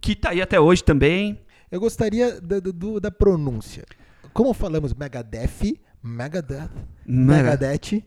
Que 0.00 0.14
tá 0.16 0.30
aí 0.30 0.40
até 0.42 0.58
hoje 0.60 0.82
também. 0.82 1.40
Eu 1.70 1.80
gostaria 1.80 2.40
da, 2.40 2.60
do- 2.60 2.72
do- 2.72 3.00
da 3.00 3.10
pronúncia. 3.10 3.84
Como 4.32 4.52
falamos 4.54 4.92
Megadeth, 4.94 5.78
Megadeth, 6.02 6.70
Mega- 7.06 7.42
Megadeth, 7.42 8.02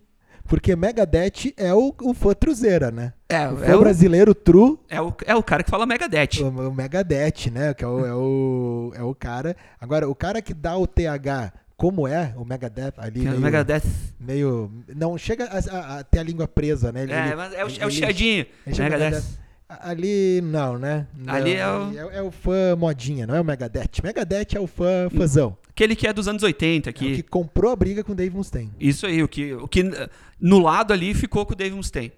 porque 0.47 0.75
Megadeth 0.75 1.53
é 1.58 1.73
o, 1.73 1.93
o 2.01 2.13
fã 2.13 2.34
truzeira, 2.34 2.91
né? 2.91 3.13
É, 3.29 3.47
O 3.49 3.58
fã 3.58 3.65
é, 3.65 3.75
o, 3.75 3.79
brasileiro 3.79 4.34
true, 4.36 4.77
é, 4.89 5.01
o, 5.01 5.13
é 5.25 5.36
o 5.36 5.43
cara 5.43 5.63
que 5.63 5.69
fala 5.69 5.86
Megadeth. 5.86 6.41
o, 6.41 6.47
o 6.47 6.73
Megadeth, 6.73 7.49
né? 7.51 7.73
Que 7.73 7.84
é 7.84 7.88
o, 7.88 8.05
é, 8.05 8.13
o, 8.13 8.91
é 8.95 9.03
o 9.03 9.13
cara. 9.15 9.55
Agora, 9.81 10.08
o 10.10 10.15
cara 10.15 10.41
que 10.41 10.53
dá 10.53 10.77
o 10.77 10.86
TH, 10.88 11.51
como 11.75 12.08
é 12.08 12.34
o 12.38 12.45
Megadeth 12.45 12.93
ali, 12.97 13.19
é 13.21 13.23
o 13.23 13.31
meio, 13.31 13.41
Megadeth. 13.41 13.84
meio- 14.19 14.71
Não 14.95 15.17
chega 15.17 15.45
a, 15.45 15.58
a- 15.77 15.99
a 15.99 16.03
ter 16.03 16.19
a 16.19 16.23
língua 16.23 16.47
presa, 16.47 16.91
né? 16.91 17.03
Ele- 17.03 17.12
É, 17.13 17.36
mas 17.36 17.53
é 17.53 17.65
o, 17.65 17.67
ele- 17.67 17.79
é 17.81 17.86
o 17.86 17.91
chiadinho. 17.91 18.45
Megadeth. 18.65 18.89
Megadeth. 18.99 19.23
Ali 19.67 20.41
não, 20.41 20.78
né? 20.78 21.08
Não, 21.17 21.34
Ali 21.34 21.54
é 21.56 21.67
o- 21.67 21.91
é, 22.12 22.17
é 22.17 22.21
o 22.21 22.32
fã 22.32 22.75
modinha, 22.78 23.25
não 23.25 23.36
é 23.36 23.41
o 23.41 23.45
Megadeth. 23.45 24.01
Megadeth 24.04 24.56
é 24.56 24.60
o 24.60 24.67
fã 24.67 25.10
fãzão. 25.15 25.58
Aquele 25.69 25.95
que 25.95 26.08
é 26.08 26.13
dos 26.13 26.28
anos 26.28 26.43
80, 26.43 26.89
É 26.89 26.91
o 26.91 26.93
que, 26.93 27.15
que 27.17 27.23
comprou 27.23 27.71
a 27.71 27.75
briga 27.75 28.04
com 28.04 28.13
o 28.13 28.15
Dave 28.15 28.36
Mustaine. 28.36 28.71
Isso 28.80 29.06
aí, 29.06 29.21
o 29.21 29.28
que, 29.28 29.54
o 29.54 29.67
que 29.67 29.82
eh, 29.82 30.10
no 30.39 30.60
lado 30.60 30.93
ali 30.93 31.13
ficou 31.13 31.45
com 31.45 31.54
o 31.54 31.56
Dave 31.56 31.75
Mustaine. 31.75 32.13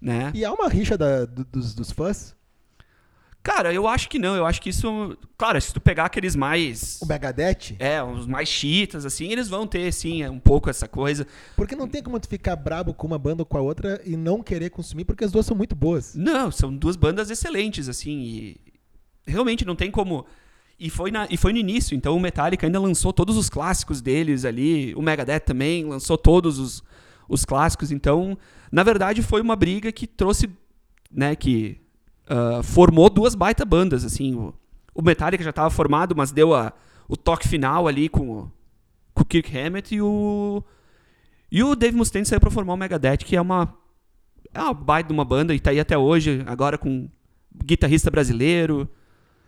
Né? 0.00 0.30
E 0.34 0.44
há 0.44 0.52
uma 0.52 0.68
rixa 0.68 0.96
da- 0.98 1.24
do- 1.24 1.44
dos, 1.44 1.74
dos 1.74 1.90
fãs. 1.90 2.35
Cara, 3.46 3.72
eu 3.72 3.86
acho 3.86 4.08
que 4.08 4.18
não. 4.18 4.34
Eu 4.34 4.44
acho 4.44 4.60
que 4.60 4.70
isso. 4.70 5.16
Claro, 5.38 5.60
se 5.60 5.72
tu 5.72 5.80
pegar 5.80 6.06
aqueles 6.06 6.34
mais. 6.34 6.98
O 7.00 7.06
Megadeth, 7.06 7.76
É, 7.78 8.02
os 8.02 8.26
mais 8.26 8.48
chiitas, 8.48 9.06
assim, 9.06 9.30
eles 9.30 9.48
vão 9.48 9.68
ter, 9.68 9.92
sim, 9.92 10.20
é 10.20 10.28
um 10.28 10.40
pouco 10.40 10.68
essa 10.68 10.88
coisa. 10.88 11.24
porque 11.54 11.76
não 11.76 11.86
tem 11.86 12.02
como 12.02 12.18
tu 12.18 12.28
ficar 12.28 12.56
brabo 12.56 12.92
com 12.92 13.06
uma 13.06 13.20
banda 13.20 13.42
ou 13.42 13.46
com 13.46 13.56
a 13.56 13.60
outra 13.60 14.02
e 14.04 14.16
não 14.16 14.42
querer 14.42 14.70
consumir, 14.70 15.04
porque 15.04 15.24
as 15.24 15.30
duas 15.30 15.46
são 15.46 15.56
muito 15.56 15.76
boas. 15.76 16.12
Não, 16.16 16.50
são 16.50 16.74
duas 16.76 16.96
bandas 16.96 17.30
excelentes, 17.30 17.88
assim, 17.88 18.18
e 18.18 18.56
realmente 19.24 19.64
não 19.64 19.76
tem 19.76 19.92
como. 19.92 20.26
E 20.76 20.90
foi, 20.90 21.12
na, 21.12 21.28
e 21.30 21.36
foi 21.36 21.52
no 21.52 21.58
início, 21.60 21.94
então 21.94 22.16
o 22.16 22.20
Metallica 22.20 22.66
ainda 22.66 22.80
lançou 22.80 23.12
todos 23.12 23.36
os 23.36 23.48
clássicos 23.48 24.00
deles 24.02 24.44
ali, 24.44 24.92
o 24.96 25.00
Megadeth 25.00 25.40
também 25.46 25.84
lançou 25.84 26.18
todos 26.18 26.58
os, 26.58 26.82
os 27.28 27.44
clássicos, 27.44 27.92
então, 27.92 28.36
na 28.72 28.82
verdade, 28.82 29.22
foi 29.22 29.40
uma 29.40 29.54
briga 29.54 29.92
que 29.92 30.08
trouxe, 30.08 30.50
né, 31.12 31.36
que 31.36 31.85
ah, 32.28 32.62
formou 32.62 33.08
duas 33.10 33.34
baita 33.34 33.64
bandas, 33.64 34.04
assim, 34.04 34.34
o, 34.34 34.54
o 34.94 35.02
Metallica 35.02 35.42
já 35.44 35.50
estava 35.50 35.70
formado, 35.70 36.14
mas 36.16 36.32
deu 36.32 36.54
a, 36.54 36.72
o 37.08 37.16
toque 37.16 37.46
final 37.48 37.86
ali 37.86 38.08
com, 38.08 38.28
o- 38.30 38.52
com 39.14 39.22
o 39.22 39.24
Kirk 39.26 39.56
Hammett 39.56 39.94
e 39.94 40.00
o, 40.02 40.62
e 41.50 41.62
o 41.62 41.74
Dave 41.76 41.96
Mustaine 41.96 42.26
saiu 42.26 42.40
para 42.40 42.50
formar 42.50 42.74
o 42.74 42.76
Megadeth, 42.76 43.18
que 43.18 43.36
é 43.36 43.40
uma, 43.40 43.74
é 44.52 44.60
uma 44.60 44.74
baita 44.74 45.08
de 45.08 45.12
uma 45.14 45.24
banda 45.24 45.54
e 45.54 45.60
tá 45.60 45.70
aí 45.70 45.80
até 45.80 45.96
hoje, 45.96 46.42
agora 46.46 46.76
com 46.78 47.08
guitarrista 47.64 48.10
brasileiro, 48.10 48.88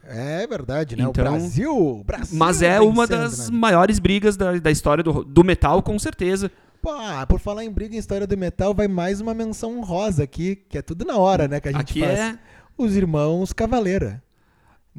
É 0.05 0.47
verdade, 0.47 0.97
né? 0.97 1.03
Então- 1.03 1.11
o 1.11 1.13
Brasil, 1.29 2.03
Brasil. 2.07 2.39
mas 2.39 2.63
é 2.63 2.81
uma 2.81 3.07
das 3.07 3.51
né? 3.51 3.57
maiores 3.59 3.99
brigas 3.99 4.37
da, 4.37 4.57
da 4.59 4.71
história 4.71 5.05
do, 5.05 5.23
do 5.25 5.45
metal, 5.45 5.83
com 5.83 5.99
certeza. 5.99 6.51
Pô, 6.81 6.91
ah, 6.93 7.27
por 7.29 7.41
falar 7.41 7.65
em 7.65 7.71
briga 7.71 7.95
em 7.95 7.99
história 7.99 8.27
do 8.27 8.37
metal, 8.39 8.73
vai 8.73 8.87
mais 8.89 9.21
uma 9.21 9.35
menção 9.35 9.81
rosa 9.83 10.23
aqui, 10.23 10.57
que 10.57 10.79
é 10.79 10.83
tudo 10.83 11.05
na 11.05 11.17
hora, 11.19 11.47
né? 11.49 11.61
Que 11.61 11.69
a 11.69 11.73
gente 11.73 11.81
Aqui 11.91 12.01
faz. 12.01 12.19
é 12.19 12.39
Os 12.79 12.97
irmãos 12.97 13.53
Cavaleira. 13.53 14.23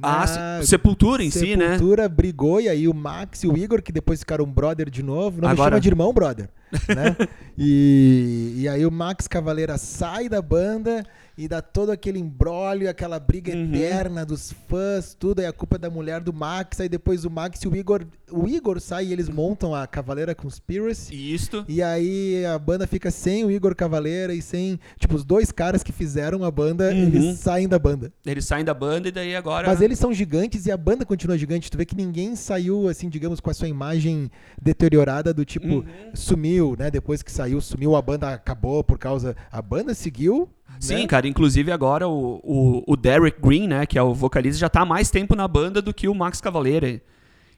a 0.01 0.19
Na- 0.19 0.27
Se- 0.61 0.67
Sepultura 0.67 1.23
em 1.23 1.29
si, 1.31 1.55
né? 1.55 1.73
Sepultura 1.73 2.07
brigou, 2.07 2.61
e 2.61 2.69
aí 2.69 2.87
o 2.87 2.93
Max 2.93 3.43
e 3.43 3.47
o 3.47 3.57
Igor, 3.57 3.81
que 3.81 3.91
depois 3.91 4.19
ficaram 4.19 4.45
brother 4.45 4.89
de 4.89 5.01
novo, 5.03 5.41
não 5.41 5.47
me 5.49 5.53
Agora- 5.53 5.71
chama 5.71 5.81
de 5.81 5.89
irmão, 5.89 6.13
brother. 6.13 6.49
Né? 6.71 7.15
e, 7.57 8.53
e 8.57 8.67
aí 8.67 8.85
o 8.85 8.91
Max 8.91 9.27
Cavaleira 9.27 9.77
sai 9.77 10.29
da 10.29 10.41
banda 10.41 11.03
e 11.37 11.47
dá 11.47 11.61
todo 11.61 11.89
aquele 11.91 12.19
embrólio, 12.19 12.89
aquela 12.89 13.17
briga 13.19 13.53
Uhum. 13.55 13.73
eterna 13.73 14.25
dos 14.25 14.53
fãs, 14.67 15.15
tudo, 15.17 15.39
aí 15.39 15.45
a 15.45 15.53
culpa 15.53 15.77
é 15.77 15.79
da 15.79 15.89
mulher 15.89 16.19
do 16.19 16.33
Max, 16.33 16.81
aí 16.81 16.89
depois 16.89 17.23
o 17.23 17.29
Max 17.29 17.61
e 17.61 17.67
o 17.67 17.75
Igor. 17.75 18.05
O 18.29 18.45
Igor 18.47 18.79
sai 18.81 19.05
e 19.05 19.13
eles 19.13 19.29
montam 19.29 19.73
a 19.73 19.87
Cavaleira 19.87 20.35
Conspiracy. 20.35 21.15
Isto. 21.33 21.63
E 21.67 21.81
aí 21.81 22.45
a 22.45 22.59
banda 22.59 22.85
fica 22.85 23.09
sem 23.09 23.45
o 23.45 23.49
Igor 23.51 23.73
Cavaleira 23.73 24.33
e 24.33 24.41
sem. 24.41 24.77
Tipo, 24.99 25.15
os 25.15 25.23
dois 25.23 25.49
caras 25.51 25.81
que 25.81 25.93
fizeram 25.93 26.43
a 26.43 26.51
banda, 26.51 26.89
Uhum. 26.91 27.03
eles 27.07 27.39
saem 27.39 27.69
da 27.69 27.79
banda. 27.79 28.11
Eles 28.25 28.43
saem 28.43 28.65
da 28.65 28.73
banda 28.73 29.07
e 29.07 29.11
daí 29.11 29.33
agora. 29.33 29.65
Mas 29.67 29.79
eles 29.81 29.97
são 29.97 30.13
gigantes 30.13 30.65
e 30.65 30.71
a 30.71 30.77
banda 30.77 31.05
continua 31.05 31.37
gigante. 31.37 31.71
Tu 31.71 31.77
vê 31.77 31.85
que 31.85 31.95
ninguém 31.95 32.35
saiu, 32.35 32.89
assim, 32.89 33.07
digamos, 33.07 33.39
com 33.39 33.49
a 33.49 33.53
sua 33.53 33.69
imagem 33.69 34.29
deteriorada 34.61 35.33
do 35.33 35.45
tipo, 35.45 35.67
Uhum. 35.67 35.83
sumiu, 36.13 36.58
né? 36.77 36.89
Depois 36.91 37.21
que 37.21 37.31
saiu, 37.31 37.59
sumiu, 37.61 37.95
a 37.95 38.01
banda 38.01 38.33
acabou 38.33 38.83
por 38.83 38.97
causa. 38.97 39.35
A 39.51 39.61
banda 39.61 39.93
seguiu. 39.93 40.49
Sim, 40.79 41.01
né? 41.01 41.07
cara. 41.07 41.27
Inclusive 41.27 41.71
agora 41.71 42.07
o, 42.07 42.39
o, 42.43 42.83
o 42.87 42.95
Derek 42.95 43.41
Green, 43.41 43.67
né, 43.67 43.85
que 43.85 43.97
é 43.97 44.01
o 44.03 44.13
vocalista, 44.13 44.59
já 44.59 44.69
tá 44.69 44.81
há 44.81 44.85
mais 44.85 45.09
tempo 45.09 45.35
na 45.35 45.47
banda 45.47 45.81
do 45.81 45.93
que 45.93 46.07
o 46.07 46.13
Max 46.15 46.39
Cavaleira. 46.39 47.01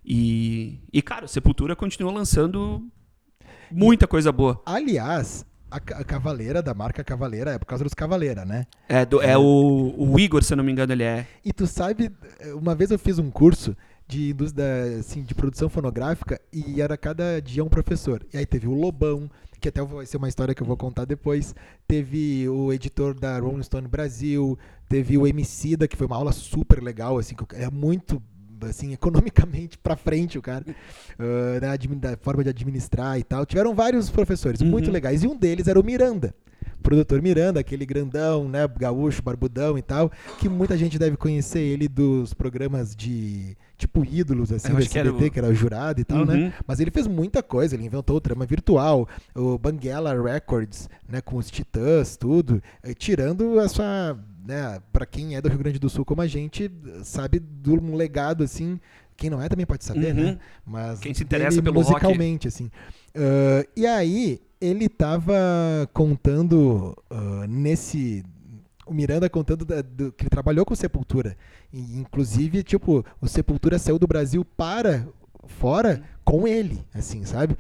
E, 0.04 0.80
e 0.92 1.02
cara, 1.02 1.26
o 1.26 1.28
Sepultura 1.28 1.76
continua 1.76 2.12
lançando 2.12 2.82
muita 3.72 4.08
coisa 4.08 4.32
boa. 4.32 4.62
Aliás, 4.66 5.46
a, 5.70 5.80
ca- 5.80 5.98
a 6.00 6.04
Cavaleira, 6.04 6.62
da 6.62 6.74
marca 6.74 7.04
Cavaleira, 7.04 7.52
é 7.52 7.60
por 7.60 7.66
causa 7.66 7.84
dos 7.84 7.94
Cavaleira, 7.94 8.44
né? 8.44 8.66
É, 8.90 9.06
do- 9.06 9.22
é 9.22 9.38
o, 9.38 9.94
o 9.98 10.20
Igor, 10.20 10.44
se 10.44 10.54
eu 10.54 10.58
não 10.58 10.64
me 10.64 10.72
engano, 10.72 10.92
ele 10.92 11.04
é. 11.04 11.28
E 11.46 11.54
tu 11.54 11.68
sabe, 11.68 12.12
uma 12.56 12.74
vez 12.74 12.90
eu 12.92 12.98
fiz 13.00 13.20
um 13.20 13.30
curso 13.30 13.76
de, 14.12 14.32
indústria, 14.32 14.98
assim, 15.00 15.24
de 15.24 15.34
produção 15.34 15.70
fonográfica 15.70 16.40
e 16.52 16.82
era 16.82 16.98
cada 16.98 17.42
dia 17.42 17.64
um 17.64 17.70
professor. 17.70 18.26
E 18.34 18.38
aí 18.38 18.46
teve 18.46 18.68
o 18.68 18.74
Lobão, 18.74 19.32
que 19.62 19.70
até 19.70 19.82
vai 19.82 20.06
ser 20.06 20.18
uma 20.18 20.28
história 20.28 20.54
que 20.54 20.62
eu 20.62 20.68
vou 20.68 20.76
contar 20.76 21.06
depois. 21.06 21.56
Teve 21.88 22.50
o 22.50 22.74
editor 22.74 23.14
da 23.14 23.40
Rolling 23.40 23.64
Stone 23.64 23.88
Brasil, 23.88 24.60
teve 24.90 25.18
o 25.18 25.26
Emicida, 25.26 25.88
que 25.88 25.96
foi 25.96 26.08
uma 26.08 26.18
aula 26.18 26.34
super 26.34 26.84
legal, 26.84 27.18
assim, 27.18 27.36
que 27.36 27.56
é 27.56 27.70
muito 27.70 28.22
assim, 28.64 28.92
economicamente 28.94 29.78
para 29.78 29.96
frente 29.96 30.38
o 30.38 30.42
cara, 30.42 30.66
uh, 30.68 31.60
da, 31.62 31.76
da, 32.10 32.18
forma 32.18 32.44
de 32.44 32.50
administrar 32.50 33.18
e 33.18 33.24
tal. 33.24 33.46
Tiveram 33.46 33.74
vários 33.74 34.10
professores 34.10 34.60
uhum. 34.60 34.68
muito 34.68 34.92
legais 34.92 35.24
e 35.24 35.28
um 35.28 35.38
deles 35.38 35.68
era 35.68 35.80
o 35.80 35.84
Miranda. 35.84 36.36
Produtor 36.82 37.22
Miranda, 37.22 37.60
aquele 37.60 37.86
grandão, 37.86 38.48
né, 38.48 38.68
gaúcho, 38.68 39.22
barbudão 39.22 39.78
e 39.78 39.82
tal, 39.82 40.12
que 40.40 40.50
muita 40.50 40.78
gente 40.78 40.98
deve 40.98 41.18
conhecer 41.18 41.60
ele 41.60 41.88
dos 41.88 42.34
programas 42.34 42.96
de 42.96 43.56
tipo 43.78 44.06
ídolos 44.06 44.52
assim, 44.52 44.70
do 44.70 44.78
SBT, 44.78 44.90
que 44.92 45.00
era, 45.00 45.14
o... 45.14 45.32
que 45.32 45.40
era 45.40 45.54
jurado 45.54 46.00
e 46.00 46.04
tal, 46.04 46.26
né? 46.26 46.34
uhum. 46.34 46.40
né? 46.42 46.54
Mas 46.68 46.80
ele 46.80 46.92
fez 46.92 47.08
muita 47.08 47.42
coisa, 47.42 47.76
ele 47.76 47.86
inventou 47.86 48.18
o 48.18 48.22
trama 48.22 48.46
virtual, 48.46 49.08
o 49.36 49.58
Banguela 49.58 50.14
Records, 50.22 50.90
né, 51.08 51.22
com 51.22 51.38
os 51.38 51.50
Titãs, 51.50 52.16
tudo, 52.16 52.62
eh, 52.84 52.94
tirando 52.94 53.60
a 53.60 53.68
sua 53.68 54.18
né, 54.46 54.80
para 54.92 55.06
quem 55.06 55.36
é 55.36 55.42
do 55.42 55.50
Rio 55.50 55.60
Grande 55.60 55.80
do 55.80 55.90
Sul 55.90 56.04
como 56.06 56.22
a 56.22 56.28
gente, 56.28 56.72
sabe 57.04 57.40
de 57.40 57.70
um 57.70 57.96
legado 57.96 58.44
assim, 58.44 58.80
quem 59.16 59.30
não 59.30 59.42
é 59.42 59.48
também 59.48 59.66
pode 59.66 59.84
saber, 59.84 60.14
né? 60.14 60.22
uhum. 60.22 60.28
né? 60.32 60.40
Mas 60.66 61.00
quem 61.00 61.14
se 61.14 61.24
interessa 61.24 61.62
pelo 61.62 61.76
musicalmente 61.76 62.48
rock. 62.48 62.48
assim. 62.48 62.66
Uh, 63.16 63.68
e 63.76 63.86
aí 63.86 64.42
ele 64.62 64.88
tava 64.88 65.34
contando 65.92 66.96
uh, 67.10 67.48
nesse 67.48 68.24
o 68.86 68.94
Miranda 68.94 69.30
contando 69.30 69.64
da, 69.64 69.82
do, 69.82 70.12
que 70.12 70.24
ele 70.24 70.30
trabalhou 70.30 70.66
com 70.66 70.76
Sepultura. 70.76 71.38
E, 71.72 71.98
inclusive, 71.98 72.62
tipo, 72.62 73.06
o 73.22 73.28
Sepultura 73.28 73.80
saiu 73.80 73.98
do 73.98 74.08
Brasil 74.08 74.44
para 74.44 75.08
fora 75.46 76.04
com 76.24 76.48
ele, 76.48 76.86
assim, 76.94 77.24
sabe? 77.26 77.58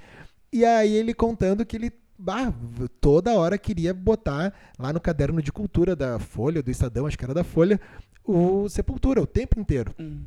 E 0.51 0.65
aí 0.65 0.91
ele 0.91 1.13
contando 1.13 1.65
que 1.65 1.77
ele 1.77 1.91
bah, 2.17 2.53
toda 2.99 3.33
hora 3.33 3.57
queria 3.57 3.93
botar 3.93 4.53
lá 4.77 4.91
no 4.93 4.99
caderno 4.99 5.41
de 5.41 5.51
cultura 5.51 5.95
da 5.95 6.19
Folha, 6.19 6.61
do 6.61 6.69
Estadão, 6.69 7.07
acho 7.07 7.17
que 7.17 7.23
era 7.23 7.33
da 7.33 7.43
Folha, 7.43 7.79
o 8.23 8.67
Sepultura, 8.69 9.21
o 9.21 9.27
tempo 9.27 9.59
inteiro. 9.59 9.93
Hum. 9.99 10.23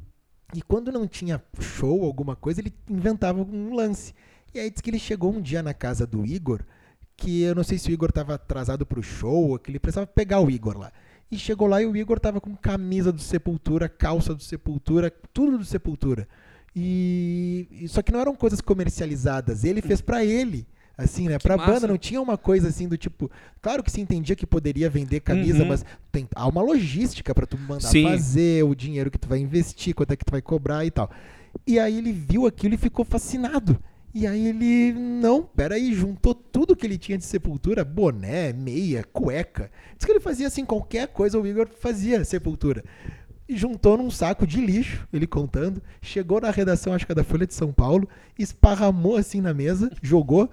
E 0.54 0.62
quando 0.62 0.92
não 0.92 1.06
tinha 1.06 1.42
show, 1.60 2.04
alguma 2.04 2.34
coisa, 2.36 2.60
ele 2.60 2.72
inventava 2.88 3.42
um 3.42 3.74
lance. 3.74 4.14
E 4.55 4.61
aí 4.61 4.70
diz 4.70 4.80
que 4.80 4.90
ele 4.90 4.98
chegou 4.98 5.34
um 5.34 5.40
dia 5.40 5.62
na 5.62 5.74
casa 5.74 6.07
do 6.07 6.24
Igor, 6.24 6.61
que 7.16 7.42
eu 7.42 7.55
não 7.55 7.64
sei 7.64 7.76
se 7.78 7.90
o 7.90 7.92
Igor 7.92 8.11
estava 8.11 8.34
atrasado 8.34 8.86
para 8.86 9.00
o 9.00 9.02
show, 9.02 9.50
ou 9.50 9.59
que 9.59 9.70
ele 9.70 9.78
precisava 9.78 10.07
pegar 10.07 10.40
o 10.40 10.50
Igor 10.50 10.78
lá. 10.78 10.92
E 11.30 11.36
chegou 11.36 11.66
lá 11.66 11.82
e 11.82 11.86
o 11.86 11.96
Igor 11.96 12.20
tava 12.20 12.40
com 12.40 12.55
camisa 12.55 13.11
do 13.11 13.20
Sepultura, 13.20 13.88
calça 13.88 14.34
do 14.34 14.42
Sepultura, 14.42 15.11
tudo 15.32 15.59
do 15.59 15.64
Sepultura. 15.64 16.28
E 16.76 17.86
só 17.88 18.02
que 18.02 18.12
não 18.12 18.20
eram 18.20 18.34
coisas 18.34 18.61
comercializadas. 18.61 19.64
Ele 19.64 19.80
fez 19.80 20.00
para 20.00 20.24
ele 20.24 20.66
assim, 20.96 21.28
né? 21.28 21.38
Que 21.38 21.42
pra 21.42 21.57
massa. 21.57 21.72
banda 21.72 21.88
não 21.88 21.98
tinha 21.98 22.20
uma 22.20 22.36
coisa 22.36 22.68
assim 22.68 22.88
do 22.88 22.96
tipo. 22.96 23.30
Claro 23.61 23.82
que 23.82 23.90
se 23.90 24.00
entendia 24.00 24.36
que 24.36 24.46
poderia 24.46 24.88
vender 24.88 25.20
camisa, 25.20 25.62
uhum. 25.62 25.68
mas 25.68 25.84
tem, 26.12 26.28
há 26.34 26.46
uma 26.46 26.62
logística 26.62 27.34
para 27.34 27.46
tu 27.46 27.59
mandar 27.59 27.88
Sim. 27.88 28.05
fazer, 28.05 28.64
o 28.64 28.74
dinheiro 28.74 29.11
que 29.11 29.18
tu 29.18 29.28
vai 29.28 29.38
investir, 29.38 29.94
quanto 29.94 30.12
é 30.12 30.16
que 30.16 30.24
tu 30.24 30.30
vai 30.30 30.42
cobrar 30.42 30.84
e 30.84 30.90
tal. 30.90 31.11
E 31.66 31.78
aí 31.78 31.98
ele 31.98 32.12
viu 32.12 32.46
aquilo 32.46 32.74
e 32.74 32.78
ficou 32.78 33.05
fascinado. 33.05 33.78
E 34.14 34.28
aí 34.28 34.46
ele, 34.46 34.92
não, 34.92 35.42
peraí, 35.42 35.92
juntou 35.92 36.34
tudo 36.34 36.76
que 36.76 36.86
ele 36.86 36.96
tinha 36.96 37.18
de 37.18 37.24
sepultura, 37.24 37.84
boné, 37.84 38.52
meia, 38.52 39.02
cueca. 39.12 39.68
Diz 39.96 40.06
que 40.06 40.12
ele 40.12 40.20
fazia 40.20 40.46
assim, 40.46 40.64
qualquer 40.64 41.08
coisa 41.08 41.36
o 41.36 41.44
Igor 41.44 41.68
fazia 41.80 42.24
sepultura. 42.24 42.84
E 43.48 43.56
juntou 43.56 43.98
num 43.98 44.12
saco 44.12 44.46
de 44.46 44.64
lixo, 44.64 45.04
ele 45.12 45.26
contando, 45.26 45.82
chegou 46.00 46.40
na 46.40 46.52
redação, 46.52 46.94
acho 46.94 47.04
que 47.04 47.10
é 47.10 47.14
da 47.14 47.24
Folha 47.24 47.44
de 47.44 47.54
São 47.54 47.72
Paulo, 47.72 48.08
esparramou 48.38 49.16
assim 49.16 49.40
na 49.40 49.52
mesa, 49.52 49.90
jogou 50.00 50.48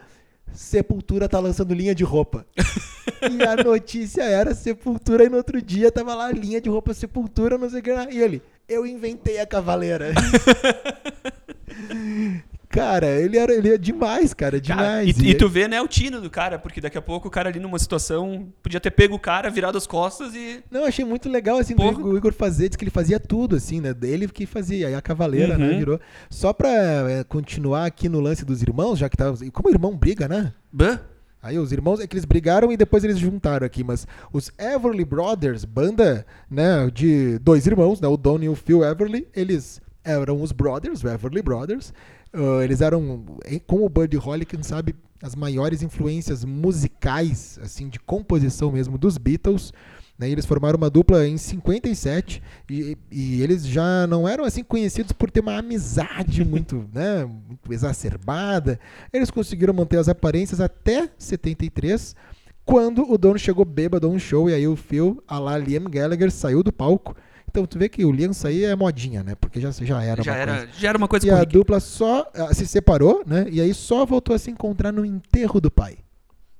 Sepultura 0.53 1.29
tá 1.29 1.39
lançando 1.39 1.73
linha 1.73 1.93
de 1.93 2.03
roupa. 2.03 2.45
e 3.31 3.43
a 3.43 3.63
notícia 3.63 4.23
era 4.23 4.55
Sepultura, 4.55 5.23
e 5.23 5.29
no 5.29 5.37
outro 5.37 5.61
dia 5.61 5.91
tava 5.91 6.15
lá 6.15 6.31
linha 6.31 6.59
de 6.59 6.67
roupa 6.67 6.95
Sepultura, 6.95 7.59
não 7.59 7.69
sei 7.69 7.79
o 7.79 7.83
que. 7.83 7.91
E 7.91 8.19
ele, 8.19 8.41
eu 8.67 8.87
inventei 8.87 9.39
a 9.39 9.45
cavaleira. 9.45 10.11
Cara, 12.71 13.07
ele 13.19 13.37
era, 13.37 13.53
ele 13.53 13.73
é 13.73 13.77
demais, 13.77 14.33
cara, 14.33 14.59
demais. 14.59 15.13
Cara, 15.13 15.27
e, 15.27 15.31
e, 15.31 15.35
tu 15.35 15.49
vê, 15.49 15.67
né, 15.67 15.81
o 15.81 15.87
tino 15.87 16.21
do 16.21 16.29
cara, 16.29 16.57
porque 16.57 16.79
daqui 16.79 16.97
a 16.97 17.01
pouco 17.01 17.27
o 17.27 17.31
cara 17.31 17.49
ali 17.49 17.59
numa 17.59 17.77
situação 17.77 18.47
podia 18.63 18.79
ter 18.79 18.91
pego 18.91 19.15
o 19.15 19.19
cara, 19.19 19.49
virado 19.49 19.77
as 19.77 19.85
costas 19.85 20.33
e. 20.33 20.63
Não, 20.71 20.85
achei 20.85 21.03
muito 21.03 21.27
legal, 21.27 21.57
assim, 21.57 21.75
o 21.77 22.15
Igor 22.15 22.31
fazer, 22.33 22.69
diz 22.69 22.77
que 22.77 22.83
ele 22.85 22.91
fazia 22.91 23.19
tudo, 23.19 23.57
assim, 23.57 23.81
né? 23.81 23.93
Dele 23.93 24.27
que 24.29 24.45
fazia. 24.45 24.87
Aí 24.87 24.95
a 24.95 25.01
cavaleira, 25.01 25.57
né, 25.57 25.65
uhum. 25.65 25.71
né, 25.71 25.77
virou. 25.77 25.99
Só 26.29 26.53
pra 26.53 26.69
é, 26.69 27.23
continuar 27.25 27.85
aqui 27.85 28.07
no 28.07 28.21
lance 28.21 28.45
dos 28.45 28.61
irmãos, 28.61 28.97
já 28.97 29.09
que 29.09 29.17
tá. 29.17 29.33
Como 29.51 29.67
o 29.67 29.71
irmão 29.71 29.97
briga, 29.97 30.29
né? 30.29 30.53
Bã? 30.71 30.99
Aí 31.43 31.57
os 31.57 31.71
irmãos 31.71 31.99
é 31.99 32.05
que 32.05 32.13
eles 32.13 32.25
brigaram 32.25 32.71
e 32.71 32.77
depois 32.77 33.03
eles 33.03 33.17
juntaram 33.17 33.65
aqui, 33.65 33.83
mas 33.83 34.05
os 34.31 34.51
Everly 34.59 35.03
Brothers, 35.03 35.65
banda, 35.65 36.23
né, 36.49 36.87
de 36.93 37.39
dois 37.39 37.65
irmãos, 37.65 37.99
né, 37.99 38.07
o 38.07 38.15
Don 38.15 38.39
e 38.43 38.47
o 38.47 38.55
Phil 38.55 38.83
Everly, 38.83 39.27
eles 39.35 39.80
eram 40.03 40.41
os 40.41 40.51
Brothers, 40.51 41.03
os 41.03 41.11
Everly 41.11 41.41
Brothers. 41.41 41.93
Uh, 42.33 42.61
eles 42.61 42.81
eram, 42.81 43.25
com 43.67 43.85
o 43.85 43.89
Buddy 43.89 44.17
Holly, 44.17 44.45
quem 44.45 44.63
sabe, 44.63 44.95
as 45.21 45.35
maiores 45.35 45.81
influências 45.83 46.43
musicais, 46.43 47.59
assim, 47.61 47.89
de 47.89 47.99
composição 47.99 48.71
mesmo, 48.71 48.97
dos 48.97 49.17
Beatles. 49.17 49.73
Né? 50.17 50.29
Eles 50.29 50.45
formaram 50.45 50.77
uma 50.77 50.89
dupla 50.89 51.27
em 51.27 51.37
57 51.37 52.41
e, 52.69 52.97
e 53.11 53.41
eles 53.41 53.65
já 53.65 54.05
não 54.07 54.27
eram 54.27 54.43
assim 54.45 54.63
conhecidos 54.63 55.11
por 55.11 55.31
ter 55.31 55.39
uma 55.39 55.57
amizade 55.57 56.45
muito, 56.45 56.87
né, 56.93 57.25
muito 57.25 57.73
exacerbada. 57.73 58.79
Eles 59.11 59.31
conseguiram 59.31 59.73
manter 59.73 59.97
as 59.97 60.07
aparências 60.07 60.61
até 60.61 61.09
73, 61.17 62.15
quando 62.63 63.11
o 63.11 63.17
dono 63.17 63.39
chegou 63.39 63.65
bêbado 63.65 64.07
a 64.07 64.09
um 64.09 64.19
show 64.19 64.49
e 64.49 64.53
aí 64.53 64.67
o 64.67 64.75
Phil, 64.75 65.21
a 65.27 65.39
lá 65.39 65.57
Liam 65.57 65.85
Gallagher, 65.85 66.31
saiu 66.31 66.63
do 66.63 66.71
palco 66.71 67.15
então 67.51 67.65
tu 67.65 67.77
vê 67.77 67.89
que 67.89 68.03
o 68.05 68.11
Liam 68.11 68.31
aí 68.45 68.63
é 68.63 68.75
modinha, 68.75 69.21
né? 69.23 69.35
Porque 69.35 69.59
já, 69.59 69.69
já 69.71 70.01
era 70.01 70.23
já 70.23 70.31
uma 70.31 70.37
era, 70.37 70.57
coisa. 70.57 70.71
Já 70.77 70.89
era 70.89 70.97
uma 70.97 71.07
coisa 71.07 71.27
E 71.27 71.29
a 71.29 71.43
dupla 71.43 71.79
só 71.79 72.21
uh, 72.21 72.53
se 72.55 72.65
separou, 72.65 73.23
né? 73.27 73.45
E 73.51 73.59
aí 73.59 73.73
só 73.73 74.05
voltou 74.05 74.33
a 74.33 74.39
se 74.39 74.49
encontrar 74.49 74.91
no 74.91 75.05
enterro 75.05 75.59
do 75.59 75.69
pai. 75.69 75.97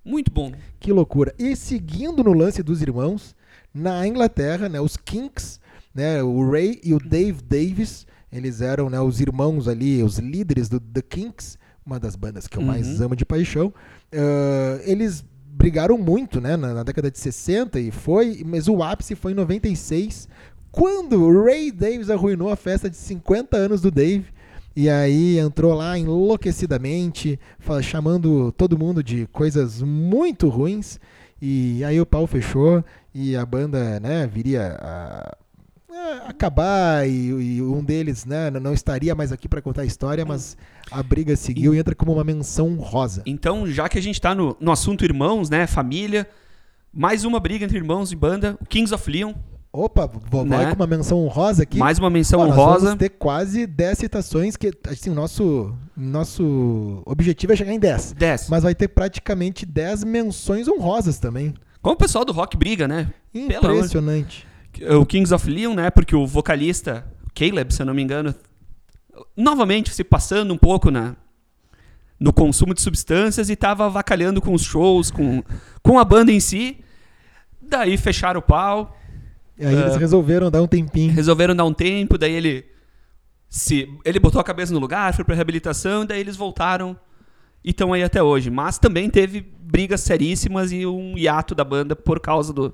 Muito 0.04 0.32
bom. 0.32 0.52
Que 0.80 0.92
loucura. 0.92 1.34
E 1.39 1.56
seguindo 1.56 2.24
no 2.24 2.34
lance 2.34 2.62
dos 2.62 2.82
irmãos, 2.82 3.36
na 3.74 4.06
Inglaterra, 4.06 4.68
né, 4.68 4.82
os 4.82 4.98
Kinks, 4.98 5.60
né, 5.94 6.22
o 6.22 6.50
Ray 6.50 6.80
e 6.84 6.94
o 6.94 7.00
Dave 7.00 7.42
Davis, 7.42 8.06
eles 8.32 8.62
eram 8.62 8.89
né, 8.89 9.00
os 9.00 9.22
irmãos 9.22 9.68
ali, 9.68 10.04
os 10.04 10.18
líderes 10.18 10.68
do 10.68 10.80
The 10.80 11.02
Kinks, 11.02 11.58
uma 11.86 12.00
das 12.00 12.16
bandas 12.16 12.48
que 12.48 12.58
eu 12.58 12.62
uhum. 12.62 12.68
mais 12.68 13.00
amo 13.00 13.16
de 13.16 13.26
paixão. 13.26 13.68
Uh, 14.14 14.82
eles 14.84 15.24
brigaram 15.62 15.98
muito 15.98 16.42
né, 16.42 16.58
na, 16.58 16.74
na, 16.74 16.84
década 16.84 17.12
de 17.12 17.20
60 17.20 17.80
e 17.80 17.92
foi, 17.92 18.42
mas 18.46 18.68
o 18.68 18.82
ápice 18.82 19.16
foi 19.16 19.34
em 19.34 19.36
96, 19.36 20.28
quando 20.72 21.44
Ray 21.44 21.72
Davis 21.72 22.10
arruinou 22.10 22.50
a 22.50 22.56
festa 22.56 22.90
de 22.90 22.96
50 22.96 23.58
anos 23.58 23.82
do 23.82 23.92
Dave. 23.92 24.26
E 24.74 24.90
aí 24.90 25.38
entrou 25.38 25.74
lá 25.74 25.98
enlouquecidamente, 25.98 27.38
chamando 27.84 28.54
todo 28.54 28.80
mundo 28.80 29.04
de 29.04 29.28
coisas 29.28 29.82
muito 29.82 30.48
ruins. 30.48 30.98
E 31.42 31.84
aí 31.84 32.00
o 32.00 32.06
pau 32.06 32.26
fechou 32.26 32.84
e 33.14 33.36
a 33.36 33.46
banda 33.46 34.00
né, 34.00 34.26
viria 34.28 34.78
a, 34.80 35.38
a 35.92 36.30
acabar 36.30 37.06
e, 37.08 37.58
e, 37.58 37.62
um 37.62 37.84
deles 37.84 38.26
né, 38.26 38.50
não 38.50 38.74
estaria 38.74 39.14
mais 39.14 39.32
aqui 39.32 39.50
para 39.50 39.62
contar 39.62 39.82
a 39.82 39.86
história, 39.86 40.24
mas 40.24 40.56
a 40.90 41.04
briga 41.04 41.36
seguiu 41.36 41.76
e 41.76 41.80
entra 41.80 41.94
como 41.94 42.14
uma 42.14 42.24
menção 42.24 42.76
rosa. 42.76 43.24
Então, 43.26 43.68
já 43.68 43.90
que 43.90 43.98
a 43.98 44.02
gente 44.02 44.16
está 44.16 44.34
no, 44.34 44.56
no 44.60 44.72
assunto 44.72 45.04
irmãos, 45.04 45.50
né, 45.50 45.68
família, 45.68 46.30
mais 46.94 47.26
uma 47.26 47.40
briga 47.40 47.66
entre 47.66 47.78
irmãos 47.78 48.10
de 48.10 48.16
banda, 48.16 48.56
o 48.62 48.66
Kings 48.66 48.94
of 48.94 49.10
Leon, 49.12 49.34
Opa, 49.74 50.06
vou 50.30 50.44
né? 50.44 50.70
com 50.70 50.76
uma 50.76 50.88
menção 50.88 51.24
honrosa 51.24 51.64
aqui. 51.64 51.78
Mais 51.78 51.98
uma 51.98 52.10
menção 52.10 52.42
honrosa. 52.42 52.86
vamos 52.86 53.00
ter 53.00 53.10
quase 53.10 53.66
10 53.66 53.98
citações, 53.98 54.58
que 54.58 54.74
assim, 54.86 55.10
o 55.10 55.16
nosso, 55.16 55.74
nosso 55.96 57.02
objetivo 57.06 57.54
é 57.54 57.56
chegar 57.56 57.72
em 57.72 57.80
10. 57.80 58.12
10. 58.12 58.50
Mas 58.50 58.64
vai 58.64 58.76
ter 58.76 58.90
praticamente 58.90 59.66
10 59.66 60.04
menções 60.04 60.68
honrosas 60.68 61.20
também. 61.20 61.54
Como 61.82 61.96
o 61.96 61.98
pessoal 61.98 62.26
do 62.26 62.34
rock 62.34 62.58
briga, 62.58 62.86
né? 62.86 63.14
Impressionante. 63.34 64.46
O 65.00 65.06
Kings 65.06 65.34
of 65.34 65.50
Leon, 65.50 65.74
né? 65.74 65.90
Porque 65.90 66.16
o 66.18 66.28
vocalista, 66.28 67.06
Caleb, 67.34 67.74
se 67.74 67.82
eu 67.82 67.86
não 67.86 67.94
me 67.94 68.02
engano, 68.02 68.36
novamente 69.38 69.94
se 69.94 70.04
passando 70.04 70.54
um 70.54 70.58
pouco 70.58 70.92
na, 70.92 71.16
no 72.20 72.34
consumo 72.34 72.74
de 72.74 72.82
substâncias 72.82 73.50
e 73.50 73.54
estava 73.54 73.86
avacalhando 73.86 74.42
com 74.42 74.54
os 74.54 74.64
shows, 74.64 75.10
com, 75.10 75.42
com 75.82 75.98
a 75.98 76.04
banda 76.04 76.30
em 76.30 76.42
si. 76.42 76.78
Daí 77.62 77.96
fecharam 77.96 78.42
o 78.42 78.44
pau 78.44 78.98
e 79.62 79.66
aí 79.66 79.76
eles 79.76 79.95
resolveram 79.95 80.49
dar 80.49 80.62
um 80.62 80.68
tempinho. 80.68 81.14
Resolveram 81.14 81.55
dar 81.55 81.66
um 81.66 81.74
tempo, 81.74 82.18
daí 82.18 82.34
ele 82.34 82.66
se 83.51 83.86
ele 84.05 84.18
botou 84.18 84.39
a 84.39 84.43
cabeça 84.45 84.74
no 84.74 84.80
lugar, 84.80 85.14
foi 85.14 85.26
para 85.26 85.36
reabilitação, 85.36 86.05
daí 86.05 86.22
eles 86.22 86.38
voltaram 86.38 86.97
e 87.62 87.72
estão 87.72 87.91
aí 87.91 88.01
até 88.01 88.24
hoje. 88.24 88.49
Mas 88.49 88.80
também 88.80 89.09
teve 89.09 89.41
brigas 89.41 89.99
seríssimas 89.99 90.72
e 90.72 90.86
um 90.86 91.18
hiato 91.18 91.53
da 91.53 91.66
banda 91.66 91.93
por 91.93 92.22
causa 92.22 92.53
do 92.53 92.74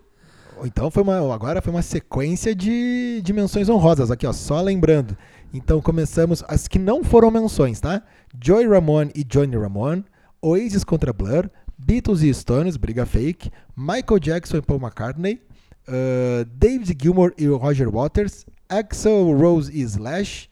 Então 0.64 0.92
foi 0.92 1.02
uma, 1.02 1.34
agora 1.34 1.64
foi 1.64 1.74
uma 1.74 1.82
sequência 1.82 2.54
de, 2.54 3.24
menções 3.34 3.68
honrosas 3.70 4.12
aqui, 4.12 4.28
ó, 4.28 4.32
só 4.32 4.62
lembrando. 4.62 5.18
Então 5.52 5.82
começamos 5.82 6.44
as 6.48 6.68
que 6.68 6.78
não 6.78 7.04
foram 7.04 7.32
menções, 7.32 7.80
tá? 7.80 8.04
Joy 8.40 8.68
Ramone 8.68 9.12
e 9.16 9.24
Johnny 9.24 9.58
Ramone, 9.58 10.06
Oasis 10.40 10.84
contra 10.84 11.12
Blur, 11.12 11.50
Beatles 11.76 12.22
e 12.22 12.32
Stones, 12.32 12.78
briga 12.78 13.04
fake, 13.04 13.50
Michael 13.76 14.20
Jackson 14.20 14.58
e 14.58 14.62
Paul 14.62 14.80
McCartney, 14.80 15.42
uh, 15.88 16.46
David 16.46 16.98
Gilmour 17.02 17.34
e 17.38 17.48
Roger 17.48 17.90
Waters, 17.90 18.46
Axel 18.70 19.38
Rose 19.38 19.72
e 19.72 19.82
Slash, 19.82 20.50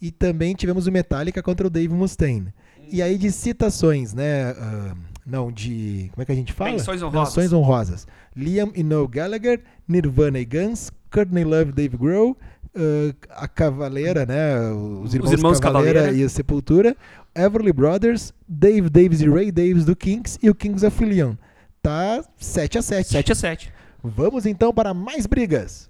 e 0.00 0.10
também 0.10 0.54
tivemos 0.54 0.86
o 0.86 0.92
Metallica 0.92 1.42
contra 1.42 1.66
o 1.66 1.70
Dave 1.70 1.92
Mustaine. 1.92 2.52
E 2.90 3.00
aí 3.00 3.16
de 3.16 3.32
citações, 3.32 4.12
né? 4.12 4.52
Uh, 4.52 4.96
não, 5.26 5.50
de. 5.50 6.10
Como 6.12 6.22
é 6.22 6.26
que 6.26 6.32
a 6.32 6.34
gente 6.34 6.52
fala? 6.52 6.72
Menções 6.72 7.02
honrosas. 7.02 7.34
Menções 7.34 7.52
honrosas. 7.52 8.06
Liam 8.36 8.70
e 8.74 8.82
Noel 8.82 9.08
Gallagher, 9.08 9.62
Nirvana 9.88 10.38
e 10.38 10.44
Guns, 10.44 10.90
Courtney 11.10 11.44
Love 11.44 11.70
e 11.70 11.72
Dave 11.72 11.96
Grohl, 11.96 12.36
uh, 12.76 13.14
a 13.30 13.48
Cavaleira, 13.48 14.26
né? 14.26 14.70
Os 15.02 15.14
irmãos, 15.14 15.32
irmãos 15.32 15.60
Cavaleira, 15.60 16.00
Cavaleira. 16.00 16.22
e 16.22 16.26
a 16.26 16.28
Sepultura, 16.28 16.96
Everly 17.34 17.72
Brothers, 17.72 18.34
Dave 18.46 18.90
Davis 18.90 19.22
e 19.22 19.28
Ray 19.28 19.50
Davis 19.50 19.86
do 19.86 19.96
Kings 19.96 20.38
e 20.42 20.50
o 20.50 20.54
Kings 20.54 20.84
of 20.84 21.02
Leon. 21.02 21.34
Tá 21.82 22.22
7 22.36 22.78
a 22.78 22.82
7 22.82 23.08
7 23.08 23.32
a 23.32 23.34
7 23.34 23.72
Vamos 24.06 24.44
então 24.44 24.70
para 24.70 24.92
mais 24.92 25.24
brigas. 25.24 25.88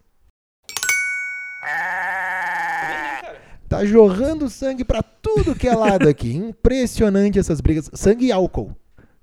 Tá 3.68 3.84
jorrando 3.84 4.48
sangue 4.48 4.84
pra 4.84 5.02
tudo 5.02 5.56
que 5.56 5.66
é 5.66 5.74
lado 5.74 6.08
aqui. 6.08 6.30
Impressionante 6.36 7.40
essas 7.40 7.60
brigas. 7.60 7.90
Sangue 7.92 8.26
e 8.26 8.32
álcool. 8.32 8.70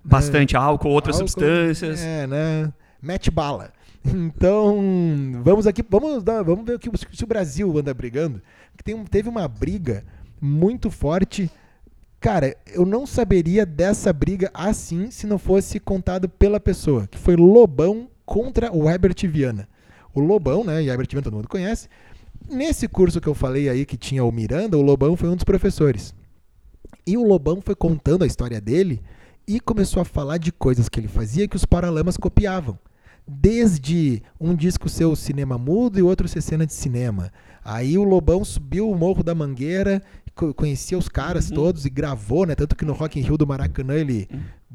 Bastante 0.04 0.58
álcool, 0.58 0.90
outras 0.90 1.16
Álcool, 1.16 1.30
substâncias. 1.30 2.02
É, 2.02 2.28
né? 2.28 2.74
Mete 3.02 3.32
bala. 3.32 3.72
Então, 4.04 4.82
vamos 5.42 5.68
aqui, 5.68 5.86
vamos, 5.88 6.24
dar, 6.24 6.44
vamos 6.44 6.66
ver 6.66 6.74
o 6.74 6.80
que, 6.80 6.90
se 7.16 7.24
o 7.24 7.28
Brasil 7.28 7.78
anda 7.78 7.94
brigando. 7.94 8.42
Tem, 8.84 9.02
teve 9.06 9.30
uma 9.30 9.48
briga 9.48 10.04
muito 10.42 10.90
forte. 10.90 11.50
Cara, 12.20 12.58
eu 12.74 12.86
não 12.86 13.06
saberia 13.06 13.66
dessa 13.66 14.12
briga 14.12 14.50
assim 14.54 15.10
se 15.12 15.26
não 15.26 15.38
fosse 15.38 15.80
contado 15.80 16.28
pela 16.28 16.60
pessoa, 16.60 17.08
que 17.08 17.18
foi 17.18 17.36
Lobão 17.36 18.11
contra 18.32 18.74
o 18.74 18.90
Herbert 18.90 19.28
Viana. 19.28 19.68
O 20.14 20.22
Lobão, 20.22 20.64
né? 20.64 20.82
E 20.82 20.88
Herbert 20.88 21.10
Viana 21.12 21.26
todo 21.26 21.36
mundo 21.36 21.50
conhece. 21.50 21.90
Nesse 22.50 22.88
curso 22.88 23.20
que 23.20 23.28
eu 23.28 23.34
falei 23.34 23.68
aí 23.68 23.86
que 23.86 23.98
tinha 23.98 24.24
o 24.24 24.32
Miranda, 24.32 24.78
o 24.78 24.82
Lobão 24.82 25.18
foi 25.18 25.28
um 25.28 25.36
dos 25.36 25.44
professores. 25.44 26.16
E 27.06 27.18
o 27.18 27.28
Lobão 27.28 27.62
foi 27.62 27.76
contando 27.76 28.24
a 28.24 28.28
história 28.28 28.62
dele 28.62 29.02
e 29.46 29.60
começou 29.60 30.02
a 30.02 30.06
falar 30.06 30.38
de 30.38 30.50
coisas 30.50 30.88
que 30.88 30.98
ele 30.98 31.10
fazia 31.10 31.46
que 31.46 31.58
os 31.58 31.66
Paralamas 31.66 32.16
copiavam. 32.16 32.80
Desde 33.28 34.24
um 34.40 34.56
disco 34.56 34.88
ser 34.88 35.06
o 35.06 35.16
cinema 35.16 35.58
mudo 35.58 36.00
e 36.00 36.02
outro 36.02 36.26
ser 36.26 36.42
cena 36.42 36.66
de 36.66 36.74
cinema. 36.74 37.34
Aí 37.64 37.98
o 37.98 38.04
Lobão 38.04 38.44
subiu 38.44 38.90
o 38.90 38.96
Morro 38.98 39.24
da 39.24 39.36
Mangueira, 39.36 40.02
co- 40.36 40.54
conhecia 40.54 40.98
os 40.98 41.08
caras 41.10 41.50
Uhum. 41.50 41.56
todos 41.56 41.86
e 41.86 41.90
gravou, 41.90 42.46
né? 42.46 42.56
Tanto 42.56 42.76
que 42.76 42.86
no 42.86 42.94
Rock 42.94 43.20
in 43.20 43.24
Rio 43.24 43.38
do 43.38 43.46
Maracanã 43.48 43.94
ele 43.96 44.28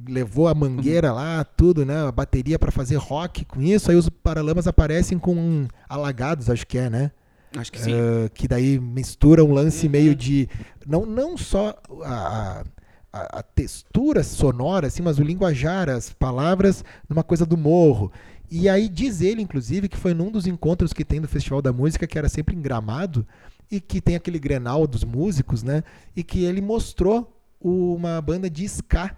levou 0.08 0.46
a 0.46 0.54
mangueira 0.54 1.12
lá, 1.12 1.42
tudo, 1.44 1.84
né? 1.86 2.06
A 2.06 2.12
bateria 2.12 2.58
pra 2.58 2.70
fazer 2.70 2.96
rock 2.96 3.44
com 3.44 3.60
isso. 3.62 3.90
Aí 3.90 3.96
os 3.96 4.08
Paralamas 4.08 4.66
aparecem 4.66 5.18
com 5.18 5.66
alagados, 5.88 6.50
acho 6.50 6.66
que 6.66 6.78
é, 6.78 6.90
né? 6.90 7.10
Acho 7.56 7.72
que 7.72 7.80
sim. 7.80 7.92
Uh, 7.94 8.28
que 8.34 8.46
daí 8.46 8.78
mistura 8.78 9.42
um 9.44 9.52
lance 9.52 9.86
Uhum. 9.86 9.92
meio 9.92 10.14
de 10.14 10.48
não, 10.86 11.06
não 11.06 11.36
só 11.38 11.74
a, 12.04 12.62
a, 13.12 13.38
a 13.38 13.42
textura 13.42 14.22
sonora, 14.22 14.88
assim, 14.88 15.02
mas 15.02 15.18
o 15.18 15.22
linguajar, 15.22 15.88
as 15.88 16.12
palavras, 16.12 16.84
numa 17.08 17.22
coisa 17.22 17.46
do 17.46 17.56
morro. 17.56 18.12
E 18.50 18.68
aí 18.68 18.88
diz 18.88 19.20
ele, 19.20 19.42
inclusive, 19.42 19.88
que 19.88 19.96
foi 19.96 20.14
num 20.14 20.30
dos 20.30 20.46
encontros 20.46 20.92
que 20.92 21.04
tem 21.04 21.20
do 21.20 21.28
Festival 21.28 21.60
da 21.60 21.72
Música, 21.72 22.06
que 22.06 22.18
era 22.18 22.28
sempre 22.28 22.54
em 22.54 22.60
Gramado, 22.60 23.26
e 23.70 23.80
que 23.80 24.00
tem 24.00 24.14
aquele 24.14 24.38
Grenal 24.38 24.86
dos 24.86 25.04
músicos, 25.04 25.62
né? 25.62 25.82
E 26.14 26.22
que 26.22 26.44
ele 26.44 26.60
mostrou 26.60 27.32
uma 27.60 28.20
banda 28.20 28.48
de 28.48 28.64
ska 28.64 29.16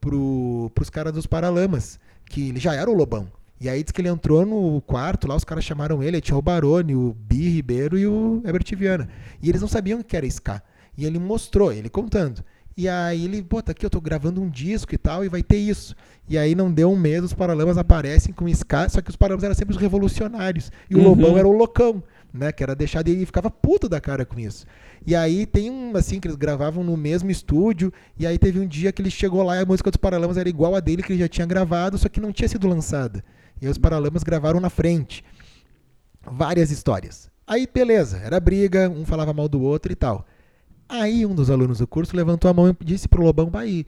pro, 0.00 0.70
pros 0.74 0.90
caras 0.90 1.12
dos 1.12 1.26
Paralamas, 1.26 1.98
que 2.26 2.50
ele 2.50 2.60
já 2.60 2.74
era 2.74 2.90
o 2.90 2.94
Lobão. 2.94 3.28
E 3.60 3.68
aí 3.68 3.82
diz 3.82 3.90
que 3.90 4.00
ele 4.00 4.08
entrou 4.08 4.46
no 4.46 4.80
quarto, 4.82 5.26
lá 5.26 5.34
os 5.34 5.42
caras 5.42 5.64
chamaram 5.64 6.00
ele, 6.00 6.20
tinha 6.20 6.36
o 6.36 6.42
Barone, 6.42 6.94
o 6.94 7.12
Bi 7.12 7.48
Ribeiro 7.48 7.98
e 7.98 8.06
o 8.06 8.40
Herbert 8.44 8.76
Viana. 8.76 9.08
E 9.42 9.48
eles 9.48 9.60
não 9.60 9.66
sabiam 9.66 9.98
o 9.98 10.04
que 10.04 10.16
era 10.16 10.26
ska. 10.26 10.62
E 10.96 11.04
ele 11.04 11.18
mostrou, 11.18 11.72
ele 11.72 11.88
contando. 11.88 12.44
E 12.80 12.88
aí 12.88 13.24
ele, 13.24 13.42
pô, 13.42 13.60
tá 13.60 13.72
aqui, 13.72 13.84
eu 13.84 13.90
tô 13.90 14.00
gravando 14.00 14.40
um 14.40 14.48
disco 14.48 14.94
e 14.94 14.98
tal, 14.98 15.24
e 15.24 15.28
vai 15.28 15.42
ter 15.42 15.56
isso. 15.56 15.96
E 16.28 16.38
aí 16.38 16.54
não 16.54 16.70
deu 16.72 16.88
um 16.92 16.96
mês, 16.96 17.24
os 17.24 17.32
Paralamas 17.34 17.76
aparecem 17.76 18.32
com 18.32 18.48
ska, 18.48 18.88
só 18.88 19.00
que 19.00 19.10
os 19.10 19.16
Paralamas 19.16 19.42
eram 19.42 19.54
sempre 19.56 19.74
os 19.74 19.80
revolucionários. 19.82 20.70
E 20.88 20.94
o 20.94 20.98
Uhum. 20.98 21.04
Lobão 21.08 21.36
era 21.36 21.48
o 21.48 21.50
loucão, 21.50 22.00
né? 22.32 22.52
Que 22.52 22.62
era 22.62 22.76
deixado 22.76 23.08
e 23.08 23.10
ele 23.10 23.26
ficava 23.26 23.50
puto 23.50 23.88
da 23.88 24.00
cara 24.00 24.24
com 24.24 24.38
isso. 24.38 24.64
E 25.04 25.16
aí 25.16 25.44
tem 25.44 25.68
um, 25.72 25.96
assim, 25.96 26.20
que 26.20 26.28
eles 26.28 26.36
gravavam 26.36 26.84
no 26.84 26.96
mesmo 26.96 27.32
estúdio, 27.32 27.92
e 28.16 28.24
aí 28.24 28.38
teve 28.38 28.60
um 28.60 28.66
dia 28.66 28.92
que 28.92 29.02
ele 29.02 29.10
chegou 29.10 29.42
lá 29.42 29.56
e 29.56 29.62
a 29.62 29.66
música 29.66 29.90
dos 29.90 29.96
Paralamas 29.96 30.36
era 30.36 30.48
igual 30.48 30.76
a 30.76 30.80
dele, 30.80 31.02
que 31.02 31.12
ele 31.12 31.18
já 31.18 31.26
tinha 31.28 31.48
gravado, 31.48 31.98
só 31.98 32.08
que 32.08 32.20
não 32.20 32.30
tinha 32.30 32.48
sido 32.48 32.68
lançada. 32.68 33.24
E 33.60 33.66
aí 33.66 33.72
os 33.72 33.78
Paralamas 33.78 34.22
gravaram 34.22 34.60
na 34.60 34.70
frente. 34.70 35.24
Várias 36.30 36.70
histórias. 36.70 37.28
Aí, 37.44 37.66
beleza, 37.72 38.18
era 38.18 38.38
briga, 38.38 38.88
um 38.88 39.04
falava 39.04 39.32
mal 39.32 39.48
do 39.48 39.60
outro 39.60 39.90
e 39.90 39.96
tal. 39.96 40.24
Aí 40.88 41.26
um 41.26 41.34
dos 41.34 41.50
alunos 41.50 41.78
do 41.78 41.86
curso 41.86 42.16
levantou 42.16 42.50
a 42.50 42.54
mão 42.54 42.68
e 42.68 42.84
disse 42.84 43.06
pro 43.08 43.22
Lobão 43.22 43.46
Bahia, 43.46 43.84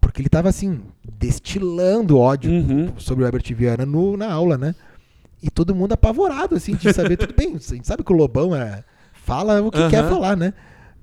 porque 0.00 0.20
ele 0.20 0.28
tava 0.28 0.48
assim, 0.48 0.80
destilando 1.18 2.18
ódio 2.18 2.50
Uhum. 2.52 2.92
sobre 2.98 3.24
o 3.24 3.26
Herbert 3.26 3.54
Viana 3.54 3.86
no, 3.86 4.16
na 4.16 4.30
aula, 4.30 4.58
né? 4.58 4.74
E 5.42 5.50
todo 5.50 5.74
mundo 5.74 5.92
apavorado, 5.92 6.54
assim, 6.54 6.74
de 6.76 6.92
saber, 6.92 7.16
tudo 7.18 7.34
bem, 7.34 7.54
a 7.56 7.74
gente 7.74 7.86
sabe 7.86 8.04
que 8.04 8.12
o 8.12 8.16
Lobão 8.16 8.54
é, 8.54 8.84
fala 9.12 9.62
o 9.62 9.70
que 9.70 9.78
Aham. 9.78 9.90
quer 9.90 10.08
falar, 10.08 10.36
né? 10.36 10.52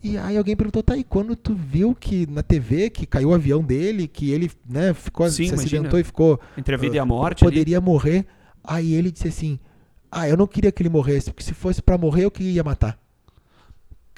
E 0.02 0.18
aí 0.18 0.38
alguém 0.38 0.56
perguntou, 0.56 0.82
tá, 0.82 0.96
e 0.96 1.04
quando 1.04 1.36
tu 1.36 1.54
viu 1.54 1.94
que 1.94 2.26
na 2.28 2.42
TV 2.42 2.90
que 2.90 3.06
caiu 3.06 3.30
o 3.30 3.34
avião 3.34 3.62
dele, 3.62 4.08
que 4.08 4.32
ele, 4.32 4.50
né, 4.70 4.94
ficou, 4.94 5.28
Sim, 5.28 5.36
se 5.36 5.42
imagina. 5.54 5.62
acidentou 5.66 6.00
e 6.00 6.04
ficou 6.06 6.40
Entre 6.58 6.74
a 6.74 6.78
vida 6.78 6.96
e 6.96 7.00
a 7.00 7.04
uh, 7.04 7.08
morte. 7.08 7.44
ali. 7.44 7.52
poderia 7.52 7.82
morrer. 7.82 8.26
Aí 8.64 8.94
ele 8.94 9.12
disse 9.12 9.28
assim: 9.28 9.60
Ah, 10.10 10.30
eu 10.30 10.38
não 10.38 10.48
queria 10.48 10.72
que 10.72 10.82
ele 10.82 10.90
morresse, 10.90 11.30
porque 11.32 11.44
se 11.44 11.54
fosse 11.54 11.82
pra 11.82 11.98
morrer, 11.98 12.24
eu 12.24 12.32
que 12.32 12.44
ia 12.44 12.64
matar. 12.64 12.98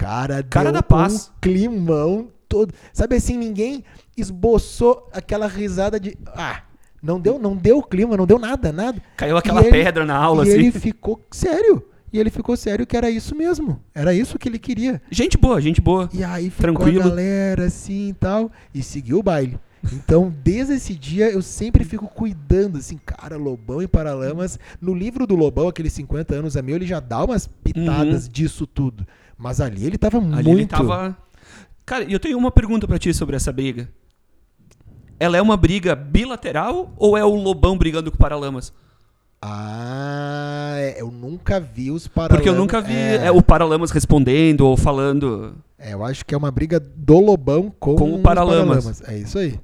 Cara, 0.02 0.44
Cara 0.44 0.66
deu 0.72 0.74
da 0.74 0.84
paz. 0.84 1.28
um 1.30 1.40
climão 1.40 2.30
todo. 2.50 2.74
Sabe 2.92 3.16
assim, 3.16 3.38
ninguém 3.38 3.84
esboçou 4.18 5.08
aquela 5.14 5.48
risada 5.48 6.00
de. 6.00 6.18
Ah, 6.28 6.64
não 7.04 7.20
deu, 7.20 7.38
não 7.38 7.56
deu 7.56 7.82
clima, 7.84 8.18
não 8.18 8.26
deu 8.26 8.40
nada, 8.40 8.72
nada. 8.72 9.02
Caiu 9.18 9.38
aquela 9.38 9.62
E 9.62 9.66
ele- 9.66 9.72
pedra 9.72 10.06
na 10.06 10.16
aula, 10.16 10.46
e 10.46 10.50
assim. 10.50 10.60
ele 10.60 10.72
ficou 10.72 11.24
sério. 11.32 11.86
E 12.14 12.20
ele 12.20 12.30
ficou 12.30 12.58
sério 12.58 12.86
que 12.86 12.98
era 12.98 13.10
isso 13.10 13.34
mesmo. 13.36 13.80
Era 13.96 14.14
isso 14.14 14.38
que 14.38 14.50
ele 14.50 14.60
queria. 14.60 15.02
Gente 15.10 15.38
boa, 15.38 15.62
gente 15.62 15.80
boa. 15.80 16.10
E 16.14 16.24
aí 16.24 16.50
ficou 16.50 16.74
Tranquilo. 16.74 17.02
a 17.06 17.10
galera 17.10 17.66
assim 17.66 18.10
e 18.10 18.14
tal. 18.14 18.52
E 18.74 18.84
seguiu 18.84 19.20
o 19.20 19.24
baile. 19.24 19.58
Então, 19.94 20.32
desde 20.44 20.74
esse 20.74 20.94
dia, 20.94 21.32
eu 21.32 21.42
sempre 21.42 21.84
fico 21.86 22.08
cuidando, 22.08 22.78
assim, 22.78 23.00
cara, 23.04 23.38
Lobão 23.38 23.82
e 23.82 23.88
Paralamas. 23.88 24.60
No 24.80 24.94
livro 24.94 25.26
do 25.26 25.36
Lobão, 25.36 25.68
aqueles 25.70 25.94
50 25.94 26.36
anos 26.36 26.58
a 26.58 26.62
meu, 26.62 26.76
ele 26.76 26.86
já 26.86 27.00
dá 27.00 27.24
umas 27.24 27.48
pitadas 27.48 28.28
disso 28.28 28.68
tudo. 28.68 29.08
Mas 29.42 29.60
ali 29.60 29.86
ele 29.88 29.98
tava 29.98 30.18
Ali 30.20 30.28
muito. 30.50 30.50
ele 30.50 30.66
tava. 30.68 31.18
Cara, 31.86 32.04
e 32.04 32.14
eu 32.14 32.20
tenho 32.20 32.38
uma 32.38 32.52
pergunta 32.52 32.88
pra 32.88 33.00
ti 33.00 33.12
sobre 33.14 33.36
essa 33.36 33.52
briga. 33.52 33.90
Ela 35.20 35.38
é 35.38 35.42
uma 35.42 35.58
briga 35.58 35.96
bilateral 35.96 36.94
ou 36.96 37.18
é 37.18 37.26
o 37.26 37.34
Lobão 37.36 37.78
brigando 37.78 38.12
com 38.12 38.16
o 38.16 38.20
Paralamas? 38.20 38.72
Ah, 39.42 40.74
é, 40.76 41.02
eu 41.02 41.10
nunca 41.12 41.60
vi 41.60 41.90
os 41.92 42.08
Paralamas. 42.08 42.38
Porque 42.38 42.50
eu 42.50 42.56
nunca 42.56 42.80
vi 42.82 42.94
É, 42.94 43.26
é, 43.26 43.32
o 43.32 43.42
Paralamas 43.42 43.90
respondendo 43.92 44.62
ou 44.62 44.78
falando. 44.78 45.56
é, 45.80 45.94
eu 45.94 46.06
acho 46.06 46.24
que 46.24 46.36
é 46.36 46.38
uma 46.38 46.52
briga 46.52 46.80
do 46.80 47.20
Lobão 47.20 47.74
com, 47.80 47.96
Com 47.96 48.12
o 48.12 48.16
os 48.18 48.22
Paralamas. 48.22 49.02
É 49.08 49.18
isso 49.18 49.40
aí. 49.40 49.60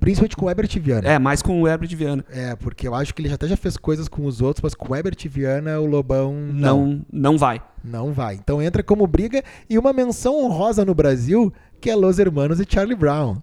Principalmente 0.00 0.36
com 0.36 0.46
o 0.46 0.50
Herbert 0.50 0.80
Viana. 0.80 1.06
É, 1.06 1.18
mais 1.18 1.42
com 1.42 1.60
o 1.60 1.68
Herbert 1.68 1.94
Viana. 1.94 2.24
É, 2.30 2.56
porque 2.56 2.88
eu 2.88 2.94
acho 2.94 3.14
que 3.14 3.20
ele 3.20 3.28
já 3.28 3.34
até 3.34 3.46
já 3.46 3.56
fez 3.56 3.76
coisas 3.76 4.08
com 4.08 4.24
os 4.24 4.40
outros, 4.40 4.62
mas 4.62 4.74
com 4.74 4.90
o 4.90 4.96
Herbert 4.96 5.18
Viana, 5.28 5.78
o 5.78 5.86
Lobão 5.86 6.32
não. 6.34 6.86
Não, 6.86 7.06
não 7.12 7.38
vai. 7.38 7.60
Não 7.84 8.12
vai. 8.12 8.34
Então 8.34 8.62
entra 8.62 8.82
como 8.82 9.06
briga 9.06 9.42
e 9.68 9.78
uma 9.78 9.92
menção 9.92 10.42
honrosa 10.42 10.84
no 10.84 10.94
Brasil, 10.94 11.52
que 11.80 11.90
é 11.90 11.94
Los 11.94 12.18
Hermanos 12.18 12.58
e 12.60 12.66
Charlie 12.68 12.96
Brown. 12.96 13.36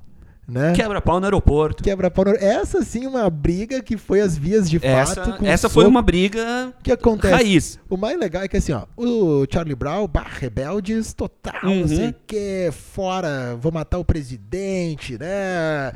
Né? 0.47 0.71
Quebra-pau 0.71 1.19
no 1.19 1.25
aeroporto. 1.25 1.83
Quebra-pau. 1.83 2.23
no- 2.23 2.31
Essa 2.35 2.81
sim 2.81 3.05
uma 3.05 3.29
briga 3.29 3.81
que 3.83 3.97
foi 3.97 4.21
às 4.21 4.37
vias 4.37 4.69
de 4.69 4.79
fato. 4.79 4.87
Essa, 5.19 5.31
com 5.33 5.45
essa 5.45 5.67
foi 5.69 5.85
uma 5.85 6.01
briga 6.01 6.73
que 6.81 6.89
acontece? 6.89 7.33
raiz. 7.33 7.79
O 7.89 7.97
mais 7.97 8.17
legal 8.17 8.43
é 8.43 8.47
que 8.47 8.55
assim, 8.55 8.71
ó, 8.71 8.83
o 8.95 9.45
Charlie 9.51 9.75
Brown, 9.75 10.07
bah, 10.07 10.25
rebeldes 10.39 11.13
total, 11.13 11.53
não 11.63 11.81
Uhum. 11.81 11.87
sei 11.89 12.09
o 12.09 12.15
que, 12.25 12.69
fora, 12.71 13.57
vou 13.59 13.73
matar 13.73 13.97
o 13.97 14.05
presidente, 14.05 15.17
né? 15.17 15.91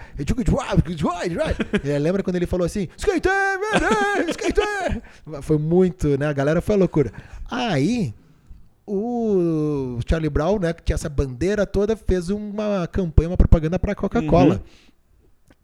É, 1.83 1.97
Lembra 1.99 2.21
quando 2.23 2.35
ele 2.35 2.45
falou 2.47 2.65
assim, 2.65 2.87
skater, 2.97 3.31
man, 3.31 4.29
skater? 4.31 5.01
Foi 5.41 5.57
muito, 5.57 6.17
né? 6.17 6.27
A 6.27 6.33
galera 6.33 6.61
foi 6.61 6.75
a 6.75 6.77
loucura. 6.77 7.11
Aí, 7.49 8.13
o 8.85 9.99
Charlie 10.07 10.29
Brown, 10.29 10.59
né, 10.59 10.73
que 10.73 10.83
tinha 10.83 10.95
essa 10.95 11.09
bandeira 11.09 11.65
toda, 11.65 11.95
fez 11.95 12.29
uma 12.29 12.87
campanha, 12.87 13.29
uma 13.29 13.37
propaganda 13.37 13.79
pra 13.79 13.95
Coca-Cola. 13.95 14.55
Uhum. 14.55 14.61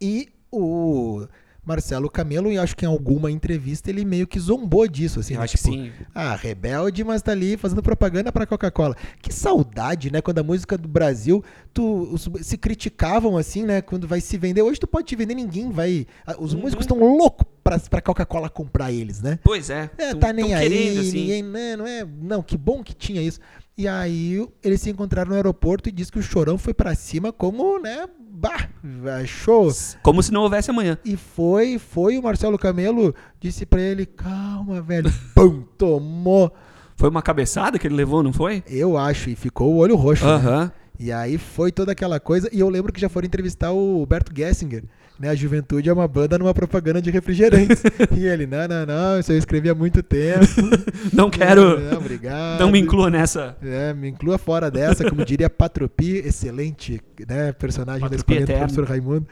E 0.00 0.28
o 0.50 1.26
Marcelo 1.68 2.10
Camelo, 2.10 2.50
e 2.50 2.56
acho 2.58 2.74
que 2.74 2.86
em 2.86 2.88
alguma 2.88 3.30
entrevista 3.30 3.90
ele 3.90 4.04
meio 4.04 4.26
que 4.26 4.40
zombou 4.40 4.88
disso, 4.88 5.20
assim, 5.20 5.34
né? 5.34 5.40
acho 5.42 5.58
que 5.58 5.62
Tipo, 5.62 5.74
sim. 5.74 5.92
Ah, 6.14 6.34
rebelde, 6.34 7.04
mas 7.04 7.20
tá 7.20 7.32
ali 7.32 7.56
fazendo 7.58 7.82
propaganda 7.82 8.32
pra 8.32 8.46
Coca-Cola. 8.46 8.96
Que 9.20 9.32
saudade, 9.32 10.10
né? 10.10 10.22
Quando 10.22 10.38
a 10.38 10.42
música 10.42 10.78
do 10.78 10.88
Brasil, 10.88 11.44
tu 11.74 12.08
os- 12.12 12.28
se 12.40 12.56
criticavam 12.56 13.36
assim, 13.36 13.62
né? 13.64 13.82
Quando 13.82 14.08
vai 14.08 14.20
se 14.20 14.38
vender. 14.38 14.62
Hoje 14.62 14.80
tu 14.80 14.86
pode 14.86 15.06
te 15.06 15.14
vender, 15.14 15.34
ninguém 15.34 15.70
vai. 15.70 16.06
Os 16.38 16.54
Uhum. 16.54 16.60
músicos 16.62 16.84
estão 16.84 16.98
loucos 16.98 17.46
pra, 17.62 17.78
pra 17.78 18.00
Coca-Cola 18.00 18.48
comprar 18.48 18.90
eles, 18.90 19.20
né? 19.20 19.38
Pois 19.44 19.68
é. 19.68 19.90
É, 19.98 20.10
tão- 20.12 20.20
tá 20.20 20.32
nem 20.32 20.46
tão 20.48 20.54
aí, 20.56 20.68
querendo, 20.70 21.00
assim. 21.00 21.12
ninguém, 21.12 21.42
né, 21.42 21.76
não 21.76 21.86
é, 21.86 22.04
não, 22.22 22.42
que 22.42 22.56
bom 22.56 22.82
que 22.82 22.94
tinha 22.94 23.20
isso. 23.20 23.38
E 23.76 23.86
aí 23.86 24.44
eles 24.64 24.80
se 24.80 24.90
encontraram 24.90 25.28
no 25.30 25.36
aeroporto 25.36 25.88
e 25.88 25.92
disse 25.92 26.10
que 26.10 26.18
o 26.18 26.22
Chorão 26.22 26.58
foi 26.58 26.74
pra 26.74 26.94
cima 26.96 27.30
como, 27.32 27.78
né, 27.78 28.06
bah, 28.40 29.24
show. 29.26 29.70
Como 30.02 30.22
se 30.22 30.32
não 30.32 30.42
houvesse 30.42 30.70
amanhã. 30.70 30.96
E 31.04 31.16
foi, 31.16 31.78
foi 31.78 32.18
o 32.18 32.22
Marcelo 32.22 32.58
Camelo, 32.58 33.14
disse 33.40 33.66
pra 33.66 33.80
ele, 33.80 34.06
calma, 34.06 34.80
velho, 34.80 35.12
pum, 35.34 35.62
tomou. 35.76 36.52
Foi 36.96 37.08
uma 37.08 37.22
cabeçada 37.22 37.78
que 37.78 37.86
ele 37.86 37.94
levou, 37.94 38.22
não 38.22 38.32
foi? 38.32 38.62
Eu 38.66 38.96
acho, 38.96 39.30
e 39.30 39.36
ficou 39.36 39.72
o 39.72 39.76
olho 39.76 39.96
roxo. 39.96 40.24
né? 40.24 40.32
Aham. 40.32 40.72
E 40.98 41.12
aí 41.12 41.38
foi 41.38 41.70
toda 41.70 41.92
aquela 41.92 42.18
coisa. 42.18 42.48
E 42.52 42.58
eu 42.58 42.68
lembro 42.68 42.92
que 42.92 43.00
já 43.00 43.08
foram 43.08 43.26
entrevistar 43.26 43.70
o 43.70 44.02
Humberto 44.02 44.32
Gessinger. 44.34 44.82
Né? 45.18 45.30
A 45.30 45.34
Juventude 45.34 45.88
é 45.88 45.92
uma 45.92 46.06
banda 46.06 46.38
numa 46.38 46.54
propaganda 46.54 47.02
de 47.02 47.10
refrigerantes. 47.10 47.82
e 48.16 48.24
ele, 48.24 48.46
não, 48.46 48.68
não, 48.68 48.86
não, 48.86 49.18
isso 49.18 49.32
eu 49.32 49.38
escrevi 49.38 49.68
há 49.68 49.74
muito 49.74 50.02
tempo. 50.02 50.46
Não 51.12 51.30
quero. 51.30 51.80
Não, 51.80 51.98
obrigado. 51.98 52.60
Não 52.60 52.70
me 52.70 52.78
inclua 52.78 53.10
nessa. 53.10 53.56
É, 53.62 53.92
me 53.94 54.08
inclua 54.08 54.38
fora 54.38 54.70
dessa, 54.70 55.08
como 55.08 55.24
diria 55.24 55.50
Patropi, 55.50 56.18
excelente 56.18 57.00
né, 57.28 57.52
personagem 57.52 58.02
da 58.02 58.10
Patropi 58.10 58.32
escolinha 58.34 58.46
do 58.46 58.58
professor 58.58 58.84
Raimundo. 58.84 59.26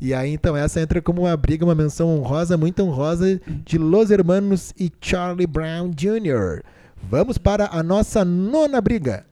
E 0.00 0.14
aí, 0.14 0.32
então, 0.32 0.56
essa 0.56 0.80
entra 0.80 1.02
como 1.02 1.22
uma 1.22 1.36
briga, 1.36 1.64
uma 1.64 1.74
menção 1.74 2.08
honrosa, 2.08 2.56
muito 2.56 2.82
honrosa, 2.82 3.40
de 3.64 3.76
Los 3.76 4.10
Hermanos 4.10 4.72
e 4.78 4.90
Charlie 5.00 5.46
Brown 5.46 5.90
Jr. 5.90 6.62
Vamos 7.02 7.38
para 7.38 7.68
a 7.70 7.82
nossa 7.82 8.24
nona 8.24 8.80
briga. 8.80 9.24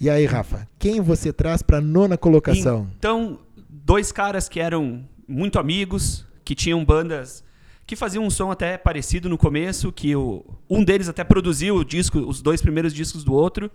E 0.00 0.10
aí, 0.10 0.26
Rafa, 0.26 0.68
quem 0.78 1.00
você 1.00 1.32
traz 1.32 1.62
para 1.62 1.80
nona 1.80 2.16
colocação? 2.16 2.88
Então, 2.98 3.38
dois 3.68 4.10
caras 4.12 4.48
que 4.48 4.60
eram 4.60 5.04
muito 5.26 5.58
amigos, 5.58 6.26
que 6.44 6.54
tinham 6.54 6.84
bandas 6.84 7.44
que 7.86 7.96
faziam 7.96 8.24
um 8.24 8.30
som 8.30 8.50
até 8.50 8.78
parecido 8.78 9.28
no 9.28 9.36
começo, 9.36 9.92
que 9.92 10.16
o, 10.16 10.44
um 10.68 10.82
deles 10.82 11.08
até 11.08 11.22
produziu 11.22 11.76
o 11.76 11.84
disco, 11.84 12.18
os 12.18 12.40
dois 12.40 12.62
primeiros 12.62 12.94
discos 12.94 13.22
do 13.24 13.32
outro, 13.32 13.70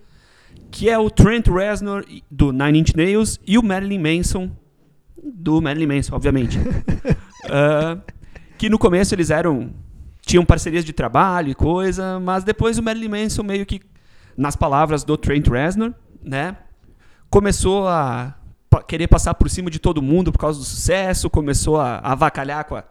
que 0.72 0.90
é 0.90 0.98
o 0.98 1.10
Trent 1.10 1.48
Reznor 1.48 2.06
do 2.30 2.52
Nine 2.52 2.80
Inch 2.80 2.96
Nails 2.96 3.40
e 3.46 3.58
o 3.58 3.64
Marilyn 3.64 4.00
Manson 4.00 4.52
do 5.22 5.62
Marilyn 5.62 5.96
Manson, 5.96 6.16
obviamente. 6.16 6.58
Ah, 7.52 7.98
que 8.60 8.70
no 8.70 8.78
começo 8.78 9.16
eles 9.16 9.32
eram 9.32 9.74
tinham 10.22 10.46
parcerias 10.46 10.86
de 10.86 10.94
trabalho 10.94 11.50
e 11.50 11.56
coisa, 11.56 12.20
mas 12.20 12.44
depois 12.44 12.78
o 12.78 12.84
Marilyn 12.84 13.08
Manson 13.08 13.42
meio 13.42 13.66
que 13.66 13.82
nas 14.38 14.56
palavras 14.56 15.04
do 15.04 15.18
Trent 15.18 15.48
Reznor, 15.48 15.94
né, 16.24 16.56
começou 17.30 17.88
a 17.88 18.36
querer 18.88 19.08
passar 19.08 19.34
por 19.34 19.50
cima 19.50 19.70
de 19.70 19.80
todo 19.80 20.02
mundo 20.02 20.32
por 20.32 20.38
causa 20.40 20.60
do 20.60 20.66
sucesso, 20.66 21.30
começou 21.30 21.80
a, 21.80 21.96
a 21.98 22.12
avacalhar 22.12 22.66
com 22.66 22.76
a, 22.76 22.84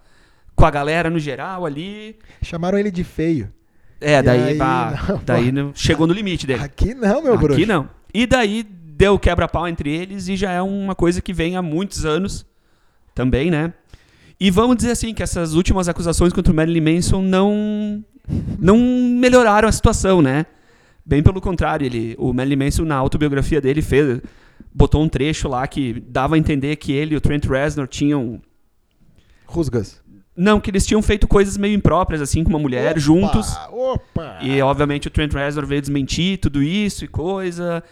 com 0.55 0.65
a 0.67 0.71
galera 0.71 1.09
no 1.11 1.19
geral 1.19 1.65
ali. 1.67 2.17
Chamaram 2.43 2.79
ele 2.79 2.91
de 2.91 3.05
feio. 3.05 3.53
É, 4.01 4.19
E 4.19 4.23
daí, 4.23 4.43
aí, 4.43 4.59
pá, 4.59 5.05
não, 5.09 5.21
daí 5.25 5.53
não- 5.53 5.73
chegou 5.75 6.07
no 6.07 6.13
limite 6.13 6.47
dele. 6.47 6.63
Aqui 6.63 6.95
não, 6.95 7.23
meu 7.23 7.35
Aqui 7.35 7.43
bruxo. 7.43 7.67
não. 7.67 7.89
E 8.15 8.27
daí 8.27 8.63
deu 8.63 9.19
quebra-pau 9.19 9.69
entre 9.69 9.91
eles 9.91 10.29
e 10.29 10.37
já 10.37 10.51
é 10.53 10.63
uma 10.63 10.95
coisa 10.95 11.21
que 11.21 11.33
vem 11.33 11.57
há 11.57 11.63
muitos 11.63 12.05
anos 12.05 12.45
também, 13.15 13.51
né? 13.51 13.73
E 14.41 14.51
vamos 14.51 14.77
dizer 14.77 14.93
assim 14.93 15.13
que 15.13 15.23
essas 15.23 15.55
últimas 15.55 15.89
acusações 15.89 16.33
contra 16.33 16.53
o 16.53 16.57
Marilyn 16.57 16.95
Manson 16.95 17.23
não 17.23 18.05
não 18.59 18.77
melhoraram 18.79 19.69
a 19.69 19.73
situação, 19.73 20.21
né? 20.23 20.47
Bem 21.09 21.23
pelo 21.23 21.41
contrário, 21.41 21.87
ele, 21.87 22.15
o 22.19 22.35
Marilyn 22.35 22.65
Manson 22.65 22.85
na 22.85 22.95
autobiografia 22.97 23.63
dele 23.63 23.81
fez 23.81 24.21
botou 24.75 25.03
um 25.03 25.09
trecho 25.09 25.49
lá 25.49 25.67
que 25.67 26.01
dava 26.07 26.35
a 26.35 26.39
entender 26.39 26.77
que 26.77 26.93
ele 26.93 27.15
e 27.15 27.17
o 27.17 27.21
Trent 27.21 27.47
Reznor 27.47 27.89
tinham 27.89 28.43
Rusgas. 29.47 30.03
não, 30.37 30.61
que 30.61 30.71
eles 30.71 30.85
tinham 30.87 31.01
feito 31.01 31.27
coisas 31.27 31.57
meio 31.57 31.75
impróprias 31.75 32.21
assim 32.21 32.45
com 32.45 32.51
uma 32.51 32.59
mulher 32.59 32.91
Opa, 32.93 33.01
juntos. 33.01 33.57
Opa! 33.73 34.39
E 34.43 34.61
obviamente 34.61 35.09
o 35.09 35.11
Trent 35.11 35.33
Reznor 35.33 35.65
veio 35.67 35.81
desmentir 35.81 36.39
tudo 36.39 36.63
isso 36.63 37.05
e 37.05 37.09
coisa. 37.09 37.83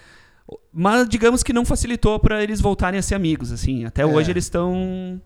Mas 0.73 1.09
digamos 1.09 1.43
que 1.43 1.53
não 1.55 1.65
facilitou 1.65 2.21
pra 2.21 2.43
eles 2.43 2.61
voltarem 2.61 2.99
a 2.99 3.03
ser 3.03 3.15
amigos, 3.15 3.51
assim. 3.51 3.85
Até 3.87 4.03
É. 4.03 4.07
hoje 4.07 4.31
eles 4.31 4.45
estão 4.45 5.21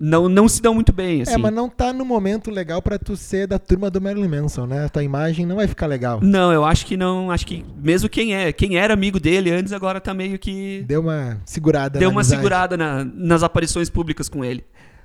não 0.00 0.28
não 0.28 0.48
se 0.48 0.62
dão 0.62 0.74
muito 0.74 0.92
bem, 0.92 1.22
assim. 1.22 1.32
É, 1.34 1.36
mas 1.36 1.52
não 1.52 1.68
tá 1.68 1.92
no 1.92 2.04
momento 2.04 2.50
legal 2.50 2.80
pra 2.80 2.98
tu 2.98 3.16
ser 3.16 3.46
da 3.46 3.58
turma 3.58 3.90
do 3.90 4.00
Marilyn 4.00 4.28
Manson, 4.28 4.66
né? 4.66 4.84
A 4.84 4.88
tua 4.88 5.02
imagem 5.02 5.44
não 5.44 5.56
vai 5.56 5.66
ficar 5.66 5.86
legal. 5.86 6.20
Não, 6.22 6.52
eu 6.52 6.64
acho 6.64 6.86
que 6.86 6.96
não, 6.96 7.30
acho 7.30 7.46
que 7.46 7.64
mesmo 7.76 8.08
quem 8.08 8.34
é, 8.34 8.52
quem 8.52 8.76
era 8.76 8.94
amigo 8.94 9.18
dele 9.18 9.50
antes 9.50 9.72
agora 9.72 10.00
tá 10.00 10.14
meio 10.14 10.38
que 10.38 10.84
Deu 10.86 11.00
uma 11.00 11.40
segurada 11.44 11.98
deu 11.98 12.08
na 12.10 12.14
uma 12.14 12.20
amizade. 12.20 12.40
segurada 12.40 12.76
na- 12.76 13.04
nas 13.04 13.42
aparições 13.42 13.90
públicas 13.90 14.28
com 14.28 14.44
ele. 14.44 14.64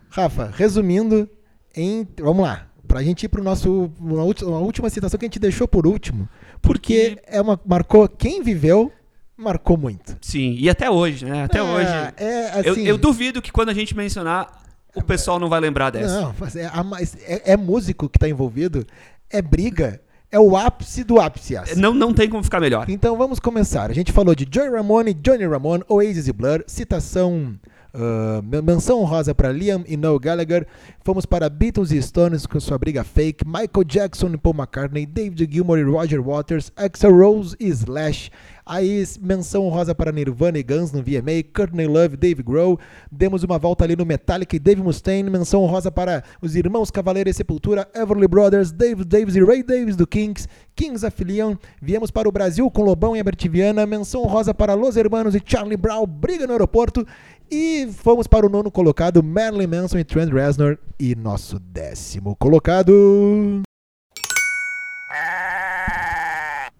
Rafa, 0.09 0.51
resumindo, 0.55 1.27
em, 1.75 2.07
vamos 2.19 2.43
lá. 2.45 2.67
Pra 2.87 3.01
gente 3.01 3.23
ir 3.23 3.29
pro 3.29 3.43
nosso. 3.43 3.91
Uma, 3.99 4.23
uma 4.23 4.59
última 4.59 4.87
citação 4.89 5.17
que 5.17 5.25
a 5.25 5.27
gente 5.27 5.39
deixou 5.39 5.67
por 5.67 5.87
último. 5.87 6.29
Porque, 6.61 7.15
Porque- 7.15 7.21
é 7.37 7.41
uma. 7.41 7.59
Marcou. 7.65 8.07
Quem 8.07 8.43
viveu, 8.43 8.91
marcou 9.35 9.75
muito. 9.77 10.15
Sim, 10.21 10.55
e 10.59 10.69
até 10.69 10.91
hoje, 10.91 11.25
né? 11.25 11.43
Até 11.45 11.57
É, 11.57 11.63
hoje. 11.63 11.87
É, 12.17 12.61
Eu, 12.65 12.73
assim, 12.73 12.83
eu 12.83 12.97
duvido 12.99 13.41
que 13.41 13.51
quando 13.51 13.69
a 13.69 13.73
gente 13.73 13.95
mencionar 13.97 14.61
o 14.95 15.01
pessoal 15.03 15.39
não 15.39 15.49
vai 15.49 15.59
lembrar 15.59 15.89
dessa. 15.89 16.21
Não, 16.21 16.35
mas 16.39 16.55
é, 16.55 16.69
é- 17.25 17.51
é 17.53 17.57
músico 17.57 18.07
que 18.09 18.19
tá 18.19 18.27
envolvido, 18.29 18.85
é 19.29 19.41
briga, 19.41 19.99
é 20.31 20.39
o 20.39 20.55
ápice 20.57 21.03
do 21.03 21.19
ápice. 21.19 21.55
essa. 21.55 21.75
Não, 21.79 21.93
não 21.93 22.13
tem 22.13 22.29
como 22.29 22.43
ficar 22.43 22.59
melhor. 22.59 22.89
Então 22.89 23.17
vamos 23.17 23.39
começar. 23.39 23.89
A 23.89 23.93
gente 23.93 24.11
falou 24.11 24.33
de 24.35 24.47
Joey 24.51 24.69
Ramone, 24.69 25.13
Johnny 25.13 25.45
Ramone, 25.45 25.83
Oasis 25.87 26.27
e 26.27 26.33
Blur, 26.33 26.63
citação, 26.67 27.55
men- 28.43 28.61
menção 28.61 28.99
honrosa 29.01 29.35
para 29.35 29.51
Liam 29.51 29.83
e 29.87 29.95
Noel 29.95 30.19
Gallagher. 30.19 30.65
Fomos 31.03 31.25
para 31.25 31.49
Beatles 31.49 31.91
e 31.91 32.01
Stones 32.01 32.45
com 32.45 32.59
sua 32.59 32.77
briga 32.77 33.03
fake, 33.03 33.45
Michael 33.45 33.83
Jackson 33.85 34.29
e 34.33 34.37
Paul 34.37 34.55
McCartney, 34.55 35.05
David 35.05 35.47
Gilmour 35.51 35.77
e 35.77 35.83
Roger 35.83 36.21
Waters, 36.21 36.71
Axel 36.75 37.15
Rose 37.15 37.55
e 37.59 37.67
Slash. 37.67 38.31
Aí 38.65 39.03
menção 39.19 39.65
honrosa 39.65 39.93
para 39.93 40.09
Nirvana 40.13 40.57
e 40.57 40.63
Guns 40.63 40.93
no 40.93 41.03
VMA, 41.03 41.43
Courtney 41.53 41.85
Love 41.85 42.15
Dave 42.15 42.41
Grohl. 42.41 42.79
Demos 43.11 43.43
uma 43.43 43.59
volta 43.59 43.83
ali 43.83 43.93
no 43.93 44.05
Metallica 44.05 44.55
e 44.55 44.59
Dave 44.59 44.81
Mustaine. 44.81 45.29
Menção 45.29 45.61
honrosa 45.63 45.91
para 45.91 46.23
os 46.41 46.55
Irmãos 46.55 46.89
Cavaleiro 46.89 47.29
e 47.29 47.33
Sepultura, 47.33 47.85
Everly 47.93 48.25
Brothers, 48.25 48.71
Dave 48.71 49.03
Davis 49.03 49.35
e 49.35 49.43
Ray 49.43 49.63
Davis 49.63 49.97
do 49.97 50.07
Kings, 50.07 50.47
Kings 50.75 51.05
of. 51.05 51.13
Viemos 51.81 52.09
para 52.09 52.29
o 52.29 52.31
Brasil 52.31 52.71
com 52.71 52.83
Lobão 52.83 53.13
e 53.15 53.19
Abertiviana. 53.19 53.85
Menção 53.85 54.21
honrosa 54.23 54.53
para 54.53 54.73
Los 54.73 54.95
Hermanos 54.95 55.35
e 55.35 55.41
Charlie 55.45 55.75
Brown, 55.75 56.05
briga 56.07 56.47
no 56.47 56.53
aeroporto. 56.53 57.05
E 57.55 57.87
fomos 57.91 58.25
para 58.25 58.47
o 58.47 58.49
nono 58.49 58.71
colocado, 58.71 59.21
Marilyn 59.21 59.67
Manson 59.67 59.99
e 59.99 60.03
Trent 60.03 60.33
Reznor. 60.33 60.75
E 60.99 61.13
nosso 61.13 61.59
décimo 61.59 62.35
colocado. 62.35 63.61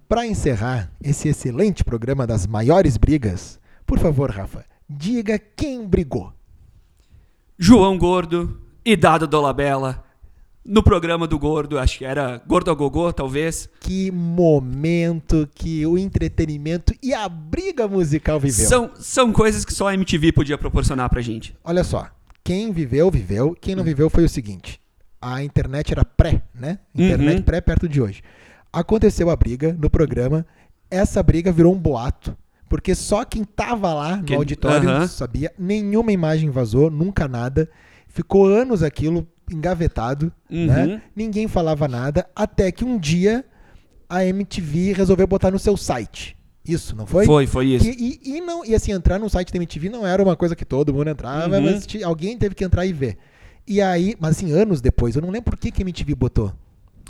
Para 0.09 0.25
encerrar 0.25 0.91
esse 0.99 1.29
excelente 1.29 1.83
programa 1.83 2.25
das 2.25 2.47
maiores 2.47 2.97
brigas, 2.97 3.59
por 3.85 3.99
favor, 3.99 4.31
Rafa, 4.31 4.65
diga 4.89 5.37
quem 5.37 5.85
brigou. 5.85 6.33
João 7.55 7.95
Gordo 7.95 8.59
e 8.83 8.95
Dado 8.95 9.27
Dolabella 9.27 10.03
no 10.65 10.81
programa 10.81 11.27
do 11.27 11.37
Gordo, 11.37 11.77
acho 11.77 11.97
que 11.97 12.05
era 12.05 12.41
Gordo 12.47 12.71
a 12.71 12.73
Gogô, 12.73 13.11
talvez. 13.11 13.69
Que 13.79 14.09
momento 14.11 15.47
que 15.53 15.85
o 15.85 15.97
entretenimento 15.97 16.93
e 17.01 17.13
a 17.13 17.27
briga 17.27 17.87
musical 17.87 18.39
viveu. 18.39 18.67
São, 18.67 18.91
são 18.95 19.33
coisas 19.33 19.65
que 19.65 19.73
só 19.73 19.87
a 19.89 19.93
MTV 19.93 20.31
podia 20.31 20.57
proporcionar 20.57 21.09
pra 21.09 21.21
gente. 21.21 21.55
Olha 21.63 21.83
só, 21.83 22.07
quem 22.43 22.71
viveu, 22.71 23.09
viveu. 23.11 23.55
Quem 23.59 23.75
não 23.75 23.83
viveu 23.83 24.09
foi 24.09 24.23
o 24.23 24.29
seguinte: 24.29 24.79
a 25.21 25.43
internet 25.43 25.91
era 25.91 26.05
pré, 26.05 26.41
né? 26.53 26.79
Internet 26.95 27.37
Uhum. 27.37 27.43
pré 27.43 27.59
perto 27.61 27.87
de 27.89 28.01
hoje. 28.01 28.21
Aconteceu 28.71 29.29
a 29.29 29.35
briga 29.35 29.75
no 29.79 29.89
programa. 29.89 30.45
Essa 30.89 31.21
briga 31.23 31.51
virou 31.51 31.73
um 31.73 31.77
boato. 31.79 32.35
Porque 32.69 32.95
só 32.95 33.23
quem 33.23 33.43
tava 33.43 33.93
lá 33.93 34.17
no 34.17 34.23
Que- 34.23 34.33
auditório 34.33 34.89
Aham. 34.89 35.07
sabia. 35.07 35.53
Nenhuma 35.59 36.11
imagem 36.11 36.49
vazou, 36.49 36.89
nunca 36.89 37.27
nada. 37.27 37.69
Ficou 38.07 38.47
anos 38.47 38.81
aquilo 38.81 39.27
engavetado, 39.51 40.31
Uhum. 40.49 40.65
né? 40.67 41.01
Ninguém 41.15 41.47
falava 41.47 41.87
nada. 41.87 42.27
Até 42.35 42.71
que 42.71 42.83
um 42.85 42.97
dia 42.97 43.45
a 44.09 44.25
MTV 44.25 44.93
resolveu 44.93 45.25
botar 45.27 45.51
no 45.51 45.59
seu 45.59 45.75
site. 45.77 46.35
Isso, 46.65 46.95
não 46.95 47.05
foi? 47.05 47.25
Foi, 47.25 47.45
foi 47.47 47.65
isso. 47.67 47.83
Que- 47.85 48.19
e, 48.23 48.37
e 48.37 48.41
não, 48.41 48.63
e 48.65 48.73
assim, 48.73 48.91
entrar 48.93 49.19
no 49.19 49.29
site 49.29 49.51
da 49.51 49.57
MTV 49.57 49.89
não 49.89 50.07
era 50.07 50.23
uma 50.23 50.35
coisa 50.35 50.55
que 50.55 50.63
todo 50.63 50.93
mundo 50.93 51.09
entrava, 51.09 51.57
Uhum. 51.57 51.63
mas 51.63 51.87
alguém 52.03 52.37
teve 52.37 52.55
que 52.55 52.63
entrar 52.63 52.85
e 52.85 52.93
ver. 52.93 53.17
E 53.67 53.81
aí, 53.81 54.15
mas 54.19 54.37
assim, 54.37 54.51
anos 54.51 54.79
depois, 54.81 55.15
eu 55.15 55.21
não 55.21 55.29
lembro 55.29 55.51
por 55.51 55.57
que, 55.59 55.71
que 55.71 55.81
a 55.81 55.85
MTV 55.85 56.15
botou. 56.15 56.53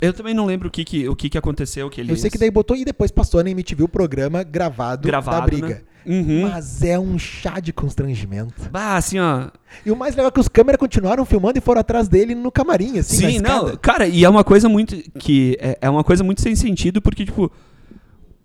Eu 0.04 0.12
também 0.12 0.34
não 0.34 0.46
lembro 0.46 0.68
o 0.68 0.70
que, 0.70 0.84
que, 0.84 1.08
o 1.08 1.16
que, 1.16 1.28
que 1.30 1.38
aconteceu. 1.38 1.88
Que 1.90 2.00
eles... 2.00 2.10
Eu 2.10 2.16
sei 2.16 2.30
que 2.30 2.38
daí 2.38 2.50
botou 2.50 2.76
e 2.76 2.84
depois 2.84 3.10
passou 3.10 3.42
na 3.42 3.50
MTV 3.50 3.84
o 3.84 3.88
programa 3.88 4.42
gravado, 4.42 5.06
Gravado, 5.06 5.40
da 5.40 5.46
briga. 5.46 5.68
né? 5.68 5.80
Uhum. 6.06 6.42
Mas 6.50 6.82
é 6.82 6.98
um 6.98 7.18
chá 7.18 7.60
de 7.60 7.72
constrangimento. 7.72 8.68
Bah, 8.70 8.96
assim, 8.96 9.18
ó. 9.18 9.48
E 9.86 9.90
o 9.90 9.96
mais 9.96 10.14
legal 10.14 10.28
é 10.28 10.30
que 10.30 10.40
os 10.40 10.48
câmeras 10.48 10.78
continuaram 10.78 11.24
filmando 11.24 11.58
e 11.58 11.62
foram 11.62 11.80
atrás 11.80 12.08
dele 12.08 12.34
no 12.34 12.52
camarim, 12.52 12.98
assim, 12.98 13.30
Sim, 13.30 13.40
não, 13.40 13.74
cara, 13.76 14.06
e 14.06 14.22
é 14.22 14.28
uma 14.28 14.44
coisa 14.44 14.68
muito. 14.68 14.94
que 15.18 15.56
É, 15.58 15.78
é 15.80 15.90
uma 15.90 16.04
coisa 16.04 16.22
muito 16.22 16.42
sem 16.42 16.54
sentido, 16.54 17.00
porque, 17.00 17.24
tipo. 17.24 17.50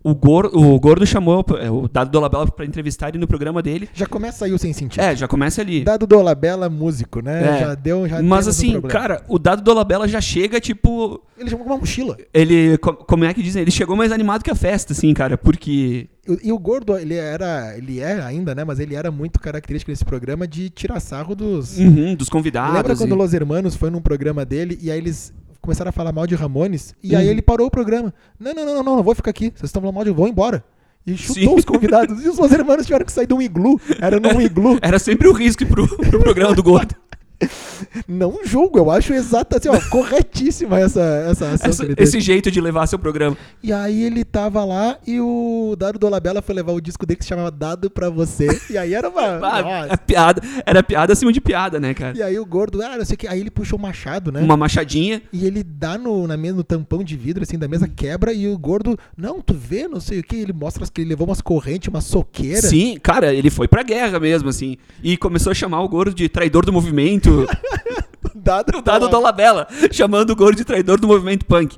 O 0.01 0.15
Gordo, 0.15 0.57
o 0.57 0.79
Gordo 0.79 1.05
chamou 1.05 1.45
é, 1.59 1.69
o 1.69 1.87
Dado 1.89 2.09
Dolabella 2.09 2.47
pra 2.49 2.65
entrevistar 2.65 3.09
ele 3.09 3.17
no 3.17 3.27
programa 3.27 3.61
dele. 3.61 3.89
Já 3.93 4.05
começa 4.05 4.45
aí 4.45 4.53
o 4.53 4.57
sem 4.57 4.71
sentido. 4.71 5.01
É, 5.01 5.13
já 5.13 5.27
começa 5.27 5.59
ali. 5.61 5.83
Dado 5.83 6.07
Dolabella, 6.07 6.69
músico, 6.69 7.21
né? 7.21 7.57
É. 7.57 7.59
Já 7.59 7.75
deu, 7.75 8.07
já 8.07 8.21
Mas 8.21 8.47
um 8.47 8.49
assim, 8.49 8.71
problema. 8.71 8.87
cara, 8.99 9.23
o 9.27 9.37
Dado 9.37 9.61
Dolabella 9.61 10.07
já 10.07 10.21
chega, 10.21 10.59
tipo. 10.61 11.21
Ele 11.37 11.49
chamou 11.49 11.65
com 11.65 11.71
uma 11.73 11.79
mochila. 11.79 12.15
Ele. 12.33 12.77
co- 12.77 12.93
Como 12.93 13.25
é 13.25 13.33
que 13.33 13.43
dizem? 13.43 13.61
Ele 13.61 13.71
chegou 13.71 13.95
mais 13.95 14.11
animado 14.13 14.41
que 14.41 14.49
a 14.49 14.55
festa, 14.55 14.93
assim, 14.93 15.13
cara, 15.13 15.37
porque. 15.37 16.07
E, 16.25 16.47
e 16.47 16.51
o 16.53 16.57
Gordo, 16.57 16.97
ele 16.97 17.15
era, 17.15 17.77
ele 17.77 17.99
é 17.99 18.21
ainda, 18.21 18.55
né? 18.55 18.63
Mas 18.63 18.79
ele 18.79 18.95
era 18.95 19.11
muito 19.11 19.37
característico 19.39 19.91
desse 19.91 20.05
programa 20.05 20.47
de 20.47 20.69
tirar 20.69 20.99
sarro 21.01 21.35
dos... 21.35 21.77
Uhum, 21.77 22.15
dos 22.15 22.29
convidados. 22.29 22.73
Lembra 22.75 22.95
quando 22.95 23.09
e- 23.09 23.13
o 23.13 23.17
Los 23.17 23.33
Hermanos 23.33 23.75
foi 23.75 23.89
num 23.89 24.01
programa 24.01 24.45
dele 24.45 24.79
e 24.81 24.89
aí 24.91 24.97
eles 24.97 25.33
começaram 25.69 25.89
a 25.89 25.91
falar 25.91 26.11
mal 26.11 26.25
de 26.25 26.33
Ramones 26.33 26.95
e 27.03 27.15
aí 27.15 27.27
ele 27.27 27.43
parou 27.43 27.67
o 27.67 27.71
programa. 27.71 28.11
Não, 28.39 28.53
não, 28.55 28.65
não, 28.65 28.73
não, 28.73 28.83
não, 28.83 28.95
não 28.95 29.03
vou 29.03 29.13
ficar 29.13 29.29
aqui. 29.29 29.51
Vocês 29.55 29.65
estão 29.69 29.79
falando 29.79 29.93
mal 29.93 30.03
de 30.03 30.09
vou 30.09 30.27
embora. 30.27 30.63
E 31.05 31.15
chutou 31.15 31.55
os 31.57 31.63
convidados. 31.63 32.25
E 32.25 32.27
os 32.27 32.39
Los 32.39 32.51
Hermanos 32.51 32.87
tiveram 32.87 33.05
que 33.05 33.11
sair 33.11 33.27
de 33.27 33.35
um 33.35 33.41
iglu. 33.41 33.79
Era 34.01 34.19
num 34.19 34.41
iglu. 34.41 34.79
Era 34.81 34.97
sempre 34.97 35.27
o 35.27 35.31
risco 35.31 35.63
pro, 35.67 35.87
pro 35.87 36.19
programa 36.19 36.55
do 36.55 36.63
Gordo. 36.63 36.95
Não 38.07 38.39
julgo, 38.43 38.77
eu 38.77 38.91
acho 38.91 39.13
exato, 39.13 39.55
assim, 39.57 39.69
ó, 39.69 39.79
corretíssima 39.89 40.79
essa, 40.79 41.01
essa 41.29 41.51
ação 41.51 41.69
Essa- 41.69 41.87
esse 41.97 42.19
jeito 42.19 42.51
de 42.51 42.59
levar 42.59 42.85
seu 42.87 42.99
programa. 42.99 43.37
E 43.63 43.71
aí 43.71 44.03
ele 44.03 44.23
tava 44.25 44.63
lá 44.65 44.97
e 45.07 45.19
o 45.21 45.75
Dado 45.77 45.97
Dolabella 45.97 46.41
foi 46.41 46.55
levar 46.55 46.73
o 46.73 46.81
disco 46.81 47.05
dele 47.05 47.17
que 47.17 47.23
se 47.23 47.29
chamava 47.29 47.49
Dado 47.51 47.89
Pra 47.89 48.09
Você. 48.09 48.47
E 48.69 48.77
aí 48.77 48.93
era 48.93 49.09
uma... 49.09 49.39
Ah, 49.49 49.85
a 49.89 49.97
piada, 49.97 50.41
era 50.65 50.83
piada 50.83 51.13
acima 51.13 51.31
de 51.31 51.41
piada, 51.41 51.79
né, 51.79 51.93
cara? 51.93 52.17
E 52.17 52.21
aí 52.21 52.37
o 52.39 52.45
gordo, 52.45 52.81
ah, 52.81 52.97
não 52.97 53.05
sei 53.05 53.15
o 53.15 53.17
que. 53.17 53.27
Aí 53.27 53.39
ele 53.39 53.49
puxa 53.49 53.75
o 53.75 53.79
machado, 53.79 54.31
né? 54.31 54.41
Uma 54.41 54.55
machadinha. 54.57 55.21
E 55.31 55.45
ele 55.45 55.63
dá 55.63 55.97
no, 55.97 56.27
na 56.27 56.37
mesa, 56.37 56.55
no 56.55 56.63
tampão 56.63 57.03
de 57.03 57.15
vidro, 57.15 57.43
assim, 57.43 57.57
da 57.57 57.67
mesa, 57.67 57.87
quebra, 57.87 58.33
e 58.33 58.47
o 58.47 58.57
gordo, 58.57 58.97
não, 59.17 59.41
tu 59.41 59.53
vê, 59.53 59.87
não 59.87 59.99
sei 59.99 60.19
o 60.19 60.23
que. 60.23 60.35
Ele 60.35 60.53
mostra 60.53 60.85
que 60.91 61.01
ele 61.01 61.09
levou 61.09 61.27
umas 61.27 61.41
correntes, 61.41 61.87
uma 61.87 62.01
soqueira. 62.01 62.61
Sim, 62.61 62.97
cara, 63.01 63.33
ele 63.33 63.49
foi 63.49 63.67
pra 63.67 63.83
guerra 63.83 64.19
mesmo, 64.19 64.49
assim. 64.49 64.77
E 65.03 65.17
começou 65.17 65.51
a 65.51 65.55
chamar 65.55 65.81
o 65.81 65.89
Gordo 65.89 66.13
de 66.13 66.27
traidor 66.29 66.65
do 66.65 66.73
movimento. 66.73 67.28
Dado, 68.35 68.77
o 68.77 68.81
dado 68.81 69.09
da 69.09 69.19
Labela, 69.19 69.67
chamando 69.91 70.29
o 70.31 70.35
Gordo 70.35 70.57
de 70.57 70.63
traidor 70.65 70.99
do 70.99 71.07
movimento 71.07 71.45
punk. 71.45 71.77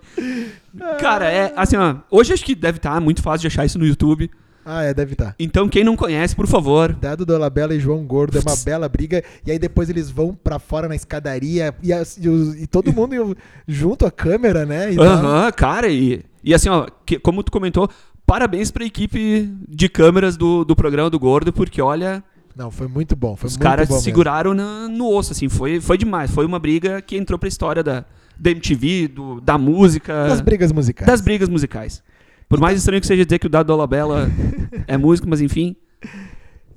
Cara, 1.00 1.30
é 1.32 1.52
assim, 1.56 1.76
ó. 1.76 1.96
Hoje 2.10 2.34
acho 2.34 2.44
que 2.46 2.54
deve 2.56 2.78
estar 2.78 3.00
muito 3.02 3.22
fácil 3.22 3.42
de 3.42 3.48
achar 3.48 3.66
isso 3.66 3.80
no 3.80 3.86
YouTube. 3.86 4.30
Ah, 4.64 4.84
é, 4.84 4.94
deve 4.94 5.14
estar. 5.14 5.34
Então, 5.40 5.68
quem 5.68 5.84
não 5.84 5.96
conhece, 5.96 6.36
por 6.36 6.46
favor. 6.48 6.94
Dado 6.94 7.26
Dolabella 7.26 7.74
e 7.74 7.80
João 7.80 8.04
Gordo, 8.06 8.38
é 8.38 8.42
uma 8.42 8.56
bela 8.64 8.88
briga. 8.88 9.24
E 9.46 9.52
aí 9.52 9.58
depois 9.58 9.90
eles 9.90 10.12
vão 10.12 10.36
pra 10.36 10.60
fora 10.60 10.88
na 10.88 10.96
escadaria 10.96 11.74
e, 11.82 11.92
as- 11.92 12.16
e 12.18 12.30
os- 12.30 12.56
e 12.62 12.68
todo 12.68 12.94
mundo 12.94 13.36
junto 13.68 14.06
à 14.06 14.12
câmera, 14.12 14.66
né? 14.66 14.90
Aham, 15.00 15.52
cara, 15.52 15.88
e, 15.90 16.24
e 16.44 16.54
assim, 16.54 16.70
ó, 16.70 16.86
que- 17.06 17.18
como 17.20 17.42
tu 17.44 17.52
comentou, 17.52 17.90
parabéns 18.26 18.70
pra 18.70 18.86
equipe 18.86 19.52
de 19.68 19.90
câmeras 19.90 20.38
do, 20.38 20.64
do 20.64 20.76
programa 20.76 21.10
do 21.10 21.20
Gordo, 21.20 21.52
porque 21.52 21.82
olha, 21.82 22.24
Não, 22.56 22.70
foi 22.72 22.88
muito 22.88 23.16
bom. 23.16 23.36
Foi 23.36 23.48
os 23.48 23.54
muito 23.56 23.64
caras 23.64 23.88
bom 23.88 23.96
mesmo. 23.96 24.04
seguraram 24.04 24.54
na- 24.54 24.88
no 24.88 25.08
osso, 25.10 25.32
assim, 25.32 25.48
foi, 25.50 25.80
foi 25.80 25.98
demais. 25.98 26.32
Foi 26.32 26.46
uma 26.46 26.60
briga 26.60 27.02
que 27.02 27.16
entrou 27.18 27.38
pra 27.40 27.48
história 27.48 27.82
da, 27.84 28.06
da 28.38 28.52
MTV, 28.52 29.08
do, 29.08 29.42
da 29.42 29.58
música, 29.58 30.28
Das 30.28 30.42
brigas 30.42 30.72
musicais. 30.72 31.08
das 31.08 31.22
brigas 31.22 31.48
musicais. 31.50 32.04
Por 32.50 32.60
mais 32.60 32.78
estranho 32.78 33.00
que 33.00 33.08
seja 33.08 33.24
dizer 33.26 33.40
que 33.40 33.48
o 33.48 33.50
Dado 33.50 33.68
Dolabella 33.68 34.30
é 34.88 34.98
músico, 34.98 35.28
mas 35.30 35.40
enfim. 35.42 35.76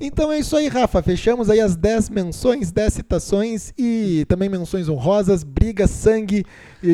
Então 0.00 0.30
é 0.30 0.38
isso 0.40 0.56
aí, 0.56 0.68
Rafa. 0.68 1.00
Fechamos 1.02 1.48
aí 1.48 1.60
as 1.60 1.76
10 1.76 2.10
menções, 2.10 2.70
10 2.72 2.92
citações 2.94 3.72
e 3.78 4.24
também 4.28 4.48
menções 4.48 4.88
honrosas, 4.88 5.44
briga, 5.44 5.86
sangue, 5.86 6.44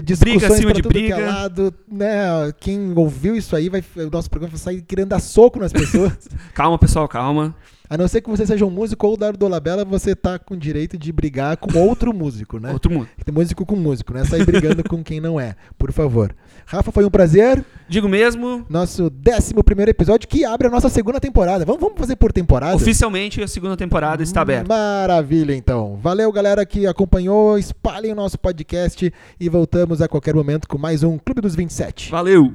discussões 0.04 0.44
acima 0.44 0.72
de 0.72 0.82
tudo 0.82 0.92
que 0.92 0.98
é 0.98 1.14
briga. 1.16 1.26
lado. 1.32 1.74
Né? 1.90 2.52
Quem 2.60 2.92
ouviu 2.94 3.34
isso 3.34 3.56
aí, 3.56 3.68
vai, 3.70 3.82
o 3.96 4.10
nosso 4.10 4.30
programa 4.30 4.50
vai 4.54 4.60
sair 4.62 4.82
querendo 4.82 5.08
dar 5.08 5.18
soco 5.18 5.58
nas 5.58 5.72
pessoas. 5.72 6.12
Calma, 6.54 6.78
pessoal, 6.78 7.08
calma. 7.08 7.54
A 7.90 7.98
não 7.98 8.06
ser 8.06 8.20
que 8.20 8.30
você 8.30 8.46
seja 8.46 8.64
um 8.64 8.70
músico 8.70 9.04
ou 9.04 9.14
o 9.14 9.16
Dado 9.16 9.36
Dolabella, 9.36 9.84
você 9.84 10.14
tá 10.14 10.38
com 10.38 10.56
direito 10.56 10.96
de 10.96 11.10
brigar 11.10 11.56
com 11.56 11.76
outro 11.76 12.14
músico, 12.14 12.60
né? 12.60 12.72
Outro. 12.72 13.04
Tem 13.24 13.34
músico 13.34 13.66
com 13.66 13.74
músico, 13.74 14.14
não 14.14 14.20
é 14.20 14.24
sair 14.24 14.46
brigando 14.46 14.84
com 14.88 15.02
quem 15.02 15.18
não 15.18 15.40
é, 15.40 15.56
por 15.76 15.90
favor. 15.90 16.32
Rafa, 16.66 16.92
foi 16.92 17.04
um 17.04 17.10
prazer. 17.10 17.64
Digo 17.88 18.08
mesmo, 18.08 18.64
Nosso 18.68 19.10
11 19.10 19.54
episódio 19.88 20.28
que 20.28 20.44
abre 20.44 20.68
a 20.68 20.70
nossa 20.70 20.88
segunda 20.88 21.18
temporada. 21.18 21.64
Vamos, 21.64 21.80
vamos 21.80 21.98
fazer 21.98 22.14
por 22.14 22.32
temporada? 22.32 22.76
oficialmente 22.76 23.42
a 23.42 23.48
segunda 23.48 23.76
temporada 23.76 24.22
está 24.22 24.42
aberta. 24.42 24.68
Maravilha, 24.68 25.52
então. 25.56 25.98
Valeu, 26.00 26.30
galera 26.30 26.64
que 26.64 26.86
acompanhou. 26.86 27.58
Espalhem 27.58 28.12
o 28.12 28.14
nosso 28.14 28.38
podcast 28.38 29.12
e 29.40 29.48
voltamos 29.48 30.00
a 30.00 30.06
qualquer 30.06 30.32
momento 30.32 30.68
com 30.68 30.78
mais 30.78 31.02
um 31.02 31.18
Clube 31.18 31.40
dos 31.40 31.56
27. 31.56 32.12
Valeu! 32.12 32.54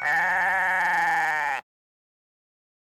Ah! 0.00 0.37